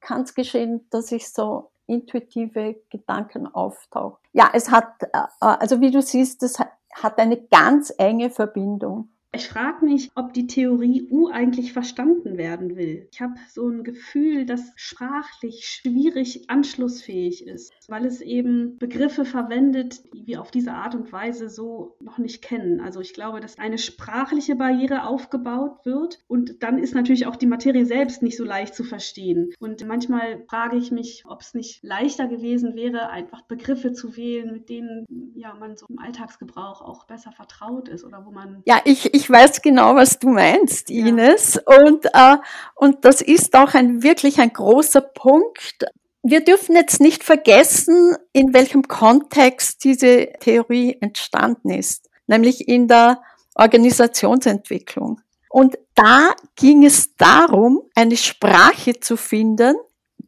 kann 0.00 0.22
es 0.22 0.34
geschehen, 0.34 0.86
dass 0.90 1.12
ich 1.12 1.32
so 1.32 1.70
intuitive 1.86 2.76
Gedanken 2.90 3.46
auftauche. 3.46 4.18
Ja, 4.32 4.50
es 4.52 4.70
hat, 4.70 5.02
äh, 5.02 5.22
also 5.40 5.80
wie 5.80 5.90
du 5.90 6.02
siehst, 6.02 6.42
es 6.42 6.58
hat 6.58 7.18
eine 7.18 7.40
ganz 7.40 7.92
enge 7.96 8.30
Verbindung. 8.30 9.08
Ich 9.38 9.46
frage 9.46 9.84
mich, 9.84 10.10
ob 10.16 10.32
die 10.32 10.48
Theorie 10.48 11.06
U 11.12 11.28
eigentlich 11.28 11.72
verstanden 11.72 12.36
werden 12.38 12.74
will. 12.74 13.06
Ich 13.12 13.20
habe 13.20 13.34
so 13.48 13.68
ein 13.68 13.84
Gefühl, 13.84 14.44
dass 14.46 14.72
sprachlich 14.74 15.64
schwierig 15.64 16.50
anschlussfähig 16.50 17.46
ist, 17.46 17.72
weil 17.86 18.04
es 18.04 18.20
eben 18.20 18.78
Begriffe 18.78 19.24
verwendet, 19.24 20.02
die 20.12 20.26
wir 20.26 20.40
auf 20.40 20.50
diese 20.50 20.72
Art 20.72 20.96
und 20.96 21.12
Weise 21.12 21.48
so 21.48 21.94
noch 22.00 22.18
nicht 22.18 22.42
kennen. 22.42 22.80
Also 22.80 23.00
ich 23.00 23.14
glaube, 23.14 23.38
dass 23.38 23.60
eine 23.60 23.78
sprachliche 23.78 24.56
Barriere 24.56 25.06
aufgebaut 25.06 25.84
wird 25.84 26.18
und 26.26 26.64
dann 26.64 26.80
ist 26.80 26.96
natürlich 26.96 27.26
auch 27.26 27.36
die 27.36 27.46
Materie 27.46 27.86
selbst 27.86 28.22
nicht 28.22 28.36
so 28.36 28.44
leicht 28.44 28.74
zu 28.74 28.82
verstehen. 28.82 29.52
Und 29.60 29.86
manchmal 29.86 30.44
frage 30.48 30.76
ich 30.78 30.90
mich, 30.90 31.22
ob 31.28 31.42
es 31.42 31.54
nicht 31.54 31.84
leichter 31.84 32.26
gewesen 32.26 32.74
wäre, 32.74 33.10
einfach 33.10 33.42
Begriffe 33.42 33.92
zu 33.92 34.16
wählen, 34.16 34.52
mit 34.52 34.68
denen 34.68 35.06
ja, 35.36 35.54
man 35.54 35.76
so 35.76 35.86
im 35.88 36.00
Alltagsgebrauch 36.00 36.82
auch 36.82 37.04
besser 37.04 37.30
vertraut 37.30 37.86
ist 37.88 38.02
oder 38.02 38.26
wo 38.26 38.32
man. 38.32 38.62
Ja, 38.66 38.80
ich, 38.84 39.14
ich 39.14 39.27
weiß 39.30 39.62
genau, 39.62 39.94
was 39.94 40.18
du 40.18 40.28
meinst, 40.28 40.90
Ines. 40.90 41.54
Ja. 41.54 41.76
Und, 41.78 42.06
äh, 42.06 42.36
und 42.74 43.04
das 43.04 43.22
ist 43.22 43.54
auch 43.54 43.74
ein 43.74 44.02
wirklich 44.02 44.40
ein 44.40 44.52
großer 44.52 45.00
Punkt. 45.00 45.86
Wir 46.22 46.44
dürfen 46.44 46.74
jetzt 46.74 47.00
nicht 47.00 47.24
vergessen, 47.24 48.16
in 48.32 48.52
welchem 48.52 48.82
Kontext 48.82 49.84
diese 49.84 50.28
Theorie 50.40 50.96
entstanden 51.00 51.70
ist, 51.70 52.08
nämlich 52.26 52.68
in 52.68 52.88
der 52.88 53.22
Organisationsentwicklung. 53.54 55.20
Und 55.50 55.78
da 55.94 56.32
ging 56.56 56.84
es 56.84 57.16
darum, 57.16 57.82
eine 57.94 58.16
Sprache 58.16 59.00
zu 59.00 59.16
finden, 59.16 59.74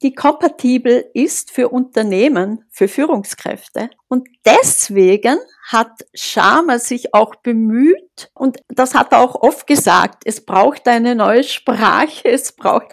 die 0.03 0.14
kompatibel 0.14 1.11
ist 1.12 1.51
für 1.51 1.68
Unternehmen, 1.68 2.64
für 2.70 2.88
Führungskräfte. 2.88 3.90
Und 4.09 4.28
deswegen 4.44 5.38
hat 5.68 6.07
Sharma 6.14 6.78
sich 6.78 7.14
auch 7.14 7.36
bemüht, 7.36 8.30
und 8.34 8.59
das 8.68 8.94
hat 8.94 9.12
er 9.12 9.20
auch 9.20 9.34
oft 9.42 9.66
gesagt, 9.66 10.22
es 10.24 10.44
braucht 10.44 10.88
eine 10.88 11.14
neue 11.14 11.44
Sprache, 11.44 12.28
es 12.28 12.53
braucht, 12.53 12.86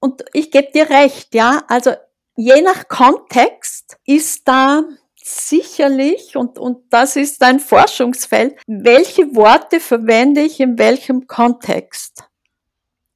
und 0.00 0.24
ich 0.32 0.50
gebe 0.50 0.72
dir 0.72 0.90
recht, 0.90 1.34
ja, 1.34 1.62
also 1.68 1.92
je 2.36 2.60
nach 2.60 2.88
Kontext 2.88 3.96
ist 4.04 4.48
da 4.48 4.82
sicherlich, 5.22 6.36
und, 6.36 6.58
und 6.58 6.92
das 6.92 7.14
ist 7.14 7.40
ein 7.42 7.60
Forschungsfeld, 7.60 8.58
welche 8.66 9.36
Worte 9.36 9.78
verwende 9.78 10.40
ich 10.40 10.58
in 10.58 10.76
welchem 10.76 11.28
Kontext. 11.28 12.24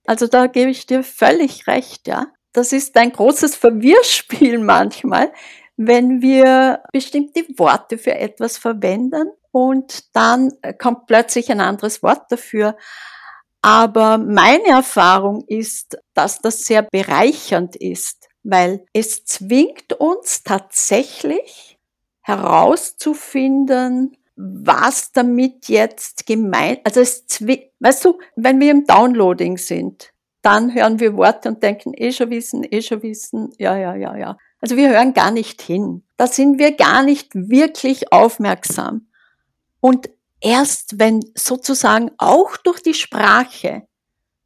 Also 0.06 0.28
da 0.28 0.46
gebe 0.46 0.70
ich 0.70 0.86
dir 0.86 1.02
völlig 1.02 1.66
recht, 1.66 2.06
ja 2.06 2.28
das 2.56 2.72
ist 2.72 2.96
ein 2.96 3.12
großes 3.12 3.54
Verwirrspiel 3.56 4.58
manchmal, 4.58 5.32
wenn 5.76 6.22
wir 6.22 6.82
bestimmte 6.92 7.44
Worte 7.58 7.98
für 7.98 8.14
etwas 8.14 8.56
verwenden 8.56 9.30
und 9.52 10.14
dann 10.14 10.52
kommt 10.78 11.06
plötzlich 11.06 11.50
ein 11.50 11.60
anderes 11.60 12.02
Wort 12.02 12.30
dafür. 12.30 12.76
Aber 13.60 14.16
meine 14.16 14.68
Erfahrung 14.68 15.44
ist, 15.48 15.98
dass 16.14 16.40
das 16.40 16.64
sehr 16.64 16.82
bereichernd 16.82 17.76
ist, 17.76 18.28
weil 18.42 18.86
es 18.92 19.24
zwingt 19.24 19.92
uns 19.94 20.42
tatsächlich 20.42 21.78
herauszufinden, 22.22 24.16
was 24.36 25.12
damit 25.12 25.68
jetzt 25.68 26.26
gemeint, 26.26 26.80
also 26.84 27.00
es 27.00 27.26
zwingt, 27.26 27.64
weißt 27.80 28.04
du, 28.04 28.18
wenn 28.36 28.60
wir 28.60 28.70
im 28.70 28.84
Downloading 28.84 29.58
sind, 29.58 30.12
dann 30.46 30.72
hören 30.72 31.00
wir 31.00 31.16
Worte 31.16 31.48
und 31.48 31.60
denken, 31.60 31.92
eh 31.92 32.12
schon 32.12 32.30
wissen, 32.30 32.64
eh 32.70 32.80
schon 32.80 33.02
wissen, 33.02 33.52
ja, 33.58 33.76
ja, 33.76 33.96
ja, 33.96 34.16
ja. 34.16 34.38
Also 34.60 34.76
wir 34.76 34.88
hören 34.88 35.12
gar 35.12 35.32
nicht 35.32 35.60
hin. 35.60 36.04
Da 36.16 36.28
sind 36.28 36.60
wir 36.60 36.76
gar 36.76 37.02
nicht 37.02 37.34
wirklich 37.34 38.12
aufmerksam. 38.12 39.08
Und 39.80 40.08
erst 40.40 41.00
wenn 41.00 41.20
sozusagen 41.34 42.12
auch 42.18 42.56
durch 42.58 42.80
die 42.80 42.94
Sprache 42.94 43.88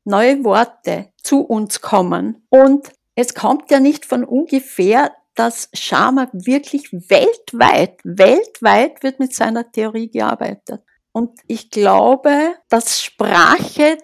neue 0.05 0.43
Worte 0.43 1.13
zu 1.23 1.43
uns 1.43 1.83
kommen 1.83 2.47
und 2.49 2.89
es 3.15 3.35
kommt 3.35 3.71
ja 3.71 3.79
nicht 3.79 4.07
von 4.07 4.25
ungefähr, 4.25 5.13
dass 5.35 5.69
Sharma 5.75 6.31
wirklich 6.33 6.91
weltweit, 6.93 7.99
weltweit 8.05 9.03
wird 9.03 9.21
mit 9.21 9.35
seiner 9.35 9.71
Theorie 9.71 10.11
gearbeitet. 10.11 10.81
Und 11.13 11.41
ich 11.47 11.71
glaube, 11.71 12.55
dass 12.71 13.03
Sprache 13.03 13.99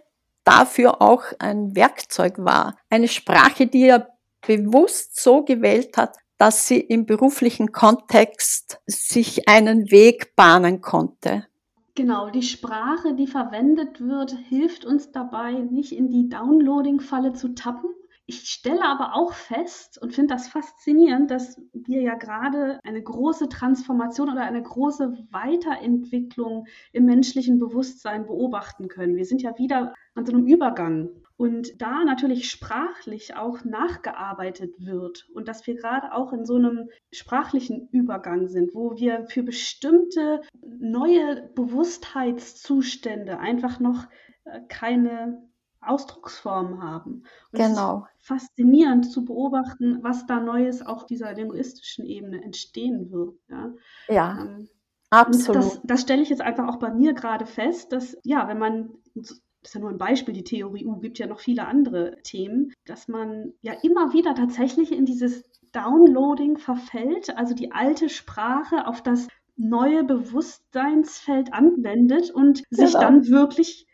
dafür 0.46 1.02
auch 1.02 1.24
ein 1.38 1.76
Werkzeug 1.76 2.34
war. 2.38 2.76
Eine 2.88 3.08
Sprache, 3.08 3.66
die 3.66 3.82
er 3.82 4.08
bewusst 4.46 5.20
so 5.20 5.42
gewählt 5.42 5.96
hat, 5.96 6.16
dass 6.38 6.68
sie 6.68 6.80
im 6.80 7.06
beruflichen 7.06 7.72
Kontext 7.72 8.78
sich 8.86 9.48
einen 9.48 9.90
Weg 9.90 10.36
bahnen 10.36 10.80
konnte. 10.80 11.46
Genau, 11.94 12.28
die 12.28 12.42
Sprache, 12.42 13.14
die 13.14 13.26
verwendet 13.26 14.00
wird, 14.00 14.36
hilft 14.48 14.84
uns 14.84 15.12
dabei, 15.12 15.52
nicht 15.52 15.92
in 15.92 16.10
die 16.10 16.28
Downloading-Falle 16.28 17.32
zu 17.32 17.54
tappen. 17.54 17.90
Ich 18.28 18.48
stelle 18.48 18.84
aber 18.84 19.14
auch 19.14 19.32
fest 19.34 20.02
und 20.02 20.12
finde 20.12 20.34
das 20.34 20.48
faszinierend, 20.48 21.30
dass 21.30 21.60
wir 21.72 22.02
ja 22.02 22.14
gerade 22.14 22.80
eine 22.82 23.00
große 23.00 23.48
Transformation 23.48 24.30
oder 24.30 24.42
eine 24.42 24.62
große 24.62 25.28
Weiterentwicklung 25.30 26.66
im 26.90 27.04
menschlichen 27.04 27.60
Bewusstsein 27.60 28.26
beobachten 28.26 28.88
können. 28.88 29.14
Wir 29.14 29.24
sind 29.24 29.42
ja 29.42 29.56
wieder 29.58 29.94
an 30.16 30.26
so 30.26 30.32
einem 30.32 30.44
Übergang 30.44 31.10
und 31.36 31.80
da 31.80 32.02
natürlich 32.02 32.50
sprachlich 32.50 33.36
auch 33.36 33.64
nachgearbeitet 33.64 34.74
wird 34.78 35.28
und 35.32 35.46
dass 35.46 35.64
wir 35.68 35.76
gerade 35.76 36.12
auch 36.12 36.32
in 36.32 36.44
so 36.44 36.56
einem 36.56 36.88
sprachlichen 37.12 37.88
Übergang 37.92 38.48
sind, 38.48 38.74
wo 38.74 38.96
wir 38.96 39.26
für 39.26 39.44
bestimmte 39.44 40.40
neue 40.62 41.48
Bewusstheitszustände 41.54 43.38
einfach 43.38 43.78
noch 43.78 44.06
äh, 44.44 44.62
keine 44.68 45.45
Ausdrucksform 45.88 46.82
haben. 46.82 47.24
Und 47.52 47.58
genau. 47.58 48.06
faszinierend 48.18 49.10
zu 49.10 49.24
beobachten, 49.24 49.98
was 50.02 50.26
da 50.26 50.40
Neues 50.40 50.82
auf 50.82 51.06
dieser 51.06 51.32
linguistischen 51.34 52.04
Ebene 52.06 52.42
entstehen 52.42 53.10
wird. 53.10 53.34
Ja, 53.48 53.72
ja 54.08 54.40
ähm, 54.42 54.68
absolut. 55.10 55.56
Das, 55.56 55.80
das 55.84 56.00
stelle 56.02 56.22
ich 56.22 56.30
jetzt 56.30 56.42
einfach 56.42 56.68
auch 56.68 56.78
bei 56.78 56.92
mir 56.92 57.14
gerade 57.14 57.46
fest, 57.46 57.92
dass 57.92 58.16
ja, 58.22 58.48
wenn 58.48 58.58
man 58.58 58.90
das 59.14 59.40
ist 59.66 59.74
ja 59.74 59.80
nur 59.80 59.90
ein 59.90 59.98
Beispiel, 59.98 60.32
die 60.32 60.44
Theorie 60.44 60.86
U 60.86 60.96
gibt 61.00 61.18
ja 61.18 61.26
noch 61.26 61.40
viele 61.40 61.66
andere 61.66 62.18
Themen, 62.22 62.72
dass 62.84 63.08
man 63.08 63.52
ja 63.62 63.72
immer 63.82 64.12
wieder 64.12 64.34
tatsächlich 64.34 64.92
in 64.92 65.06
dieses 65.06 65.42
Downloading 65.72 66.56
verfällt, 66.56 67.36
also 67.36 67.54
die 67.54 67.72
alte 67.72 68.08
Sprache 68.08 68.86
auf 68.86 69.02
das 69.02 69.26
neue 69.56 70.04
Bewusstseinsfeld 70.04 71.52
anwendet 71.52 72.30
und 72.30 72.62
sich 72.70 72.92
genau. 72.92 73.00
dann 73.00 73.28
wirklich 73.28 73.86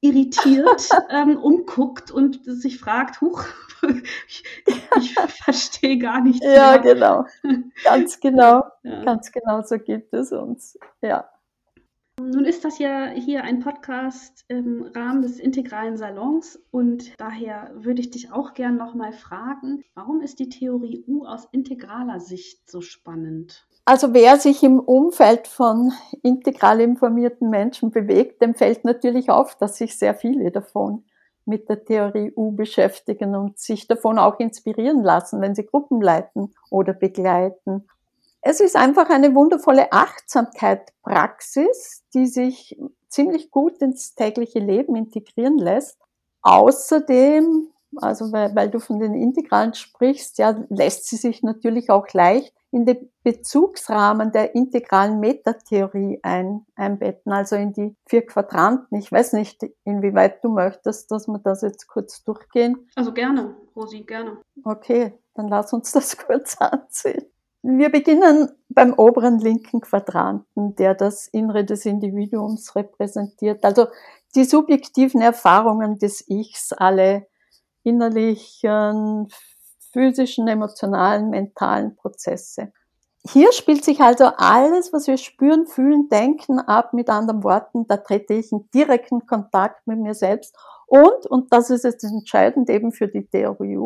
irritiert 0.00 0.88
ähm, 1.10 1.38
umguckt 1.38 2.10
und 2.10 2.40
sich 2.44 2.78
fragt, 2.78 3.20
huch, 3.20 3.44
ich, 4.28 4.44
ich 4.96 5.14
verstehe 5.14 5.98
gar 5.98 6.20
nichts. 6.20 6.44
Ja, 6.44 6.72
mehr. 6.72 6.78
genau. 6.78 7.24
Ganz 7.84 8.20
genau. 8.20 8.64
Ja. 8.82 9.04
Ganz 9.04 9.32
genau 9.32 9.62
so 9.62 9.78
gibt 9.78 10.12
es 10.14 10.32
uns. 10.32 10.78
Ja. 11.02 11.28
Nun 12.18 12.46
ist 12.46 12.64
das 12.64 12.78
ja 12.78 13.10
hier 13.10 13.44
ein 13.44 13.60
Podcast 13.60 14.46
im 14.48 14.84
Rahmen 14.94 15.20
des 15.20 15.38
integralen 15.38 15.98
Salons 15.98 16.58
und 16.70 17.12
daher 17.20 17.70
würde 17.74 18.00
ich 18.00 18.10
dich 18.10 18.32
auch 18.32 18.54
gern 18.54 18.78
nochmal 18.78 19.12
fragen, 19.12 19.84
warum 19.92 20.22
ist 20.22 20.38
die 20.38 20.48
Theorie 20.48 21.04
U 21.06 21.26
aus 21.26 21.46
integraler 21.52 22.20
Sicht 22.20 22.70
so 22.70 22.80
spannend? 22.80 23.65
Also 23.88 24.12
wer 24.12 24.36
sich 24.36 24.64
im 24.64 24.80
Umfeld 24.80 25.46
von 25.46 25.92
integral 26.24 26.80
informierten 26.80 27.50
Menschen 27.50 27.92
bewegt, 27.92 28.42
dem 28.42 28.56
fällt 28.56 28.84
natürlich 28.84 29.30
auf, 29.30 29.54
dass 29.54 29.76
sich 29.76 29.96
sehr 29.96 30.16
viele 30.16 30.50
davon 30.50 31.04
mit 31.44 31.68
der 31.68 31.84
Theorie 31.84 32.32
U 32.34 32.50
beschäftigen 32.50 33.36
und 33.36 33.60
sich 33.60 33.86
davon 33.86 34.18
auch 34.18 34.40
inspirieren 34.40 35.04
lassen, 35.04 35.40
wenn 35.40 35.54
sie 35.54 35.64
Gruppen 35.64 36.02
leiten 36.02 36.52
oder 36.68 36.94
begleiten. 36.94 37.86
Es 38.40 38.58
ist 38.58 38.74
einfach 38.74 39.08
eine 39.08 39.36
wundervolle 39.36 39.92
Achtsamkeit-Praxis, 39.92 42.02
die 42.12 42.26
sich 42.26 42.76
ziemlich 43.08 43.52
gut 43.52 43.78
ins 43.78 44.16
tägliche 44.16 44.58
Leben 44.58 44.96
integrieren 44.96 45.58
lässt. 45.58 45.96
Außerdem, 46.42 47.68
also 47.98 48.32
weil, 48.32 48.52
weil 48.56 48.68
du 48.68 48.80
von 48.80 48.98
den 48.98 49.14
Integralen 49.14 49.74
sprichst, 49.74 50.38
ja, 50.38 50.56
lässt 50.70 51.06
sie 51.06 51.16
sich 51.16 51.44
natürlich 51.44 51.90
auch 51.90 52.12
leicht 52.12 52.55
in 52.70 52.84
den 52.84 53.10
Bezugsrahmen 53.22 54.32
der 54.32 54.54
integralen 54.54 55.20
Metatheorie 55.20 56.20
ein, 56.22 56.66
einbetten, 56.74 57.32
also 57.32 57.56
in 57.56 57.72
die 57.72 57.96
vier 58.06 58.26
Quadranten. 58.26 58.98
Ich 58.98 59.10
weiß 59.10 59.32
nicht, 59.34 59.64
inwieweit 59.84 60.44
du 60.44 60.50
möchtest, 60.50 61.10
dass 61.10 61.26
wir 61.28 61.38
das 61.38 61.62
jetzt 61.62 61.86
kurz 61.86 62.22
durchgehen. 62.24 62.88
Also 62.96 63.12
gerne, 63.12 63.56
Rosi, 63.74 64.02
gerne. 64.02 64.38
Okay, 64.64 65.14
dann 65.34 65.48
lass 65.48 65.72
uns 65.72 65.92
das 65.92 66.16
kurz 66.26 66.56
ansehen. 66.58 67.26
Wir 67.62 67.88
beginnen 67.88 68.50
beim 68.68 68.92
oberen 68.94 69.40
linken 69.40 69.80
Quadranten, 69.80 70.76
der 70.76 70.94
das 70.94 71.26
Innere 71.26 71.64
des 71.64 71.84
Individuums 71.84 72.76
repräsentiert. 72.76 73.64
Also 73.64 73.86
die 74.36 74.44
subjektiven 74.44 75.20
Erfahrungen 75.20 75.98
des 75.98 76.28
Ichs, 76.28 76.72
alle 76.72 77.26
innerlichen, 77.82 79.28
physischen, 79.96 80.46
emotionalen, 80.46 81.30
mentalen 81.30 81.96
Prozesse. 81.96 82.70
Hier 83.28 83.50
spielt 83.52 83.82
sich 83.82 84.00
also 84.00 84.26
alles, 84.36 84.92
was 84.92 85.06
wir 85.06 85.16
spüren, 85.16 85.66
fühlen, 85.66 86.08
denken, 86.10 86.60
ab. 86.60 86.92
Mit 86.92 87.08
anderen 87.08 87.42
Worten, 87.42 87.86
da 87.86 87.96
trete 87.96 88.34
ich 88.34 88.52
in 88.52 88.68
direkten 88.74 89.26
Kontakt 89.26 89.86
mit 89.86 89.98
mir 89.98 90.14
selbst 90.14 90.54
und, 90.86 91.26
und 91.26 91.52
das 91.52 91.70
ist 91.70 91.84
jetzt 91.84 92.04
entscheidend 92.04 92.68
eben 92.68 92.92
für 92.92 93.08
die 93.08 93.26
Theorie 93.26 93.78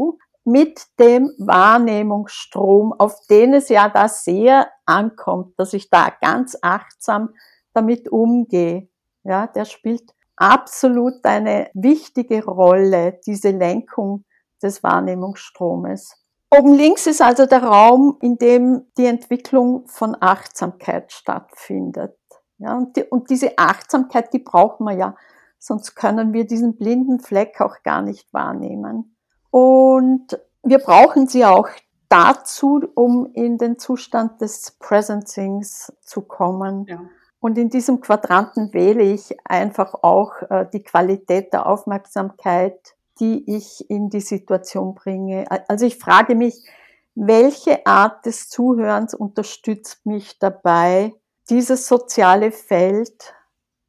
mit 0.44 0.82
dem 0.98 1.32
Wahrnehmungsstrom, 1.38 2.92
auf 2.92 3.14
den 3.28 3.54
es 3.54 3.68
ja 3.68 3.88
da 3.88 4.08
sehr 4.08 4.68
ankommt, 4.86 5.54
dass 5.58 5.74
ich 5.74 5.90
da 5.90 6.12
ganz 6.20 6.58
achtsam 6.60 7.30
damit 7.72 8.10
umgehe. 8.10 8.88
Ja, 9.22 9.46
der 9.46 9.64
spielt 9.64 10.12
absolut 10.36 11.24
eine 11.24 11.70
wichtige 11.74 12.44
Rolle, 12.44 13.20
diese 13.24 13.50
Lenkung 13.50 14.24
des 14.62 14.82
Wahrnehmungsstromes. 14.82 16.16
Oben 16.50 16.74
links 16.74 17.06
ist 17.06 17.22
also 17.22 17.46
der 17.46 17.62
Raum, 17.62 18.16
in 18.20 18.36
dem 18.36 18.86
die 18.98 19.06
Entwicklung 19.06 19.86
von 19.86 20.16
Achtsamkeit 20.20 21.12
stattfindet. 21.12 22.16
Ja, 22.58 22.76
und, 22.76 22.96
die, 22.96 23.04
und 23.04 23.30
diese 23.30 23.56
Achtsamkeit, 23.56 24.32
die 24.32 24.40
brauchen 24.40 24.84
wir 24.84 24.94
ja, 24.94 25.16
sonst 25.58 25.94
können 25.94 26.32
wir 26.32 26.46
diesen 26.46 26.76
blinden 26.76 27.20
Fleck 27.20 27.60
auch 27.60 27.82
gar 27.84 28.02
nicht 28.02 28.32
wahrnehmen. 28.34 29.16
Und 29.50 30.38
wir 30.62 30.78
brauchen 30.78 31.26
sie 31.26 31.44
auch 31.44 31.68
dazu, 32.08 32.82
um 32.94 33.30
in 33.32 33.56
den 33.56 33.78
Zustand 33.78 34.40
des 34.40 34.72
Presencings 34.78 35.92
zu 36.02 36.22
kommen. 36.22 36.84
Ja. 36.86 37.00
Und 37.38 37.56
in 37.56 37.70
diesem 37.70 38.00
Quadranten 38.00 38.74
wähle 38.74 39.02
ich 39.02 39.34
einfach 39.44 39.94
auch 40.02 40.42
äh, 40.50 40.66
die 40.72 40.82
Qualität 40.82 41.52
der 41.52 41.66
Aufmerksamkeit, 41.66 42.94
die 43.20 43.54
ich 43.54 43.88
in 43.90 44.08
die 44.08 44.20
Situation 44.20 44.94
bringe. 44.94 45.44
Also 45.68 45.86
ich 45.86 45.98
frage 45.98 46.34
mich, 46.34 46.66
welche 47.14 47.86
Art 47.86 48.24
des 48.26 48.48
Zuhörens 48.48 49.14
unterstützt 49.14 50.06
mich 50.06 50.38
dabei, 50.38 51.12
dieses 51.50 51.86
soziale 51.86 52.50
Feld 52.50 53.34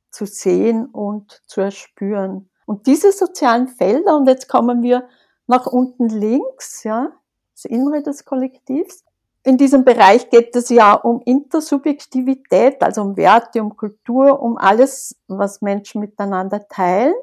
zu 0.09 0.25
sehen 0.25 0.85
und 0.87 1.41
zu 1.45 1.61
erspüren. 1.61 2.49
Und 2.65 2.87
diese 2.87 3.11
sozialen 3.11 3.67
Felder, 3.67 4.17
und 4.17 4.27
jetzt 4.27 4.49
kommen 4.49 4.81
wir 4.83 5.07
nach 5.47 5.65
unten 5.65 6.09
links, 6.09 6.83
ja, 6.83 7.11
das 7.55 7.65
Innere 7.65 8.01
des 8.01 8.25
Kollektivs. 8.25 9.03
In 9.43 9.57
diesem 9.57 9.83
Bereich 9.83 10.29
geht 10.29 10.55
es 10.55 10.69
ja 10.69 10.93
um 10.93 11.21
Intersubjektivität, 11.25 12.81
also 12.83 13.01
um 13.01 13.17
Werte, 13.17 13.61
um 13.61 13.75
Kultur, 13.75 14.41
um 14.41 14.57
alles, 14.57 15.15
was 15.27 15.61
Menschen 15.61 16.01
miteinander 16.01 16.67
teilen. 16.67 17.13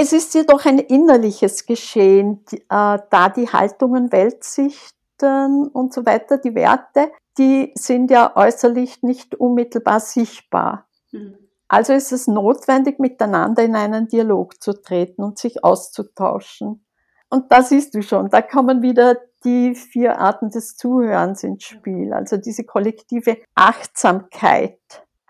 Es 0.00 0.12
ist 0.12 0.32
jedoch 0.34 0.64
ein 0.64 0.78
innerliches 0.78 1.66
Geschehen, 1.66 2.44
äh, 2.52 2.58
da 2.68 3.28
die 3.34 3.48
Haltungen, 3.48 4.12
Weltsichten 4.12 5.66
und 5.66 5.92
so 5.92 6.06
weiter, 6.06 6.38
die 6.38 6.54
Werte, 6.54 7.10
die 7.36 7.72
sind 7.74 8.08
ja 8.12 8.36
äußerlich 8.36 9.02
nicht 9.02 9.34
unmittelbar 9.34 9.98
sichtbar. 9.98 10.86
Mhm. 11.10 11.34
Also 11.66 11.94
ist 11.94 12.12
es 12.12 12.28
notwendig, 12.28 13.00
miteinander 13.00 13.64
in 13.64 13.74
einen 13.74 14.06
Dialog 14.06 14.62
zu 14.62 14.72
treten 14.80 15.24
und 15.24 15.36
sich 15.36 15.64
auszutauschen. 15.64 16.86
Und 17.28 17.50
da 17.50 17.62
siehst 17.62 17.92
du 17.96 18.02
schon, 18.02 18.30
da 18.30 18.40
kommen 18.40 18.82
wieder 18.82 19.16
die 19.42 19.74
vier 19.74 20.20
Arten 20.20 20.50
des 20.50 20.76
Zuhörens 20.76 21.42
ins 21.42 21.64
Spiel, 21.64 22.12
also 22.12 22.36
diese 22.36 22.62
kollektive 22.62 23.38
Achtsamkeit. 23.56 24.78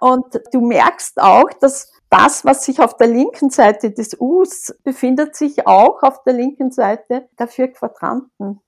Und 0.00 0.40
du 0.52 0.60
merkst 0.60 1.20
auch, 1.20 1.50
dass 1.60 1.92
das, 2.10 2.44
was 2.44 2.64
sich 2.64 2.80
auf 2.80 2.96
der 2.96 3.08
linken 3.08 3.50
Seite 3.50 3.90
des 3.90 4.18
Us 4.20 4.74
befindet, 4.82 5.36
sich 5.36 5.66
auch 5.66 6.02
auf 6.02 6.22
der 6.24 6.34
linken 6.34 6.70
Seite 6.70 7.28
der 7.38 7.48
vier 7.48 7.72
Quadranten. 7.72 8.60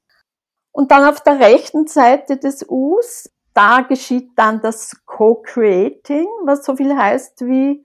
Und 0.72 0.90
dann 0.90 1.04
auf 1.04 1.20
der 1.20 1.40
rechten 1.40 1.86
Seite 1.86 2.36
des 2.36 2.68
Us, 2.68 3.30
da 3.54 3.80
geschieht 3.80 4.30
dann 4.36 4.60
das 4.60 5.04
Co-Creating, 5.06 6.26
was 6.44 6.64
so 6.64 6.76
viel 6.76 6.96
heißt 6.96 7.40
wie 7.46 7.84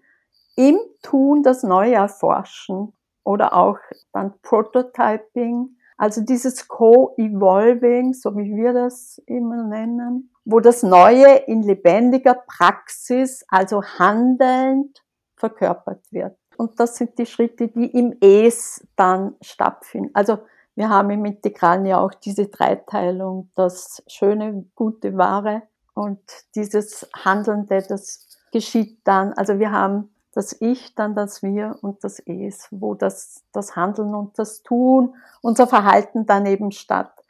im 0.55 0.77
Tun 1.01 1.43
das 1.43 1.63
Neue 1.63 1.95
erforschen 1.95 2.93
oder 3.23 3.53
auch 3.53 3.77
dann 4.13 4.33
Prototyping, 4.41 5.75
also 5.97 6.21
dieses 6.21 6.67
Co-Evolving, 6.67 8.13
so 8.13 8.35
wie 8.37 8.55
wir 8.55 8.73
das 8.73 9.21
immer 9.25 9.63
nennen, 9.63 10.34
wo 10.45 10.59
das 10.59 10.83
Neue 10.83 11.35
in 11.47 11.63
lebendiger 11.63 12.35
Praxis, 12.35 13.43
also 13.49 13.83
handelnd, 13.83 15.03
verkörpert 15.35 16.01
wird. 16.11 16.37
Und 16.57 16.79
das 16.79 16.95
sind 16.95 17.17
die 17.17 17.25
Schritte, 17.25 17.67
die 17.67 17.87
im 17.87 18.15
Es 18.21 18.87
dann 18.95 19.35
stattfinden. 19.41 20.11
Also 20.13 20.39
Wir 20.77 20.89
haben 20.89 21.09
im 21.09 21.23
Integralen 21.23 21.85
ja 21.85 21.99
auch 21.99 22.13
diese 22.13 22.47
Dreiteilung, 22.47 23.49
das 23.55 24.03
Schöne, 24.07 24.65
Gute, 24.75 25.17
Wahre 25.17 25.61
und 25.93 26.19
dieses 26.53 27.09
Handelnde, 27.13 27.81
das 27.87 28.27
geschieht 28.51 28.99
dann. 29.05 29.31
Also 29.33 29.57
wir 29.57 29.71
haben 29.71 30.13
das 30.33 30.55
Ich, 30.59 30.93
dann 30.95 31.15
das 31.15 31.41
Wir 31.41 31.77
und 31.81 32.03
das 32.03 32.19
Es, 32.19 32.67
wo 32.71 32.93
das, 32.93 33.43
das 33.53 33.77
Handeln 33.77 34.13
und 34.13 34.37
das 34.37 34.63
Tun, 34.63 35.15
unser 35.41 35.65
Verhalten 35.65 36.25
dann 36.25 36.45
eben 36.45 36.71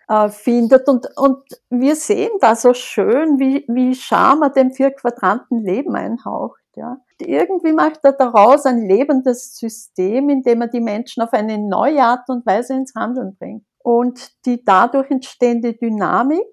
stattfindet. 0.06 0.88
Und, 0.88 1.08
und 1.18 1.44
wir 1.70 1.96
sehen 1.96 2.32
da 2.40 2.56
so 2.56 2.74
schön, 2.74 3.40
wie, 3.40 3.66
wie 3.68 3.96
Schama 3.96 4.50
dem 4.50 4.72
vier 4.72 4.92
Quadranten 4.92 5.64
Leben 5.64 5.96
einhaucht. 5.96 6.62
Ja. 6.76 6.98
Irgendwie 7.20 7.72
macht 7.72 8.00
er 8.04 8.14
daraus 8.14 8.66
ein 8.66 8.86
lebendes 8.86 9.58
System, 9.58 10.30
in 10.30 10.44
dem 10.44 10.62
er 10.62 10.68
die 10.68 10.82
Menschen 10.82 11.24
auf 11.24 11.34
eine 11.34 11.58
neue 11.58 12.04
Art 12.04 12.28
und 12.30 12.46
Weise 12.46 12.74
ins 12.74 12.94
Handeln 12.96 13.36
bringt. 13.38 13.66
Und 13.82 14.32
die 14.46 14.64
dadurch 14.64 15.10
entstehende 15.12 15.74
Dynamik, 15.74 16.44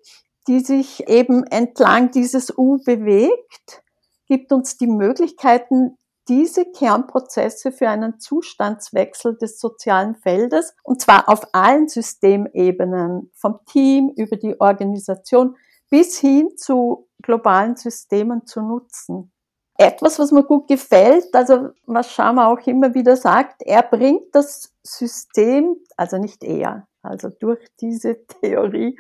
die 0.47 0.61
sich 0.61 1.09
eben 1.09 1.45
entlang 1.45 2.11
dieses 2.11 2.57
U 2.57 2.79
bewegt, 2.85 3.83
gibt 4.27 4.53
uns 4.53 4.77
die 4.77 4.87
Möglichkeiten, 4.87 5.97
diese 6.29 6.65
Kernprozesse 6.65 7.73
für 7.73 7.89
einen 7.89 8.21
Zustandswechsel 8.21 9.37
des 9.37 9.59
sozialen 9.59 10.15
Feldes, 10.15 10.75
und 10.83 11.01
zwar 11.01 11.29
auf 11.29 11.49
allen 11.53 11.89
Systemebenen, 11.89 13.31
vom 13.35 13.61
Team 13.67 14.13
über 14.17 14.37
die 14.37 14.61
Organisation 14.61 15.57
bis 15.91 16.19
hin 16.19 16.57
zu 16.57 17.09
globalen 17.23 17.77
Systemen 17.77 18.47
zu 18.47 18.63
nutzen. 18.63 19.33
Etwas, 19.77 20.19
was 20.19 20.33
mir 20.33 20.45
gut 20.45 20.69
gefällt, 20.69 21.35
also 21.35 21.71
was 21.87 22.11
Schama 22.11 22.47
auch 22.53 22.67
immer 22.67 22.95
wieder 22.95 23.17
sagt, 23.17 23.63
er 23.63 23.83
bringt 23.83 24.35
das 24.35 24.73
System, 24.83 25.77
also 25.97 26.19
nicht 26.19 26.45
er, 26.45 26.87
also 27.03 27.31
durch 27.31 27.67
diese 27.81 28.25
Theorie 28.27 28.97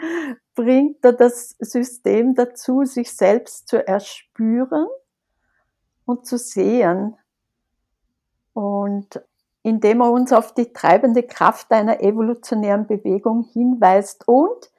bringt 0.54 1.04
er 1.04 1.12
das 1.12 1.54
System 1.60 2.34
dazu, 2.34 2.84
sich 2.84 3.12
selbst 3.12 3.68
zu 3.68 3.86
erspüren 3.86 4.86
und 6.04 6.26
zu 6.26 6.38
sehen. 6.38 7.16
Und 8.52 9.22
indem 9.62 10.00
er 10.00 10.10
uns 10.10 10.32
auf 10.32 10.52
die 10.54 10.72
treibende 10.72 11.22
Kraft 11.22 11.70
einer 11.72 12.00
evolutionären 12.00 12.86
Bewegung 12.86 13.44
hinweist 13.52 14.26
und 14.26 14.70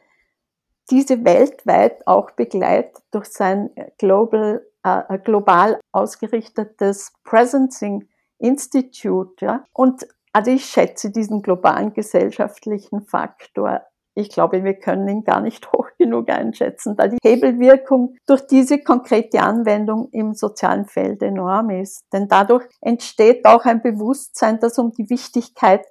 diese 0.89 1.23
weltweit 1.23 2.05
auch 2.05 2.31
begleitet 2.31 3.01
durch 3.11 3.27
sein 3.27 3.69
global, 3.97 4.65
äh, 4.83 5.17
global 5.19 5.79
ausgerichtetes 5.91 7.13
Presencing 7.23 8.09
Institute. 8.37 9.45
Ja. 9.45 9.65
Und 9.71 10.05
also 10.33 10.51
ich 10.51 10.65
schätze 10.65 11.11
diesen 11.11 11.41
globalen 11.41 11.93
gesellschaftlichen 11.93 13.01
Faktor 13.05 13.81
ich 14.15 14.29
glaube, 14.29 14.63
wir 14.63 14.75
können 14.75 15.07
ihn 15.07 15.23
gar 15.23 15.41
nicht 15.41 15.71
hoch 15.73 15.87
genug 15.97 16.29
einschätzen, 16.29 16.95
da 16.95 17.07
die 17.07 17.17
Hebelwirkung 17.23 18.15
durch 18.25 18.45
diese 18.47 18.79
konkrete 18.79 19.41
Anwendung 19.41 20.09
im 20.11 20.33
sozialen 20.33 20.85
Feld 20.85 21.21
enorm 21.21 21.69
ist. 21.69 22.03
Denn 22.11 22.27
dadurch 22.27 22.65
entsteht 22.81 23.45
auch 23.45 23.65
ein 23.65 23.81
Bewusstsein, 23.81 24.59
das 24.59 24.77
um 24.77 24.91
die 24.91 25.09
Wichtigkeit 25.09 25.85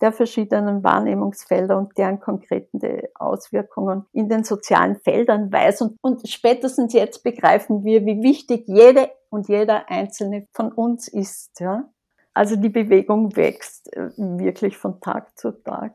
der 0.00 0.12
verschiedenen 0.12 0.84
Wahrnehmungsfelder 0.84 1.78
und 1.78 1.96
deren 1.96 2.20
konkreten 2.20 2.80
Auswirkungen 3.14 4.04
in 4.12 4.28
den 4.28 4.44
sozialen 4.44 4.96
Feldern 4.96 5.50
weiß. 5.50 5.80
Und, 5.82 5.96
und 6.02 6.28
spätestens 6.28 6.92
jetzt 6.92 7.22
begreifen 7.24 7.82
wir, 7.82 8.04
wie 8.04 8.22
wichtig 8.22 8.64
jede 8.66 9.10
und 9.30 9.48
jeder 9.48 9.88
einzelne 9.88 10.46
von 10.52 10.70
uns 10.70 11.08
ist. 11.08 11.60
Ja? 11.60 11.88
Also 12.34 12.56
die 12.56 12.68
Bewegung 12.68 13.34
wächst 13.36 13.90
äh, 13.96 14.10
wirklich 14.16 14.76
von 14.76 15.00
Tag 15.00 15.38
zu 15.38 15.52
Tag. 15.62 15.94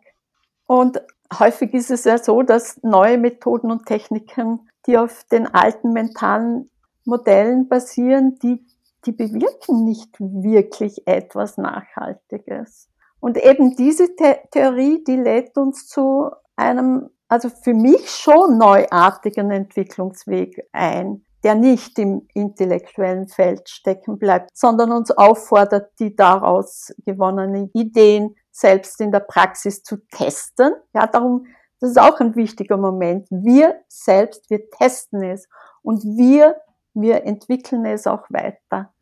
Und 0.66 1.00
häufig 1.40 1.74
ist 1.74 1.92
es 1.92 2.04
ja 2.04 2.18
so, 2.18 2.42
dass 2.42 2.82
neue 2.84 3.18
Methoden 3.18 3.72
und 3.72 3.86
Techniken, 3.86 4.68
die 4.86 4.98
auf 4.98 5.24
den 5.32 5.48
alten 5.48 5.94
mentalen 5.94 6.70
Modellen 7.06 7.68
basieren, 7.68 8.38
die, 8.42 8.66
die 9.06 9.12
bewirken 9.12 9.84
nicht 9.84 10.20
wirklich 10.20 11.08
etwas 11.08 11.58
Nachhaltiges. 11.58 12.90
Und 13.20 13.38
eben 13.38 13.76
diese 13.76 14.08
The 14.18 14.36
Theorie, 14.52 15.04
die 15.04 15.16
lädt 15.16 15.58
uns 15.58 15.88
zu 15.88 16.32
einem, 16.56 17.10
also 17.28 17.50
für 17.50 17.74
mich 17.74 18.10
schon 18.10 18.58
neuartigen 18.58 19.52
Entwicklungsweg 19.52 20.68
ein, 20.72 21.24
der 21.44 21.56
nicht 21.56 21.98
im 22.00 22.28
intellektuellen 22.34 23.28
Feld 23.28 23.70
stecken 23.70 24.20
bleibt, 24.20 24.50
sondern 24.54 24.92
uns 24.92 25.12
auffordert, 25.12 25.92
die 26.00 26.16
daraus 26.16 26.94
gewonnenen 27.06 27.70
Ideen 27.74 28.36
selbst 28.52 29.02
in 29.02 29.12
der 29.12 29.22
Praxis 29.22 29.84
zu 29.84 29.98
testen. 30.12 30.74
Ja, 30.94 31.08
darum, 31.08 31.48
das 31.80 31.92
ist 31.92 32.00
auch 32.00 32.20
ein 32.20 32.36
wichtiger 32.36 32.78
Moment. 32.78 33.28
Wir 33.32 33.82
selbst, 33.88 34.50
wir 34.50 34.70
testen 34.70 35.24
es 35.24 35.48
und 35.82 36.04
wir, 36.04 36.58
wir 36.94 37.26
entwickeln 37.26 37.86
es 37.86 38.06
auch 38.06 38.30
weiter. 38.30 38.94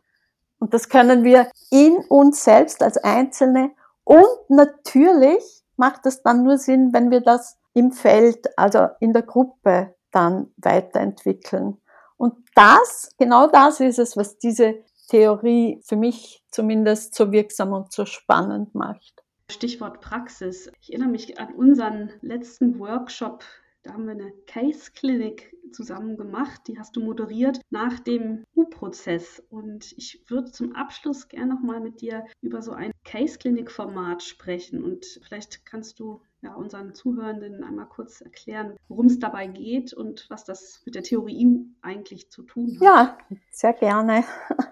Und 0.60 0.74
das 0.74 0.90
können 0.90 1.24
wir 1.24 1.50
in 1.72 1.98
uns 2.10 2.44
selbst 2.44 2.84
als 2.84 2.98
Einzelne 2.98 3.72
und 4.10 4.26
natürlich 4.50 5.64
macht 5.78 6.08
es 6.08 6.24
dann 6.24 6.42
nur 6.44 6.58
Sinn, 6.58 6.94
wenn 6.94 7.12
wir 7.12 7.22
das 7.22 7.60
im 7.74 7.92
Feld, 7.92 8.58
also 8.58 8.88
in 9.00 9.14
der 9.14 9.22
Gruppe 9.22 9.94
dann 10.12 10.52
weiterentwickeln. 10.58 11.78
Und 12.20 12.36
das, 12.54 13.16
genau 13.18 13.48
das 13.48 13.80
ist 13.80 13.98
es, 13.98 14.18
was 14.18 14.38
diese 14.38 14.84
Theorie 15.08 15.80
für 15.84 15.96
mich 15.96 16.44
zumindest 16.52 17.16
so 17.16 17.32
wirksam 17.32 17.72
und 17.72 17.94
so 17.94 18.06
spannend 18.06 18.76
macht. 18.76 19.24
Stichwort 19.50 20.02
Praxis. 20.02 20.70
Ich 20.82 20.90
erinnere 20.90 21.10
mich 21.10 21.40
an 21.40 21.56
unseren 21.56 22.12
letzten 22.22 22.78
Workshop. 22.78 23.46
Da 23.84 23.94
haben 23.94 24.06
wir 24.06 24.12
eine 24.12 24.34
Case 24.48 24.92
Clinic 24.94 25.56
zusammen 25.72 26.18
gemacht. 26.18 26.62
Die 26.68 26.78
hast 26.78 26.98
du 26.98 27.00
moderiert 27.00 27.62
nach 27.70 28.02
dem 28.02 28.44
U-Prozess. 28.54 29.42
Und 29.50 29.94
ich 29.94 30.22
würde 30.28 30.52
zum 30.52 30.76
Abschluss 30.76 31.30
gerne 31.30 31.56
nochmal 31.56 31.80
mit 31.80 32.02
dir 32.02 32.26
über 32.42 32.62
so 32.62 32.74
ein 32.74 32.92
Case 33.06 33.38
Clinic 33.38 33.72
Format 33.72 34.22
sprechen. 34.24 34.84
Und 34.84 35.06
vielleicht 35.24 35.66
kannst 35.66 36.02
du 36.02 36.22
ja, 36.42 36.54
unseren 36.54 36.94
Zuhörenden 36.96 37.64
einmal 37.64 37.88
kurz 37.88 38.22
erklären, 38.22 38.76
worum 38.88 39.08
es 39.08 39.20
dabei 39.20 39.48
geht 39.48 39.94
und 39.94 40.26
was 40.30 40.46
das 40.46 40.82
mit 40.86 40.96
der 40.96 41.04
Theorie 41.04 41.68
eigentlich 41.82 42.30
zu 42.32 42.44
tun 42.44 42.76
hat. 42.76 42.82
Ja, 42.82 43.18
sehr 43.52 43.74
gerne. 43.74 44.24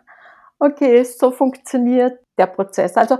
Okay, 0.59 1.03
so 1.03 1.29
funktioniert 1.29 2.19
der 2.39 2.47
Prozess. 2.47 2.97
Also 2.97 3.19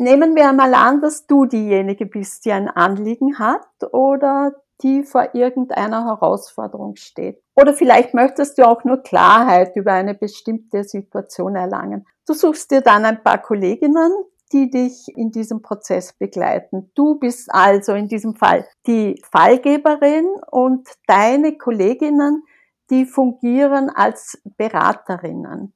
Nehmen 0.00 0.34
wir 0.34 0.48
einmal 0.48 0.72
an, 0.72 1.02
dass 1.02 1.26
du 1.26 1.44
diejenige 1.44 2.06
bist, 2.06 2.46
die 2.46 2.52
ein 2.52 2.70
Anliegen 2.70 3.38
hat 3.38 3.68
oder 3.92 4.52
die 4.80 5.02
vor 5.02 5.34
irgendeiner 5.34 6.06
Herausforderung 6.06 6.96
steht. 6.96 7.42
Oder 7.54 7.74
vielleicht 7.74 8.14
möchtest 8.14 8.56
du 8.56 8.66
auch 8.66 8.82
nur 8.84 9.02
Klarheit 9.02 9.76
über 9.76 9.92
eine 9.92 10.14
bestimmte 10.14 10.84
Situation 10.84 11.54
erlangen. 11.54 12.06
Du 12.26 12.32
suchst 12.32 12.70
dir 12.70 12.80
dann 12.80 13.04
ein 13.04 13.22
paar 13.22 13.42
Kolleginnen, 13.42 14.10
die 14.52 14.70
dich 14.70 15.06
in 15.16 15.30
diesem 15.30 15.62
Prozess 15.62 16.12
begleiten. 16.12 16.90
Du 16.94 17.18
bist 17.18 17.52
also 17.52 17.92
in 17.94 18.08
diesem 18.08 18.34
Fall 18.34 18.66
die 18.86 19.20
Fallgeberin 19.30 20.26
und 20.50 20.88
deine 21.06 21.56
Kolleginnen, 21.56 22.42
die 22.90 23.06
fungieren 23.06 23.90
als 23.90 24.42
Beraterinnen. 24.56 25.72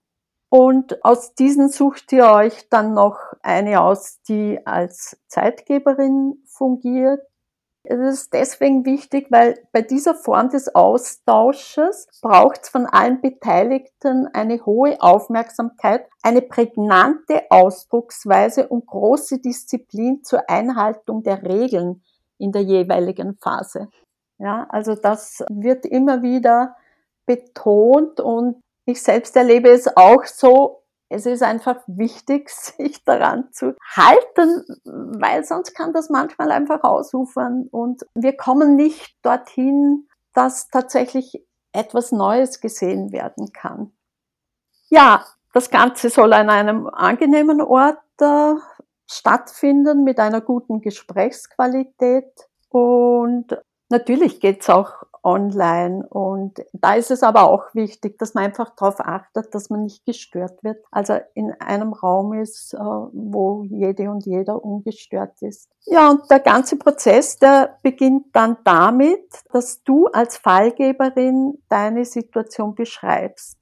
Und 0.49 1.05
aus 1.05 1.35
diesen 1.35 1.69
sucht 1.69 2.13
ihr 2.13 2.27
euch 2.27 2.69
dann 2.69 2.95
noch 2.95 3.19
eine 3.43 3.81
aus, 3.81 4.21
die 4.23 4.65
als 4.65 5.21
Zeitgeberin 5.27 6.45
fungiert. 6.47 7.21
Es 7.87 8.01
ist 8.01 8.33
deswegen 8.33 8.87
wichtig, 8.87 9.27
weil 9.31 9.63
bei 9.73 9.83
dieser 9.83 10.15
Form 10.15 10.49
des 10.49 10.75
Austausches 10.75 12.09
braucht 12.23 12.63
es 12.63 12.69
von 12.71 12.87
allen 12.87 13.21
Beteiligten 13.21 14.27
eine 14.33 14.65
hohe 14.65 14.97
Aufmerksamkeit, 15.03 16.09
eine 16.23 16.41
prägnante 16.41 17.43
Ausdrucksweise 17.51 18.69
und 18.69 18.87
große 18.87 19.39
Disziplin 19.41 20.23
zur 20.25 20.49
Einhaltung 20.49 21.23
der 21.23 21.43
Regeln 21.43 22.03
in 22.39 22.53
der 22.53 22.63
jeweiligen 22.63 23.37
Phase. 23.37 23.89
Ja, 24.39 24.67
also 24.71 24.95
das 24.95 25.45
wird 25.51 25.85
immer 25.85 26.23
wieder 26.23 26.77
betont 27.27 28.19
und 28.19 28.61
ich 28.87 29.03
selbst 29.03 29.37
erlebe 29.37 29.69
es 29.69 29.95
auch 29.95 30.25
so, 30.25 30.84
es 31.15 31.27
ist 31.27 31.43
einfach 31.43 31.77
wichtig, 31.87 32.51
sich 32.51 33.05
daran 33.05 33.53
zu 33.53 33.75
halten, 33.95 34.65
weil 34.85 35.45
sonst 35.45 35.75
kann 35.75 35.93
das 35.93 36.11
manchmal 36.11 36.51
einfach 36.51 36.83
ausufern 36.83 37.69
und 37.71 38.03
wir 38.15 38.37
kommen 38.37 38.77
nicht 38.77 39.17
dorthin, 39.23 40.09
dass 40.33 40.69
tatsächlich 40.69 41.45
etwas 41.73 42.13
Neues 42.13 42.61
gesehen 42.61 43.13
werden 43.13 43.53
kann. 43.53 43.93
Ja, 44.89 45.25
das 45.53 45.71
Ganze 45.71 46.11
soll 46.11 46.33
an 46.33 46.51
einem 46.51 46.89
angenehmen 46.89 47.61
Ort 47.61 47.99
äh, 48.21 48.55
stattfinden 49.07 50.05
mit 50.05 50.19
einer 50.19 50.41
guten 50.41 50.81
Gesprächsqualität 50.81 52.49
und 52.69 53.47
natürlich 53.89 54.41
geht 54.41 54.63
es 54.63 54.71
auch 54.71 55.05
online. 55.25 56.07
Und 56.09 56.65
da 56.73 56.95
ist 56.95 57.11
es 57.11 57.23
aber 57.23 57.45
auch 57.45 57.75
wichtig, 57.75 58.19
dass 58.19 58.35
man 58.35 58.45
einfach 58.45 58.71
darauf 58.77 59.01
achtet, 59.01 59.55
dass 59.55 59.71
man 59.71 59.85
nicht 59.85 60.05
gestört 60.05 60.63
wird. 60.63 60.85
Also 60.91 61.19
in 61.35 61.53
einem 61.61 61.93
Raum 61.93 62.35
ist, 62.35 62.75
äh, 62.75 62.79
wo 62.79 63.65
jede 63.65 64.11
und 64.11 64.27
jeder 64.27 64.63
ungestört 64.63 65.41
ist. 65.43 65.71
Ja, 65.87 66.11
und 66.11 66.31
der 66.31 66.41
ganze 66.41 66.77
Prozess, 66.77 67.39
der 67.39 67.79
beginnt 67.83 68.27
dann 68.35 68.59
damit, 68.65 69.25
dass 69.53 69.83
du 69.83 70.07
als 70.09 70.37
Fallgeberin 70.37 71.59
deine 71.69 72.05
Situation 72.05 72.75
beschreibst. 72.75 73.59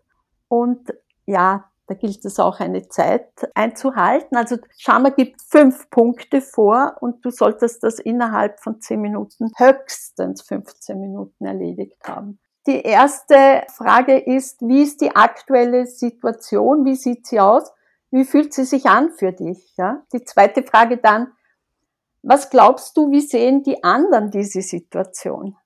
Und 0.48 0.92
ja, 1.26 1.71
da 1.87 1.95
gilt 1.95 2.24
es 2.24 2.39
auch 2.39 2.61
eine 2.61 2.89
Zeit 2.89 3.28
einzuhalten. 3.55 4.37
Also 4.37 4.57
Schama 4.78 5.11
gibt 5.11 5.43
fünf 5.43 5.91
Punkte 5.91 6.41
vor 6.41 6.97
und 7.01 7.24
du 7.24 7.30
solltest 7.30 7.83
das 7.83 7.99
innerhalb 7.99 8.61
von 8.61 8.80
zehn 8.80 9.01
Minuten, 9.01 9.51
höchstens 9.57 10.43
15 10.43 10.99
Minuten 11.01 11.45
erledigt 11.45 11.99
haben. 12.07 12.39
Die 12.66 12.80
erste 12.80 13.64
Frage 13.74 14.18
ist, 14.18 14.62
wie 14.62 14.83
ist 14.83 15.01
die 15.01 15.14
aktuelle 15.16 15.87
Situation? 15.87 16.85
Wie 16.85 16.95
sieht 16.95 17.26
sie 17.26 17.41
aus? 17.41 17.72
Wie 18.12 18.24
fühlt 18.24 18.55
sie 18.55 18.64
sich 18.64 18.87
an 18.87 19.11
für 19.11 19.33
dich? 19.33 19.74
Ja? 19.76 20.03
Die 20.12 20.22
zweite 20.22 20.62
Frage 20.62 20.99
dann, 20.99 21.33
was 22.22 22.51
glaubst 22.51 22.97
du, 22.97 23.11
wie 23.11 23.20
sehen 23.20 23.64
die 23.64 23.83
anderen 23.83 24.30
diese 24.30 24.62
Situation? 24.62 25.57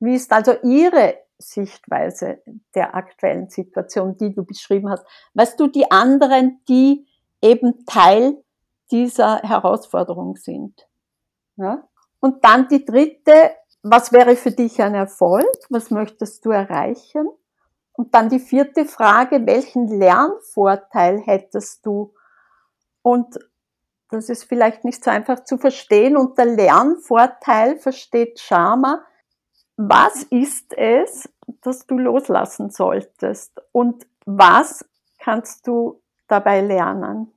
Wie 0.00 0.14
ist 0.14 0.32
also 0.32 0.52
ihre 0.62 1.23
Sichtweise 1.38 2.42
der 2.74 2.94
aktuellen 2.94 3.48
Situation, 3.48 4.16
die 4.16 4.34
du 4.34 4.44
beschrieben 4.44 4.90
hast. 4.90 5.04
Weißt 5.34 5.58
du, 5.58 5.66
die 5.66 5.90
anderen, 5.90 6.60
die 6.68 7.06
eben 7.42 7.84
Teil 7.86 8.42
dieser 8.90 9.40
Herausforderung 9.42 10.36
sind. 10.36 10.86
Ja? 11.56 11.88
Und 12.20 12.44
dann 12.44 12.68
die 12.68 12.84
dritte, 12.84 13.52
was 13.82 14.12
wäre 14.12 14.36
für 14.36 14.50
dich 14.50 14.80
ein 14.80 14.94
Erfolg? 14.94 15.50
Was 15.68 15.90
möchtest 15.90 16.44
du 16.44 16.50
erreichen? 16.50 17.28
Und 17.92 18.14
dann 18.14 18.28
die 18.28 18.40
vierte 18.40 18.86
Frage, 18.86 19.46
welchen 19.46 19.88
Lernvorteil 19.88 21.20
hättest 21.20 21.86
du? 21.86 22.14
Und 23.02 23.38
das 24.10 24.28
ist 24.28 24.44
vielleicht 24.44 24.84
nicht 24.84 25.02
so 25.04 25.10
einfach 25.10 25.44
zu 25.44 25.58
verstehen. 25.58 26.16
Unter 26.16 26.44
Lernvorteil 26.44 27.76
versteht 27.76 28.40
Sharma, 28.40 29.04
was 29.76 30.22
ist 30.24 30.76
es, 30.76 31.28
das 31.62 31.86
du 31.86 31.98
loslassen 31.98 32.70
solltest 32.70 33.60
und 33.72 34.06
was 34.24 34.84
kannst 35.18 35.66
du 35.66 36.00
dabei 36.28 36.60
lernen? 36.60 37.32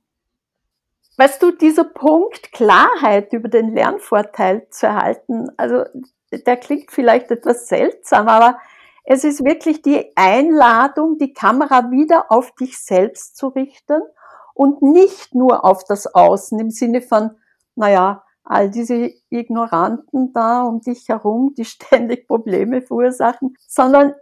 Weißt 1.16 1.42
du, 1.42 1.50
dieser 1.50 1.84
Punkt 1.84 2.52
Klarheit 2.52 3.32
über 3.32 3.48
den 3.48 3.74
Lernvorteil 3.74 4.68
zu 4.70 4.86
erhalten, 4.86 5.50
also 5.56 5.84
der 6.30 6.56
klingt 6.56 6.92
vielleicht 6.92 7.30
etwas 7.30 7.66
seltsam, 7.66 8.28
aber 8.28 8.58
es 9.04 9.24
ist 9.24 9.44
wirklich 9.44 9.82
die 9.82 10.12
Einladung, 10.16 11.18
die 11.18 11.32
Kamera 11.32 11.90
wieder 11.90 12.30
auf 12.30 12.54
dich 12.54 12.78
selbst 12.78 13.36
zu 13.36 13.48
richten 13.48 14.02
und 14.54 14.82
nicht 14.82 15.34
nur 15.34 15.64
auf 15.64 15.82
das 15.84 16.14
Außen 16.14 16.58
im 16.60 16.70
Sinne 16.70 17.00
von, 17.00 17.30
naja, 17.74 18.22
all 18.48 18.70
diese 18.70 19.10
Ignoranten 19.30 20.32
da 20.32 20.62
um 20.62 20.80
dich 20.80 21.08
herum, 21.08 21.54
die 21.56 21.64
ständig 21.66 22.26
Probleme 22.26 22.82
verursachen, 22.82 23.54
sondern 23.66 24.14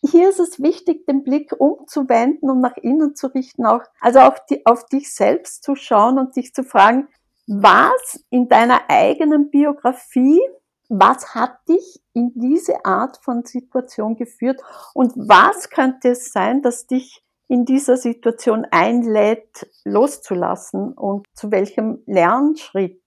hier 0.00 0.28
ist 0.28 0.40
es 0.40 0.60
wichtig, 0.60 1.06
den 1.06 1.22
Blick 1.22 1.54
umzuwenden 1.58 2.50
und 2.50 2.60
nach 2.60 2.76
innen 2.76 3.14
zu 3.14 3.28
richten, 3.28 3.64
auch, 3.64 3.82
also 4.00 4.20
auch 4.20 4.38
die, 4.50 4.66
auf 4.66 4.84
dich 4.86 5.14
selbst 5.14 5.64
zu 5.64 5.76
schauen 5.76 6.18
und 6.18 6.36
dich 6.36 6.52
zu 6.52 6.62
fragen, 6.62 7.08
was 7.46 8.22
in 8.30 8.48
deiner 8.48 8.82
eigenen 8.88 9.50
Biografie, 9.50 10.40
was 10.88 11.34
hat 11.34 11.56
dich 11.68 12.02
in 12.12 12.32
diese 12.34 12.84
Art 12.84 13.18
von 13.22 13.44
Situation 13.44 14.16
geführt 14.16 14.60
und 14.92 15.12
was 15.16 15.70
könnte 15.70 16.10
es 16.10 16.32
sein, 16.32 16.60
dass 16.60 16.86
dich 16.86 17.22
in 17.48 17.64
dieser 17.64 17.96
Situation 17.96 18.66
einlädt, 18.70 19.68
loszulassen 19.84 20.92
und 20.92 21.26
zu 21.34 21.50
welchem 21.50 22.02
Lernschritt 22.06 23.02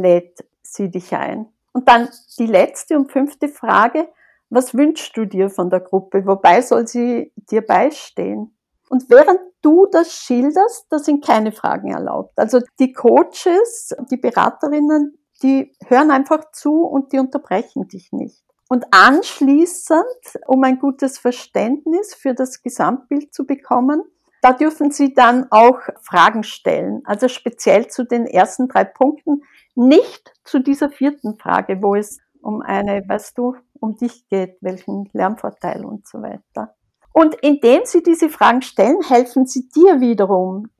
lädt 0.00 0.44
sie 0.62 0.90
dich 0.90 1.14
ein. 1.14 1.46
Und 1.72 1.88
dann 1.88 2.08
die 2.38 2.46
letzte 2.46 2.96
und 2.96 3.12
fünfte 3.12 3.48
Frage, 3.48 4.08
was 4.48 4.74
wünschst 4.74 5.16
du 5.16 5.24
dir 5.26 5.50
von 5.50 5.70
der 5.70 5.80
Gruppe? 5.80 6.24
Wobei 6.26 6.62
soll 6.62 6.86
sie 6.86 7.32
dir 7.50 7.62
beistehen? 7.62 8.56
Und 8.88 9.10
während 9.10 9.40
du 9.62 9.86
das 9.90 10.12
schilderst, 10.12 10.86
da 10.90 10.98
sind 10.98 11.24
keine 11.24 11.50
Fragen 11.50 11.90
erlaubt. 11.92 12.38
Also 12.38 12.60
die 12.78 12.92
Coaches, 12.92 13.94
die 14.10 14.16
Beraterinnen, 14.16 15.18
die 15.42 15.72
hören 15.86 16.10
einfach 16.10 16.52
zu 16.52 16.84
und 16.84 17.12
die 17.12 17.18
unterbrechen 17.18 17.88
dich 17.88 18.12
nicht. 18.12 18.44
Und 18.68 18.84
anschließend, 18.90 20.04
um 20.46 20.62
ein 20.64 20.78
gutes 20.78 21.18
Verständnis 21.18 22.14
für 22.14 22.34
das 22.34 22.62
Gesamtbild 22.62 23.34
zu 23.34 23.44
bekommen, 23.44 24.02
da 24.42 24.52
dürfen 24.52 24.90
Sie 24.90 25.14
dann 25.14 25.46
auch 25.50 25.78
Fragen 26.02 26.42
stellen. 26.42 27.02
Also 27.04 27.28
speziell 27.28 27.88
zu 27.88 28.04
den 28.04 28.26
ersten 28.26 28.68
drei 28.68 28.84
Punkten, 28.84 29.42
nicht 29.76 30.32
zu 30.44 30.58
dieser 30.60 30.90
vierten 30.90 31.38
Frage, 31.38 31.82
wo 31.82 31.94
es 31.94 32.18
um 32.40 32.62
eine, 32.62 33.02
weißt 33.06 33.36
du, 33.38 33.56
um 33.80 33.96
dich 33.96 34.28
geht, 34.28 34.56
welchen 34.60 35.08
Lernvorteil 35.12 35.84
und 35.84 36.06
so 36.06 36.22
weiter. 36.22 36.74
Und 37.12 37.34
indem 37.36 37.82
Sie 37.84 38.02
diese 38.02 38.28
Fragen 38.28 38.62
stellen, 38.62 39.02
helfen 39.02 39.46
Sie 39.46 39.68
dir 39.68 40.00
wiederum 40.00 40.70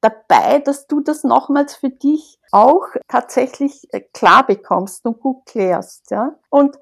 dabei, 0.00 0.58
dass 0.58 0.86
du 0.86 1.00
das 1.00 1.24
nochmals 1.24 1.76
für 1.76 1.90
dich 1.90 2.38
auch 2.52 2.86
tatsächlich 3.08 3.88
äh, 3.92 4.00
klar 4.00 4.46
bekommst 4.46 5.06
und 5.06 5.20
gut 5.20 5.46
klärst. 5.46 6.10
Ja? 6.10 6.36
Und 6.50 6.78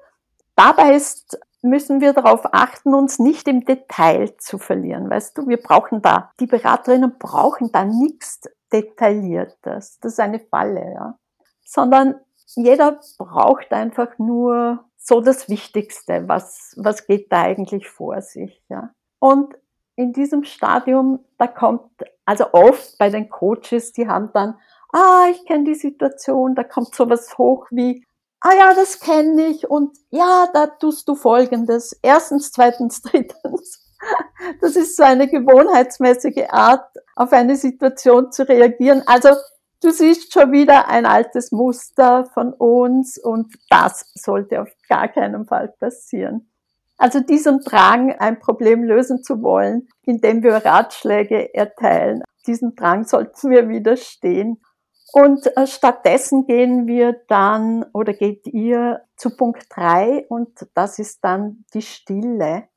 dabei 0.55 0.95
ist 0.95 1.39
müssen 1.63 2.01
wir 2.01 2.13
darauf 2.13 2.41
achten, 2.53 2.93
uns 2.93 3.19
nicht 3.19 3.47
im 3.47 3.65
Detail 3.65 4.35
zu 4.37 4.57
verlieren. 4.57 5.09
Weißt 5.09 5.37
du, 5.37 5.47
wir 5.47 5.57
brauchen 5.57 6.01
da, 6.01 6.31
die 6.39 6.45
Beraterinnen 6.45 7.17
brauchen 7.17 7.71
da 7.71 7.85
nichts 7.85 8.41
Detailliertes. 8.71 9.99
Das 9.99 10.13
ist 10.13 10.19
eine 10.19 10.39
Falle, 10.39 10.93
ja. 10.93 11.17
Sondern 11.63 12.15
jeder 12.55 12.99
braucht 13.17 13.71
einfach 13.71 14.17
nur 14.19 14.85
so 14.97 15.21
das 15.21 15.49
Wichtigste, 15.49 16.27
was, 16.27 16.73
was 16.77 17.07
geht 17.07 17.31
da 17.31 17.41
eigentlich 17.41 17.89
vor 17.89 18.21
sich, 18.21 18.63
ja. 18.69 18.91
Und 19.19 19.53
in 19.95 20.13
diesem 20.13 20.43
Stadium, 20.43 21.19
da 21.37 21.47
kommt, 21.47 21.89
also 22.25 22.51
oft 22.51 22.97
bei 22.97 23.09
den 23.09 23.29
Coaches, 23.29 23.91
die 23.91 24.07
haben 24.07 24.31
dann, 24.33 24.55
ah, 24.91 25.27
ich 25.29 25.45
kenne 25.45 25.65
die 25.65 25.75
Situation, 25.75 26.55
da 26.55 26.63
kommt 26.63 26.95
sowas 26.95 27.37
hoch 27.37 27.67
wie, 27.69 28.05
ah 28.41 28.53
ja, 28.57 28.73
das 28.73 28.99
kenne 28.99 29.47
ich 29.47 29.69
und 29.69 29.97
ja, 30.09 30.47
da 30.53 30.67
tust 30.67 31.07
du 31.07 31.15
Folgendes. 31.15 31.97
Erstens, 32.01 32.51
zweitens, 32.51 33.01
drittens. 33.03 33.79
Das 34.59 34.75
ist 34.75 34.97
so 34.97 35.03
eine 35.03 35.29
gewohnheitsmäßige 35.29 36.49
Art, 36.49 36.97
auf 37.15 37.31
eine 37.31 37.55
Situation 37.55 38.31
zu 38.31 38.47
reagieren. 38.47 39.03
Also 39.05 39.29
du 39.83 39.91
siehst 39.91 40.33
schon 40.33 40.51
wieder 40.51 40.87
ein 40.87 41.05
altes 41.05 41.51
Muster 41.51 42.25
von 42.33 42.53
uns 42.53 43.17
und 43.17 43.53
das 43.69 44.11
sollte 44.15 44.61
auf 44.61 44.69
gar 44.87 45.07
keinen 45.07 45.45
Fall 45.45 45.73
passieren. 45.79 46.49
Also 46.97 47.19
diesem 47.19 47.59
Drang, 47.59 48.13
ein 48.13 48.39
Problem 48.39 48.83
lösen 48.83 49.23
zu 49.23 49.41
wollen, 49.41 49.87
indem 50.03 50.43
wir 50.43 50.53
Ratschläge 50.53 51.53
erteilen, 51.53 52.23
diesem 52.47 52.75
Drang 52.75 53.05
sollten 53.05 53.49
wir 53.49 53.67
widerstehen. 53.69 54.61
Und 55.11 55.45
äh, 55.57 55.67
stattdessen 55.67 56.47
gehen 56.47 56.87
wir 56.87 57.15
dann 57.27 57.85
oder 57.93 58.13
geht 58.13 58.47
ihr 58.47 59.01
zu 59.15 59.35
Punkt 59.35 59.65
drei 59.69 60.25
und 60.27 60.67
das 60.73 60.97
ist 60.97 61.23
dann 61.23 61.65
die 61.73 61.83
Stille. 61.83 62.67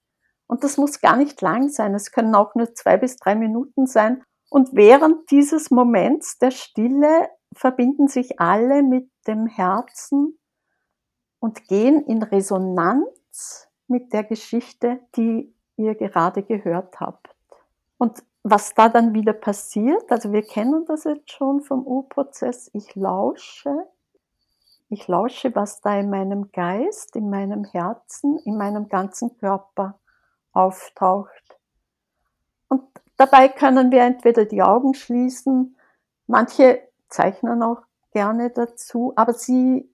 Und 0.46 0.62
das 0.62 0.76
muss 0.76 1.00
gar 1.00 1.16
nicht 1.16 1.40
lang 1.40 1.70
sein. 1.70 1.94
Es 1.94 2.12
können 2.12 2.34
auch 2.34 2.54
nur 2.54 2.74
zwei 2.74 2.98
bis 2.98 3.16
drei 3.16 3.34
Minuten 3.34 3.86
sein. 3.86 4.22
Und 4.56 4.70
während 4.72 5.30
dieses 5.30 5.70
Moments 5.70 6.38
der 6.38 6.50
Stille 6.50 7.28
verbinden 7.52 8.08
sich 8.08 8.40
alle 8.40 8.82
mit 8.82 9.10
dem 9.26 9.46
Herzen 9.46 10.38
und 11.40 11.68
gehen 11.68 12.02
in 12.06 12.22
Resonanz 12.22 13.68
mit 13.86 14.14
der 14.14 14.24
Geschichte, 14.24 15.00
die 15.14 15.54
ihr 15.76 15.94
gerade 15.94 16.42
gehört 16.42 17.00
habt. 17.00 17.36
Und 17.98 18.22
was 18.44 18.72
da 18.72 18.88
dann 18.88 19.12
wieder 19.12 19.34
passiert, 19.34 20.10
also 20.10 20.32
wir 20.32 20.42
kennen 20.42 20.86
das 20.86 21.04
jetzt 21.04 21.32
schon 21.32 21.60
vom 21.60 21.86
U-Prozess, 21.86 22.70
ich 22.72 22.94
lausche, 22.94 23.86
ich 24.88 25.06
lausche, 25.06 25.54
was 25.54 25.82
da 25.82 25.98
in 25.98 26.08
meinem 26.08 26.50
Geist, 26.50 27.14
in 27.14 27.28
meinem 27.28 27.64
Herzen, 27.64 28.38
in 28.46 28.56
meinem 28.56 28.88
ganzen 28.88 29.36
Körper 29.36 30.00
auftaucht. 30.52 31.45
Dabei 33.16 33.48
können 33.48 33.90
wir 33.90 34.02
entweder 34.02 34.44
die 34.44 34.62
Augen 34.62 34.94
schließen, 34.94 35.76
manche 36.26 36.80
zeichnen 37.08 37.62
auch 37.62 37.82
gerne 38.12 38.50
dazu, 38.50 39.12
aber 39.16 39.32
sie, 39.32 39.90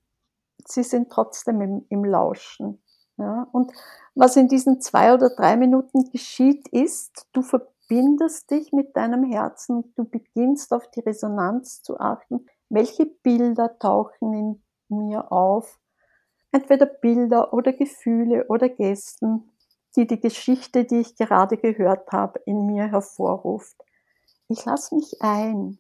sie 0.66 0.82
sind 0.82 1.10
trotzdem 1.10 1.60
im, 1.60 1.86
im 1.88 2.04
Lauschen. 2.04 2.82
Ja? 3.16 3.48
Und 3.52 3.72
was 4.14 4.36
in 4.36 4.48
diesen 4.48 4.80
zwei 4.80 5.14
oder 5.14 5.30
drei 5.30 5.56
Minuten 5.56 6.10
geschieht, 6.10 6.68
ist, 6.68 7.26
du 7.32 7.42
verbindest 7.42 8.50
dich 8.50 8.72
mit 8.72 8.96
deinem 8.96 9.24
Herzen, 9.24 9.92
du 9.96 10.04
beginnst 10.04 10.72
auf 10.72 10.90
die 10.90 11.00
Resonanz 11.00 11.82
zu 11.82 11.98
achten. 12.00 12.46
Welche 12.68 13.06
Bilder 13.06 13.78
tauchen 13.78 14.32
in 14.32 14.62
mir 14.88 15.30
auf? 15.30 15.78
entweder 16.52 16.86
Bilder 16.86 17.52
oder 17.52 17.72
Gefühle 17.72 18.46
oder 18.48 18.68
Gesten, 18.68 19.50
die 19.96 20.06
die 20.06 20.20
Geschichte, 20.20 20.84
die 20.84 21.00
ich 21.00 21.16
gerade 21.16 21.56
gehört 21.56 22.10
habe, 22.12 22.40
in 22.46 22.66
mir 22.66 22.90
hervorruft. 22.90 23.76
Ich 24.48 24.64
lasse 24.64 24.94
mich 24.94 25.20
ein. 25.20 25.78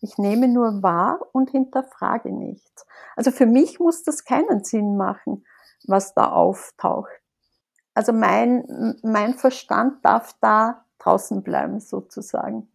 Ich 0.00 0.18
nehme 0.18 0.48
nur 0.48 0.82
wahr 0.82 1.20
und 1.32 1.50
hinterfrage 1.50 2.30
nichts. 2.30 2.86
Also 3.16 3.30
für 3.30 3.46
mich 3.46 3.80
muss 3.80 4.02
das 4.02 4.24
keinen 4.24 4.62
Sinn 4.62 4.96
machen, 4.96 5.46
was 5.86 6.14
da 6.14 6.30
auftaucht. 6.30 7.10
Also 7.94 8.12
mein, 8.12 8.98
mein 9.02 9.34
Verstand 9.34 10.04
darf 10.04 10.34
da 10.40 10.84
draußen 10.98 11.42
bleiben 11.42 11.80
sozusagen. 11.80 12.68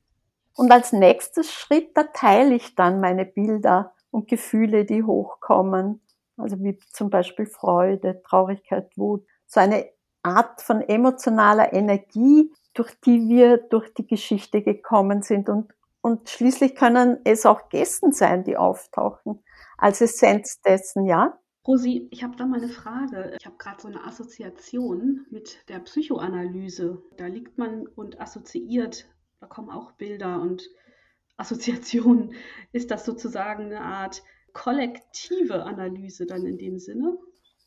Und 0.55 0.71
als 0.71 0.91
nächstes 0.91 1.51
Schritt, 1.51 1.95
da 1.95 2.03
teile 2.03 2.55
ich 2.55 2.75
dann 2.75 2.99
meine 2.99 3.25
Bilder 3.25 3.93
und 4.11 4.27
Gefühle, 4.27 4.85
die 4.85 5.03
hochkommen. 5.03 6.01
Also 6.37 6.59
wie 6.63 6.77
zum 6.91 7.09
Beispiel 7.09 7.45
Freude, 7.45 8.21
Traurigkeit, 8.23 8.91
Wut. 8.97 9.25
So 9.45 9.59
eine 9.59 9.89
Art 10.35 10.61
von 10.61 10.81
emotionaler 10.81 11.73
Energie, 11.73 12.51
durch 12.73 12.93
die 13.01 13.27
wir 13.27 13.57
durch 13.57 13.93
die 13.93 14.07
Geschichte 14.07 14.61
gekommen 14.61 15.21
sind. 15.21 15.49
Und, 15.49 15.73
und 16.01 16.29
schließlich 16.29 16.75
können 16.75 17.19
es 17.23 17.45
auch 17.45 17.69
Gästen 17.69 18.11
sein, 18.11 18.43
die 18.43 18.57
auftauchen, 18.57 19.43
als 19.77 20.01
Essenz 20.01 20.61
dessen, 20.61 21.05
ja. 21.05 21.37
Rosi, 21.67 22.07
ich 22.11 22.23
habe 22.23 22.35
da 22.35 22.45
mal 22.45 22.59
eine 22.61 22.69
Frage. 22.69 23.35
Ich 23.39 23.45
habe 23.45 23.57
gerade 23.57 23.81
so 23.81 23.87
eine 23.87 24.03
Assoziation 24.03 25.25
mit 25.29 25.69
der 25.69 25.79
Psychoanalyse. 25.79 27.01
Da 27.17 27.27
liegt 27.27 27.57
man 27.57 27.85
und 27.85 28.19
assoziiert, 28.19 29.07
da 29.39 29.47
kommen 29.47 29.69
auch 29.69 29.91
Bilder 29.91 30.41
und 30.41 30.69
Assoziationen. 31.37 32.33
Ist 32.71 32.91
das 32.91 33.05
sozusagen 33.05 33.65
eine 33.65 33.81
Art 33.81 34.23
kollektive 34.53 35.63
Analyse 35.63 36.25
dann 36.25 36.45
in 36.45 36.57
dem 36.57 36.79
Sinne? 36.79 37.17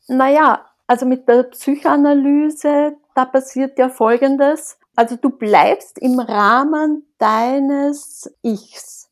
Naja, 0.07 0.72
also 0.87 1.05
mit 1.05 1.27
der 1.27 1.43
Psychoanalyse, 1.43 2.97
da 3.15 3.25
passiert 3.25 3.79
ja 3.79 3.89
Folgendes. 3.89 4.77
Also 4.95 5.15
du 5.15 5.29
bleibst 5.29 5.97
im 5.97 6.19
Rahmen 6.19 7.07
deines 7.17 8.29
Ichs. 8.41 9.09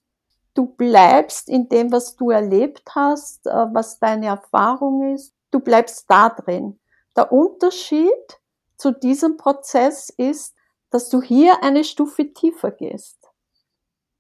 Du 0.54 0.66
bleibst 0.66 1.48
in 1.48 1.70
dem, 1.70 1.92
was 1.92 2.16
du 2.16 2.30
erlebt 2.30 2.84
hast, 2.94 3.48
äh, 3.48 3.68
was 3.72 4.00
deine 4.00 4.28
Erfahrung 4.28 5.14
ist. 5.14 5.34
Du 5.50 5.60
bleibst 5.60 6.06
da 6.10 6.30
drin. 6.30 6.80
Der 7.16 7.32
Unterschied 7.32 8.40
zu 8.78 8.92
diesem 8.92 9.38
Prozess 9.38 10.10
ist, 10.10 10.56
dass 10.90 11.10
du 11.10 11.22
hier 11.22 11.64
eine 11.64 11.84
Stufe 11.84 12.34
tiefer 12.34 12.72
gehst. 12.72 13.18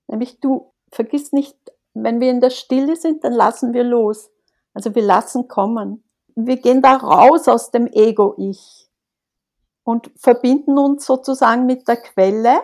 Nämlich 0.07 0.39
du 0.39 0.73
vergisst 0.91 1.33
nicht, 1.33 1.57
wenn 1.93 2.19
wir 2.21 2.29
in 2.31 2.41
der 2.41 2.49
Stille 2.49 2.95
sind, 2.95 3.23
dann 3.23 3.33
lassen 3.33 3.73
wir 3.73 3.83
los. 3.83 4.29
Also 4.73 4.95
wir 4.95 5.03
lassen 5.03 5.47
kommen. 5.47 6.03
Wir 6.35 6.57
gehen 6.57 6.81
da 6.81 6.95
raus 6.95 7.47
aus 7.47 7.71
dem 7.71 7.87
Ego-Ich 7.87 8.89
und 9.83 10.11
verbinden 10.15 10.77
uns 10.77 11.05
sozusagen 11.05 11.65
mit 11.65 11.87
der 11.87 11.97
Quelle. 11.97 12.61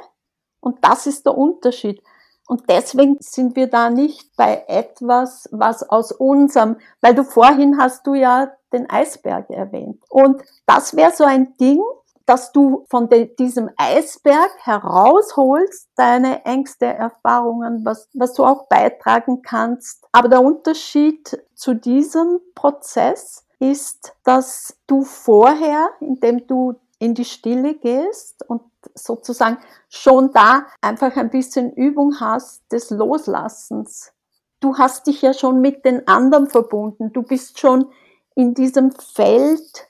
Und 0.59 0.80
das 0.82 1.07
ist 1.07 1.26
der 1.26 1.38
Unterschied. 1.38 2.01
Und 2.47 2.70
deswegen 2.70 3.18
sind 3.20 3.55
wir 3.55 3.68
da 3.68 3.89
nicht 3.89 4.36
bei 4.38 4.63
etwas, 4.68 5.49
was 5.51 5.88
aus 5.89 6.13
unserem, 6.13 6.78
weil 7.01 7.13
du 7.13 7.24
vorhin 7.24 7.78
hast 7.78 8.07
du 8.07 8.13
ja 8.13 8.51
den 8.72 8.89
Eisberg 8.89 9.49
erwähnt. 9.49 10.01
Und 10.09 10.41
das 10.65 10.95
wäre 10.95 11.11
so 11.11 11.26
ein 11.26 11.57
Ding, 11.57 11.82
dass 12.26 12.51
du 12.51 12.86
von 12.89 13.09
de, 13.09 13.34
diesem 13.36 13.70
Eisberg 13.78 14.51
herausholst, 14.59 15.89
deine 15.95 16.45
Ängste, 16.45 16.86
Erfahrungen, 16.86 17.86
was, 17.86 18.09
was 18.13 18.34
du 18.34 18.45
auch 18.45 18.68
beitragen 18.68 19.41
kannst. 19.41 20.05
Aber 20.11 20.28
der 20.28 20.41
Unterschied 20.41 21.41
zu 21.55 21.74
diesem 21.74 22.39
Prozess 22.53 23.46
ist, 23.60 24.14
dass 24.24 24.78
du 24.88 25.03
vorher, 25.03 25.89
indem 25.99 26.45
du 26.47 26.76
in 26.99 27.14
die 27.14 27.26
Stille 27.26 27.76
gehst 27.76 28.47
und 28.47 28.62
sozusagen 28.95 29.58
schon 29.89 30.32
da 30.32 30.68
einfach 30.82 31.16
ein 31.16 31.30
bisschen 31.30 31.72
Übung 31.74 32.20
hast 32.20 32.72
des 32.72 32.89
Loslassens. 32.89 34.14
Du 34.60 34.78
hast 34.78 35.08
dich 35.08 35.22
ja 35.22 35.34
schon 35.34 35.62
mit 35.62 35.86
den 35.86 36.08
anderen 36.08 36.47
verbunden. 36.47 37.14
Du 37.14 37.22
bist 37.22 37.60
schon 37.60 37.91
in 38.36 38.53
diesem 38.53 38.91
Feld. 38.91 39.88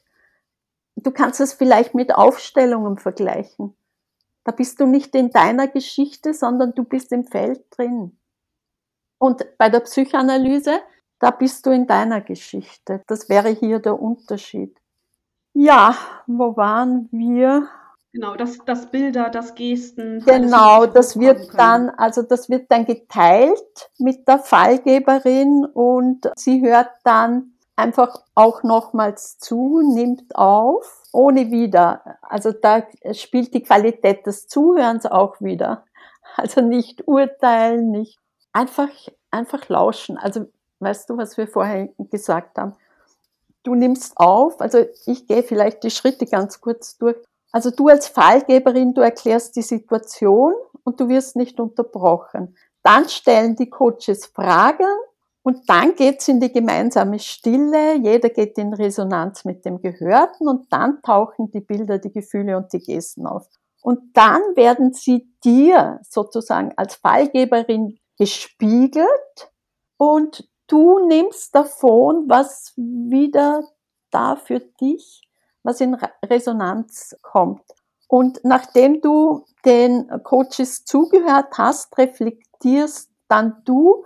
Du 0.95 1.11
kannst 1.11 1.39
es 1.39 1.53
vielleicht 1.53 1.93
mit 1.93 2.13
Aufstellungen 2.13 2.97
vergleichen. 2.97 3.75
Da 4.43 4.51
bist 4.51 4.79
du 4.79 4.85
nicht 4.85 5.15
in 5.15 5.29
deiner 5.29 5.67
Geschichte, 5.67 6.33
sondern 6.33 6.73
du 6.73 6.83
bist 6.83 7.11
im 7.11 7.25
Feld 7.25 7.65
drin. 7.71 8.17
Und 9.17 9.45
bei 9.57 9.69
der 9.69 9.81
Psychoanalyse, 9.81 10.79
da 11.19 11.31
bist 11.31 11.65
du 11.65 11.71
in 11.71 11.87
deiner 11.87 12.21
Geschichte. 12.21 13.01
Das 13.07 13.29
wäre 13.29 13.49
hier 13.49 13.79
der 13.79 13.99
Unterschied. 13.99 14.75
Ja, 15.53 15.95
wo 16.27 16.55
waren 16.55 17.09
wir? 17.11 17.67
Genau, 18.13 18.35
das, 18.35 18.59
das 18.65 18.89
Bilder, 18.89 19.29
das 19.29 19.55
Gesten. 19.55 20.23
Genau, 20.25 20.85
das 20.85 21.19
wird 21.19 21.49
dann, 21.57 21.89
also 21.89 22.21
das 22.21 22.49
wird 22.49 22.71
dann 22.71 22.85
geteilt 22.85 23.89
mit 23.97 24.27
der 24.27 24.39
Fallgeberin 24.39 25.65
und 25.65 26.29
sie 26.35 26.61
hört 26.61 26.89
dann 27.03 27.53
einfach 27.75 28.23
auch 28.33 28.63
nochmals 28.63 29.37
zu, 29.37 29.81
nimmt 29.81 30.35
auf, 30.35 31.03
ohne 31.11 31.51
wieder. 31.51 32.17
Also 32.21 32.51
da 32.51 32.83
spielt 33.13 33.53
die 33.53 33.63
Qualität 33.63 34.25
des 34.25 34.47
Zuhörens 34.47 35.05
auch 35.05 35.39
wieder. 35.39 35.85
Also 36.35 36.61
nicht 36.61 37.07
urteilen, 37.07 37.91
nicht 37.91 38.19
einfach, 38.51 38.89
einfach 39.31 39.69
lauschen. 39.69 40.17
Also 40.17 40.47
weißt 40.79 41.09
du, 41.09 41.17
was 41.17 41.37
wir 41.37 41.47
vorher 41.47 41.89
gesagt 42.11 42.57
haben? 42.57 42.75
Du 43.63 43.75
nimmst 43.75 44.13
auf, 44.17 44.61
also 44.61 44.85
ich 45.05 45.27
gehe 45.27 45.43
vielleicht 45.43 45.83
die 45.83 45.91
Schritte 45.91 46.25
ganz 46.25 46.61
kurz 46.61 46.97
durch. 46.97 47.17
Also 47.51 47.71
du 47.71 47.87
als 47.87 48.07
Fallgeberin, 48.07 48.93
du 48.93 49.01
erklärst 49.01 49.55
die 49.55 49.61
Situation 49.61 50.53
und 50.83 50.99
du 50.99 51.09
wirst 51.09 51.35
nicht 51.35 51.59
unterbrochen. 51.59 52.55
Dann 52.83 53.09
stellen 53.09 53.55
die 53.55 53.69
Coaches 53.69 54.27
Fragen 54.27 54.87
und 55.43 55.69
dann 55.69 55.95
geht's 55.95 56.27
in 56.27 56.39
die 56.39 56.51
gemeinsame 56.51 57.19
Stille. 57.19 57.95
Jeder 57.95 58.29
geht 58.29 58.57
in 58.57 58.73
Resonanz 58.73 59.45
mit 59.45 59.65
dem 59.65 59.81
Gehörten 59.81 60.47
und 60.47 60.71
dann 60.71 61.01
tauchen 61.01 61.51
die 61.51 61.61
Bilder, 61.61 61.99
die 61.99 62.11
Gefühle 62.11 62.57
und 62.57 62.71
die 62.73 62.79
Gesten 62.79 63.25
auf. 63.25 63.47
Und 63.81 64.15
dann 64.15 64.41
werden 64.55 64.93
sie 64.93 65.29
dir 65.43 65.99
sozusagen 66.03 66.73
als 66.75 66.95
Fallgeberin 66.95 67.97
gespiegelt 68.17 69.51
und 69.97 70.49
du 70.67 71.07
nimmst 71.07 71.55
davon, 71.55 72.25
was 72.27 72.73
wieder 72.75 73.63
da 74.11 74.35
für 74.35 74.59
dich 74.59 75.27
was 75.67 75.81
in 75.81 75.95
Resonanz 76.25 77.15
kommt. 77.21 77.61
Und 78.07 78.39
nachdem 78.43 79.01
du 79.01 79.45
den 79.65 80.07
Coaches 80.23 80.85
zugehört 80.85 81.57
hast, 81.57 81.95
reflektierst 81.97 83.11
dann 83.27 83.61
du 83.65 84.05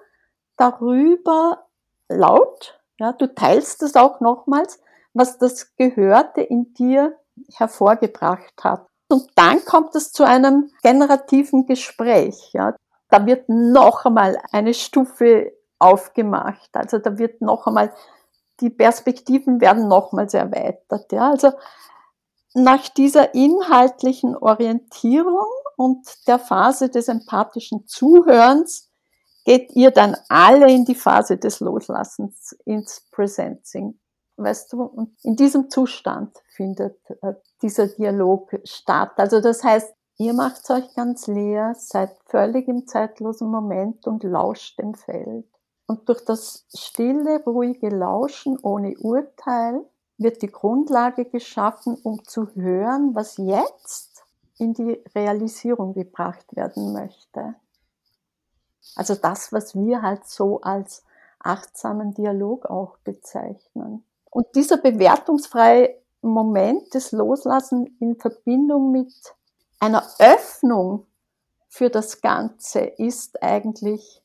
darüber 0.57 1.67
laut, 2.09 2.79
ja, 2.99 3.13
du 3.13 3.27
teilst 3.27 3.83
es 3.83 3.95
auch 3.95 4.19
nochmals, 4.21 4.81
was 5.13 5.37
das 5.37 5.75
Gehörte 5.75 6.41
in 6.41 6.73
dir 6.73 7.15
hervorgebracht 7.53 8.63
hat. 8.63 8.87
Und 9.07 9.29
dann 9.35 9.63
kommt 9.63 9.95
es 9.95 10.11
zu 10.11 10.23
einem 10.23 10.71
generativen 10.81 11.67
Gespräch, 11.67 12.49
ja. 12.53 12.75
Da 13.09 13.25
wird 13.27 13.49
noch 13.49 14.05
einmal 14.05 14.41
eine 14.51 14.73
Stufe 14.73 15.51
aufgemacht. 15.81 16.69
Also 16.73 16.99
da 16.99 17.17
wird 17.17 17.41
noch 17.41 17.67
einmal 17.67 17.91
die 18.61 18.69
Perspektiven 18.69 19.59
werden 19.59 19.87
nochmals 19.87 20.33
erweitert. 20.33 21.11
Ja? 21.11 21.31
Also 21.31 21.51
nach 22.53 22.87
dieser 22.89 23.33
inhaltlichen 23.33 24.35
Orientierung 24.35 25.47
und 25.77 26.05
der 26.27 26.39
Phase 26.39 26.89
des 26.89 27.07
empathischen 27.07 27.87
Zuhörens 27.87 28.89
geht 29.45 29.71
ihr 29.75 29.91
dann 29.91 30.15
alle 30.29 30.71
in 30.71 30.85
die 30.85 30.95
Phase 30.95 31.37
des 31.37 31.59
Loslassens, 31.59 32.55
ins 32.65 33.07
Presencing. 33.11 33.99
Weißt 34.37 34.71
du, 34.73 34.83
und 34.83 35.15
in 35.23 35.35
diesem 35.35 35.69
Zustand 35.69 36.37
findet 36.55 36.97
äh, 37.21 37.33
dieser 37.61 37.87
Dialog 37.87 38.51
statt. 38.63 39.11
Also 39.17 39.41
das 39.41 39.63
heißt, 39.63 39.93
ihr 40.17 40.33
macht 40.33 40.69
euch 40.69 40.93
ganz 40.95 41.27
leer, 41.27 41.73
seid 41.77 42.11
völlig 42.25 42.67
im 42.67 42.87
zeitlosen 42.87 43.49
Moment 43.49 44.07
und 44.07 44.23
lauscht 44.23 44.79
dem 44.79 44.93
Feld. 44.93 45.50
Und 45.91 46.07
durch 46.07 46.23
das 46.23 46.63
stille, 46.73 47.43
ruhige 47.43 47.89
Lauschen 47.89 48.57
ohne 48.61 48.97
Urteil 48.97 49.83
wird 50.17 50.41
die 50.41 50.47
Grundlage 50.47 51.25
geschaffen, 51.25 51.97
um 52.01 52.23
zu 52.23 52.47
hören, 52.55 53.13
was 53.13 53.35
jetzt 53.35 54.23
in 54.57 54.73
die 54.73 55.03
Realisierung 55.13 55.93
gebracht 55.93 56.55
werden 56.55 56.93
möchte. 56.93 57.55
Also 58.95 59.15
das, 59.15 59.51
was 59.51 59.75
wir 59.75 60.01
halt 60.01 60.25
so 60.25 60.61
als 60.61 61.03
achtsamen 61.39 62.13
Dialog 62.13 62.67
auch 62.67 62.95
bezeichnen. 62.99 64.05
Und 64.29 64.47
dieser 64.55 64.77
bewertungsfreie 64.77 65.93
Moment 66.21 66.93
des 66.93 67.11
Loslassen 67.11 67.97
in 67.99 68.15
Verbindung 68.15 68.93
mit 68.93 69.13
einer 69.81 70.07
Öffnung 70.19 71.05
für 71.67 71.89
das 71.89 72.21
Ganze 72.21 72.79
ist 72.79 73.43
eigentlich 73.43 74.20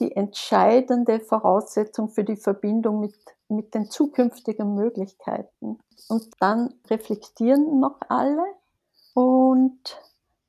die 0.00 0.14
entscheidende 0.14 1.20
Voraussetzung 1.20 2.08
für 2.08 2.24
die 2.24 2.36
Verbindung 2.36 3.00
mit 3.00 3.14
mit 3.48 3.74
den 3.74 3.90
zukünftigen 3.90 4.74
Möglichkeiten. 4.74 5.78
Und 6.08 6.28
dann 6.40 6.74
reflektieren 6.88 7.80
noch 7.80 7.98
alle 8.08 8.44
und 9.14 10.00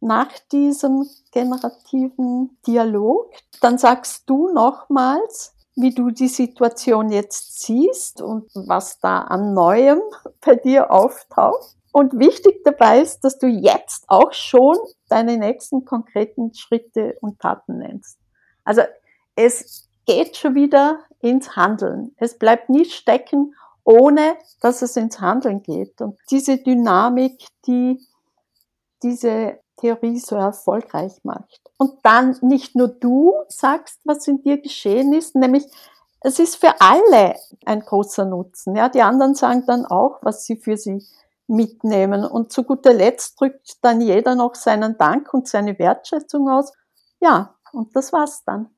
nach 0.02 0.32
diesem 0.52 1.06
generativen 1.32 2.58
Dialog, 2.66 3.32
dann 3.62 3.78
sagst 3.78 4.30
du 4.30 4.50
nochmals, 4.54 5.54
wie 5.76 5.93
du 5.93 6.10
die 6.10 6.28
Situation 6.28 7.12
jetzt 7.12 7.62
siehst 7.62 8.22
und 8.22 8.50
was 8.54 9.00
da 9.00 9.22
an 9.22 9.54
Neuem 9.54 10.02
bei 10.45 10.56
dir 10.56 10.91
auftaucht. 10.91 11.76
Und 11.91 12.20
wichtig 12.20 12.64
dabei 12.64 13.02
ist, 13.02 13.22
dass 13.22 13.39
du 13.39 13.47
jetzt 13.47 14.06
auch 14.08 14.32
schon 14.32 14.78
deine 15.10 15.38
nächsten 15.38 15.86
konkreten 15.86 16.54
Schritte 16.54 17.18
und 17.20 17.39
Taten 17.39 17.80
nennst. 17.80 18.20
Also 18.64 18.84
es 19.40 19.88
geht 20.06 20.36
schon 20.36 20.56
wieder 20.56 21.00
ins 21.22 21.56
Handeln. 21.56 22.14
Es 22.18 22.38
bleibt 22.38 22.70
nicht 22.70 22.94
stecken, 22.94 23.56
ohne 23.86 24.36
dass 24.60 24.82
es 24.82 24.98
ins 24.98 25.22
Handeln 25.22 25.64
geht. 25.64 26.02
Und 26.02 26.18
diese 26.30 26.58
Dynamik, 26.58 27.48
die 27.66 28.06
diese 29.02 29.60
Theorie 29.78 30.20
so 30.20 30.36
erfolgreich 30.36 31.24
macht. 31.24 31.62
Und 31.78 32.00
dann 32.04 32.38
nicht 32.42 32.76
nur 32.76 32.90
du 32.90 33.34
sagst, 33.48 34.02
was 34.04 34.28
in 34.28 34.42
dir 34.42 34.62
geschehen 34.62 35.14
ist, 35.14 35.36
nämlich 35.36 35.66
es 36.20 36.38
ist 36.38 36.58
für 36.58 36.74
alle 36.82 37.36
ein 37.66 37.80
großer 37.80 38.26
Nutzen. 38.26 38.76
Ja, 38.76 38.90
die 38.90 39.02
anderen 39.02 39.36
sagen 39.36 39.64
dann 39.66 39.86
auch, 39.86 40.20
was 40.22 40.44
sie 40.44 40.58
für 40.58 40.76
sie 40.76 41.08
mitnehmen. 41.48 42.26
Und 42.26 42.52
zu 42.52 42.64
guter 42.64 42.94
Letzt 42.94 43.40
drückt 43.40 43.78
dann 43.86 44.02
jeder 44.02 44.36
noch 44.36 44.56
seinen 44.56 44.98
Dank 44.98 45.34
und 45.34 45.48
seine 45.48 45.80
Wertschätzung 45.80 46.50
aus. 46.50 46.74
Ja, 47.22 47.56
und 47.72 47.96
das 47.96 48.12
war's 48.12 48.44
dann 48.44 48.70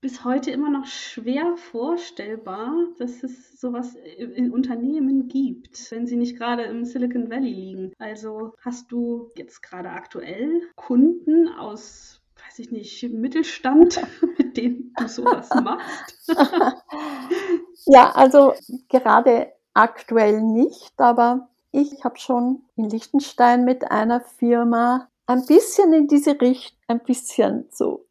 bis 0.00 0.24
heute 0.24 0.50
immer 0.50 0.70
noch 0.70 0.86
schwer 0.86 1.56
vorstellbar, 1.56 2.72
dass 2.98 3.22
es 3.22 3.60
sowas 3.60 3.94
in 4.16 4.50
Unternehmen 4.50 5.28
gibt, 5.28 5.90
wenn 5.90 6.06
sie 6.06 6.16
nicht 6.16 6.38
gerade 6.38 6.62
im 6.62 6.84
Silicon 6.84 7.30
Valley 7.30 7.52
liegen. 7.52 7.92
Also 7.98 8.54
hast 8.60 8.90
du 8.90 9.30
jetzt 9.36 9.62
gerade 9.62 9.90
aktuell 9.90 10.62
Kunden 10.74 11.48
aus, 11.48 12.22
weiß 12.46 12.60
ich 12.60 12.70
nicht, 12.70 13.02
Mittelstand, 13.10 14.00
mit 14.38 14.56
denen 14.56 14.94
du 14.98 15.06
sowas 15.06 15.50
machst? 15.62 16.28
ja, 17.86 18.10
also 18.12 18.54
gerade 18.88 19.52
aktuell 19.74 20.40
nicht, 20.40 20.94
aber 20.96 21.50
ich 21.72 22.04
habe 22.04 22.18
schon 22.18 22.62
in 22.76 22.88
Liechtenstein 22.88 23.64
mit 23.64 23.90
einer 23.90 24.20
Firma 24.20 25.08
ein 25.26 25.44
bisschen 25.46 25.92
in 25.92 26.08
diese 26.08 26.40
Richtung, 26.40 26.76
ein 26.88 27.00
bisschen 27.04 27.68
so 27.70 28.06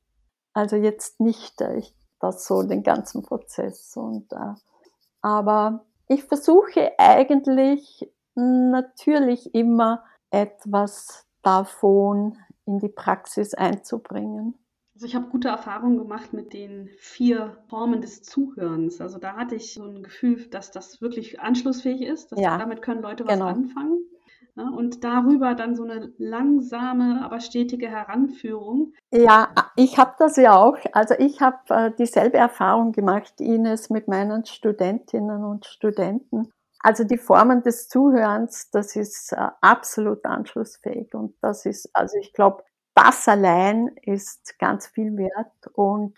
also 0.53 0.75
jetzt 0.75 1.19
nicht 1.19 1.61
äh, 1.61 1.77
ich, 1.77 1.93
das 2.19 2.45
so 2.45 2.63
den 2.63 2.83
ganzen 2.83 3.23
Prozess. 3.23 3.95
Und, 3.95 4.31
äh, 4.33 4.53
aber 5.21 5.85
ich 6.07 6.23
versuche 6.23 6.91
eigentlich 6.97 8.11
natürlich 8.35 9.53
immer 9.53 10.03
etwas 10.31 11.25
davon 11.41 12.37
in 12.65 12.79
die 12.79 12.89
Praxis 12.89 13.53
einzubringen. 13.53 14.55
Also 14.93 15.07
ich 15.07 15.15
habe 15.15 15.29
gute 15.29 15.47
Erfahrungen 15.47 15.97
gemacht 15.97 16.33
mit 16.33 16.51
den 16.51 16.89
vier 16.97 17.57
Formen 17.67 18.01
des 18.01 18.21
Zuhörens. 18.21 18.99
Also 18.99 19.17
da 19.17 19.37
hatte 19.37 19.55
ich 19.55 19.73
so 19.73 19.83
ein 19.83 20.03
Gefühl, 20.03 20.47
dass 20.47 20.71
das 20.71 21.01
wirklich 21.01 21.39
anschlussfähig 21.39 22.01
ist. 22.01 22.33
Dass 22.33 22.39
ja, 22.41 22.57
damit 22.57 22.81
können 22.81 23.01
Leute 23.01 23.25
was 23.25 23.33
genau. 23.33 23.47
anfangen. 23.47 23.99
Ne? 24.55 24.71
Und 24.71 25.03
darüber 25.03 25.55
dann 25.55 25.75
so 25.75 25.83
eine 25.83 26.13
langsame, 26.17 27.23
aber 27.23 27.39
stetige 27.39 27.89
Heranführung. 27.89 28.93
Ja, 29.11 29.49
ich 29.75 29.97
habe 29.97 30.13
das 30.19 30.35
ja 30.37 30.55
auch. 30.55 30.77
Also 30.93 31.15
ich 31.17 31.41
habe 31.41 31.57
äh, 31.69 31.91
dieselbe 31.97 32.37
Erfahrung 32.37 32.91
gemacht, 32.91 33.39
Ines, 33.39 33.89
mit 33.89 34.07
meinen 34.07 34.45
Studentinnen 34.45 35.43
und 35.43 35.65
Studenten. 35.65 36.51
Also 36.81 37.03
die 37.03 37.17
Formen 37.17 37.61
des 37.61 37.89
Zuhörens, 37.89 38.69
das 38.71 38.95
ist 38.95 39.33
äh, 39.33 39.47
absolut 39.61 40.25
anschlussfähig. 40.25 41.13
Und 41.13 41.35
das 41.41 41.65
ist, 41.65 41.89
also 41.93 42.17
ich 42.17 42.33
glaube, 42.33 42.63
das 42.95 43.27
allein 43.27 43.95
ist 44.03 44.57
ganz 44.59 44.87
viel 44.87 45.17
wert. 45.17 45.67
Und 45.73 46.15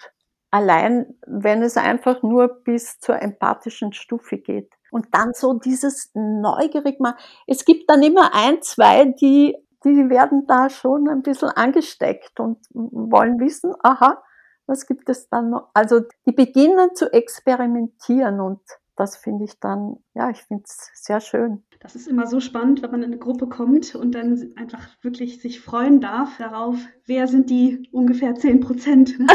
allein, 0.52 1.16
wenn 1.26 1.64
es 1.64 1.78
einfach 1.78 2.22
nur 2.22 2.48
bis 2.64 3.00
zur 3.00 3.22
empathischen 3.22 3.94
Stufe 3.94 4.38
geht. 4.38 4.72
Und 4.92 5.08
dann 5.14 5.32
so 5.34 5.54
dieses 5.54 6.12
neugierig 6.14 7.00
mal. 7.00 7.16
Es 7.48 7.66
gibt 7.66 7.90
dann 7.90 8.04
immer 8.04 8.36
ein, 8.36 8.62
zwei, 8.62 9.06
die, 9.06 9.56
die 9.84 10.10
werden 10.10 10.46
da 10.46 10.70
schon 10.70 11.10
ein 11.10 11.24
bisschen 11.24 11.50
angesteckt 11.50 12.40
und 12.40 12.60
wollen 12.74 13.40
wissen, 13.40 13.74
aha, 13.82 14.22
was 14.68 14.86
gibt 14.86 15.10
es 15.10 15.30
dann 15.30 15.50
noch? 15.50 15.70
Also 15.74 16.02
die 16.28 16.34
beginnen 16.34 16.94
zu 16.94 17.12
experimentieren 17.12 18.40
und 18.40 18.62
das 18.96 19.18
finde 19.18 19.46
ich 19.46 19.60
dann, 19.60 19.96
ja, 20.14 20.30
ich 20.30 20.44
finde 20.44 20.64
es 20.68 20.92
sehr 20.94 21.22
schön. 21.22 21.64
Das 21.80 21.96
ist 21.96 22.08
immer 22.08 22.28
so 22.28 22.40
spannend, 22.40 22.84
wenn 22.84 22.92
man 22.92 23.02
in 23.02 23.08
eine 23.08 23.18
Gruppe 23.18 23.48
kommt 23.48 23.96
und 23.96 24.14
dann 24.14 24.54
einfach 24.56 24.88
wirklich 25.02 25.42
sich 25.42 25.62
freuen 25.62 26.00
darf 26.02 26.38
darauf, 26.38 26.78
wer 27.08 27.28
sind 27.28 27.50
die 27.50 27.90
ungefähr 27.92 28.36
10 28.36 28.60
Prozent, 28.60 29.18
ne? 29.18 29.28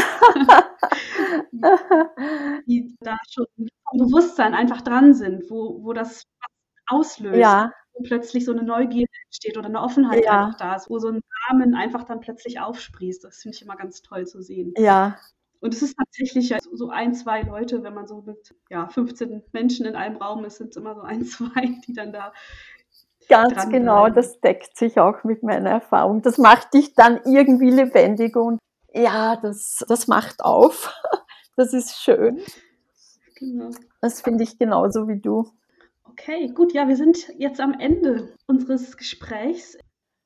die 2.65 2.95
da 3.01 3.17
schon 3.29 3.47
Bewusstsein 3.97 4.53
einfach 4.53 4.81
dran 4.81 5.13
sind, 5.13 5.49
wo, 5.49 5.83
wo 5.83 5.93
das 5.93 6.23
auslöst. 6.87 7.37
Ja. 7.37 7.71
Wo 7.93 8.03
plötzlich 8.03 8.45
so 8.45 8.51
eine 8.51 8.63
Neugierde 8.63 9.11
entsteht 9.25 9.57
oder 9.57 9.67
eine 9.67 9.81
Offenheit 9.81 10.23
ja. 10.23 10.45
einfach 10.45 10.57
da 10.57 10.75
ist, 10.75 10.89
wo 10.89 10.99
so 10.99 11.09
ein 11.09 11.21
Rahmen 11.49 11.75
einfach 11.75 12.03
dann 12.03 12.19
plötzlich 12.19 12.59
aufsprießt. 12.59 13.23
Das 13.23 13.37
finde 13.37 13.55
ich 13.55 13.63
immer 13.63 13.75
ganz 13.75 14.01
toll 14.01 14.27
zu 14.27 14.41
sehen. 14.41 14.73
Ja, 14.77 15.17
und 15.59 15.73
es 15.73 15.81
ist 15.81 15.97
tatsächlich 15.97 16.53
so 16.73 16.89
ein, 16.89 17.13
zwei 17.15 17.41
Leute, 17.41 17.83
wenn 17.83 17.93
man 17.93 18.07
so 18.07 18.21
mit 18.21 18.53
ja, 18.69 18.87
15 18.87 19.43
Menschen 19.53 19.85
in 19.85 19.95
einem 19.95 20.17
Raum 20.17 20.45
ist, 20.45 20.57
sind 20.57 20.69
es 20.69 20.77
immer 20.77 20.95
so 20.95 21.01
ein, 21.01 21.25
zwei, 21.25 21.79
die 21.87 21.93
dann 21.93 22.11
da. 22.11 22.33
Ganz 23.27 23.69
genau, 23.69 24.07
das 24.09 24.39
deckt 24.39 24.77
sich 24.77 24.99
auch 24.99 25.23
mit 25.23 25.43
meiner 25.43 25.69
Erfahrung. 25.69 26.21
Das 26.21 26.37
macht 26.37 26.73
dich 26.73 26.93
dann 26.93 27.19
irgendwie 27.25 27.71
lebendig 27.71 28.37
und 28.37 28.59
ja, 28.93 29.35
das, 29.35 29.83
das 29.87 30.07
macht 30.07 30.43
auf. 30.43 30.93
Das 31.59 31.73
ist 31.73 31.99
schön. 32.03 32.39
Genau. 33.39 33.69
Das 34.01 34.21
finde 34.21 34.43
ich 34.43 34.57
genauso 34.57 35.07
wie 35.07 35.19
du. 35.19 35.51
Okay, 36.03 36.47
gut, 36.49 36.73
ja, 36.73 36.87
wir 36.87 36.95
sind 36.95 37.31
jetzt 37.37 37.59
am 37.59 37.73
Ende 37.79 38.33
unseres 38.47 38.97
Gesprächs. 38.97 39.77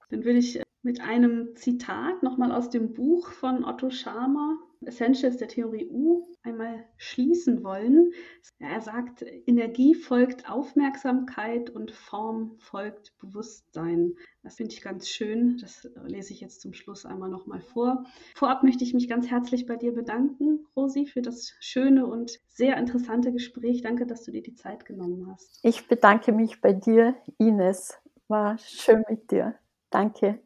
Dann 0.09 0.23
würde 0.23 0.39
ich 0.39 0.61
mit 0.83 1.01
einem 1.01 1.55
Zitat 1.55 2.23
nochmal 2.23 2.51
aus 2.51 2.69
dem 2.69 2.93
Buch 2.93 3.31
von 3.31 3.63
Otto 3.63 3.89
Scharmer 3.89 4.57
Essentials 4.83 5.37
der 5.37 5.47
Theorie 5.47 5.87
U 5.91 6.27
einmal 6.43 6.85
schließen 6.97 7.63
wollen. 7.63 8.11
Er 8.57 8.81
sagt, 8.81 9.23
Energie 9.45 9.93
folgt 9.93 10.49
Aufmerksamkeit 10.49 11.69
und 11.69 11.91
Form 11.91 12.55
folgt 12.57 13.15
Bewusstsein. 13.19 14.15
Das 14.41 14.55
finde 14.55 14.73
ich 14.73 14.81
ganz 14.81 15.07
schön. 15.07 15.57
Das 15.61 15.87
lese 16.05 16.33
ich 16.33 16.41
jetzt 16.41 16.61
zum 16.61 16.73
Schluss 16.73 17.05
einmal 17.05 17.29
nochmal 17.29 17.61
vor. 17.61 18.05
Vorab 18.35 18.63
möchte 18.63 18.83
ich 18.83 18.93
mich 18.93 19.07
ganz 19.07 19.29
herzlich 19.29 19.67
bei 19.67 19.75
dir 19.75 19.93
bedanken, 19.93 20.65
Rosi, 20.75 21.05
für 21.05 21.21
das 21.21 21.53
schöne 21.59 22.07
und 22.07 22.39
sehr 22.47 22.77
interessante 22.77 23.31
Gespräch. 23.31 23.81
Danke, 23.81 24.07
dass 24.07 24.23
du 24.23 24.31
dir 24.31 24.41
die 24.41 24.55
Zeit 24.55 24.85
genommen 24.85 25.27
hast. 25.31 25.59
Ich 25.61 25.87
bedanke 25.87 26.31
mich 26.31 26.59
bei 26.59 26.73
dir, 26.73 27.15
Ines. 27.37 27.99
War 28.27 28.57
schön 28.57 29.03
mit 29.07 29.29
dir. 29.29 29.55
Danke. 29.91 30.41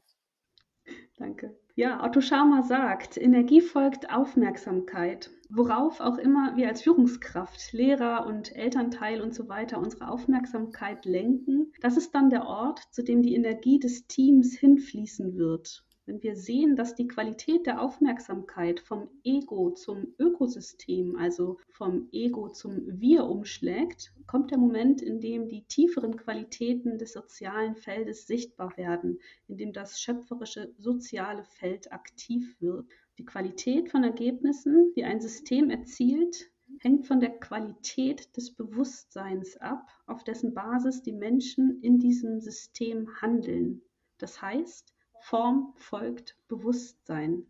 Danke. 1.18 1.55
Ja, 1.76 2.03
Otto 2.03 2.20
Scharmer 2.20 2.63
sagt, 2.63 3.18
Energie 3.18 3.61
folgt 3.61 4.09
Aufmerksamkeit. 4.09 5.30
Worauf 5.49 5.99
auch 5.99 6.18
immer 6.18 6.57
wir 6.57 6.68
als 6.68 6.82
Führungskraft, 6.82 7.72
Lehrer 7.72 8.26
und 8.26 8.55
Elternteil 8.55 9.22
und 9.22 9.34
so 9.34 9.47
weiter 9.47 9.80
unsere 9.80 10.09
Aufmerksamkeit 10.09 11.05
lenken, 11.05 11.72
das 11.82 11.97
ist 11.97 12.16
dann 12.16 12.30
der 12.30 12.45
Ort, 12.45 12.82
zu 12.91 13.03
dem 13.03 13.22
die 13.22 13.36
Energie 13.36 13.80
des 13.80 14.07
Teams 14.07 14.57
hinfließen 14.57 15.38
wird. 15.38 15.84
Wenn 16.08 16.22
wir 16.22 16.36
sehen, 16.36 16.76
dass 16.76 16.93
die 16.93 17.08
Qualität 17.08 17.66
der 17.66 17.82
Aufmerksamkeit 17.82 18.80
vom 18.80 19.10
Ego 19.24 19.72
zum 19.72 20.14
Ökosystem, 20.20 21.16
also 21.16 21.58
vom 21.72 22.10
Ego 22.12 22.49
zum 22.49 22.84
Wir 22.99 23.26
umschlägt, 23.26 24.14
kommt 24.28 24.51
der 24.51 24.60
Moment, 24.60 25.01
in 25.01 25.20
dem 25.20 25.47
die 25.47 25.64
tieferen 25.64 26.16
Qualitäten 26.16 26.99
des 26.99 27.14
sozialen 27.14 27.76
Feldes 27.76 28.28
sichtbar 28.28 28.78
werden, 28.78 29.20
in 29.47 29.58
dem 29.58 29.74
das 29.74 29.99
schöpferische 29.99 30.76
soziale 30.78 31.43
Feld 31.43 31.91
aktiv 31.91 32.56
wird. 32.60 32.86
Die 33.18 33.26
Qualität 33.26 33.89
von 33.89 34.03
Ergebnissen, 34.03 34.93
die 34.95 35.06
ein 35.06 35.22
System 35.22 35.72
erzielt, 35.72 36.51
hängt 36.82 37.08
von 37.08 37.20
der 37.20 37.39
Qualität 37.39 38.36
des 38.38 38.53
Bewusstseins 38.53 39.58
ab, 39.58 39.88
auf 40.06 40.24
dessen 40.24 40.53
Basis 40.53 41.01
die 41.01 41.14
Menschen 41.14 41.82
in 41.82 41.97
diesem 41.97 42.41
System 42.41 43.10
handeln. 43.22 43.82
Das 44.20 44.41
heißt, 44.41 44.94
Form 45.28 45.73
folgt 45.78 46.38
Bewusstsein. 46.47 47.47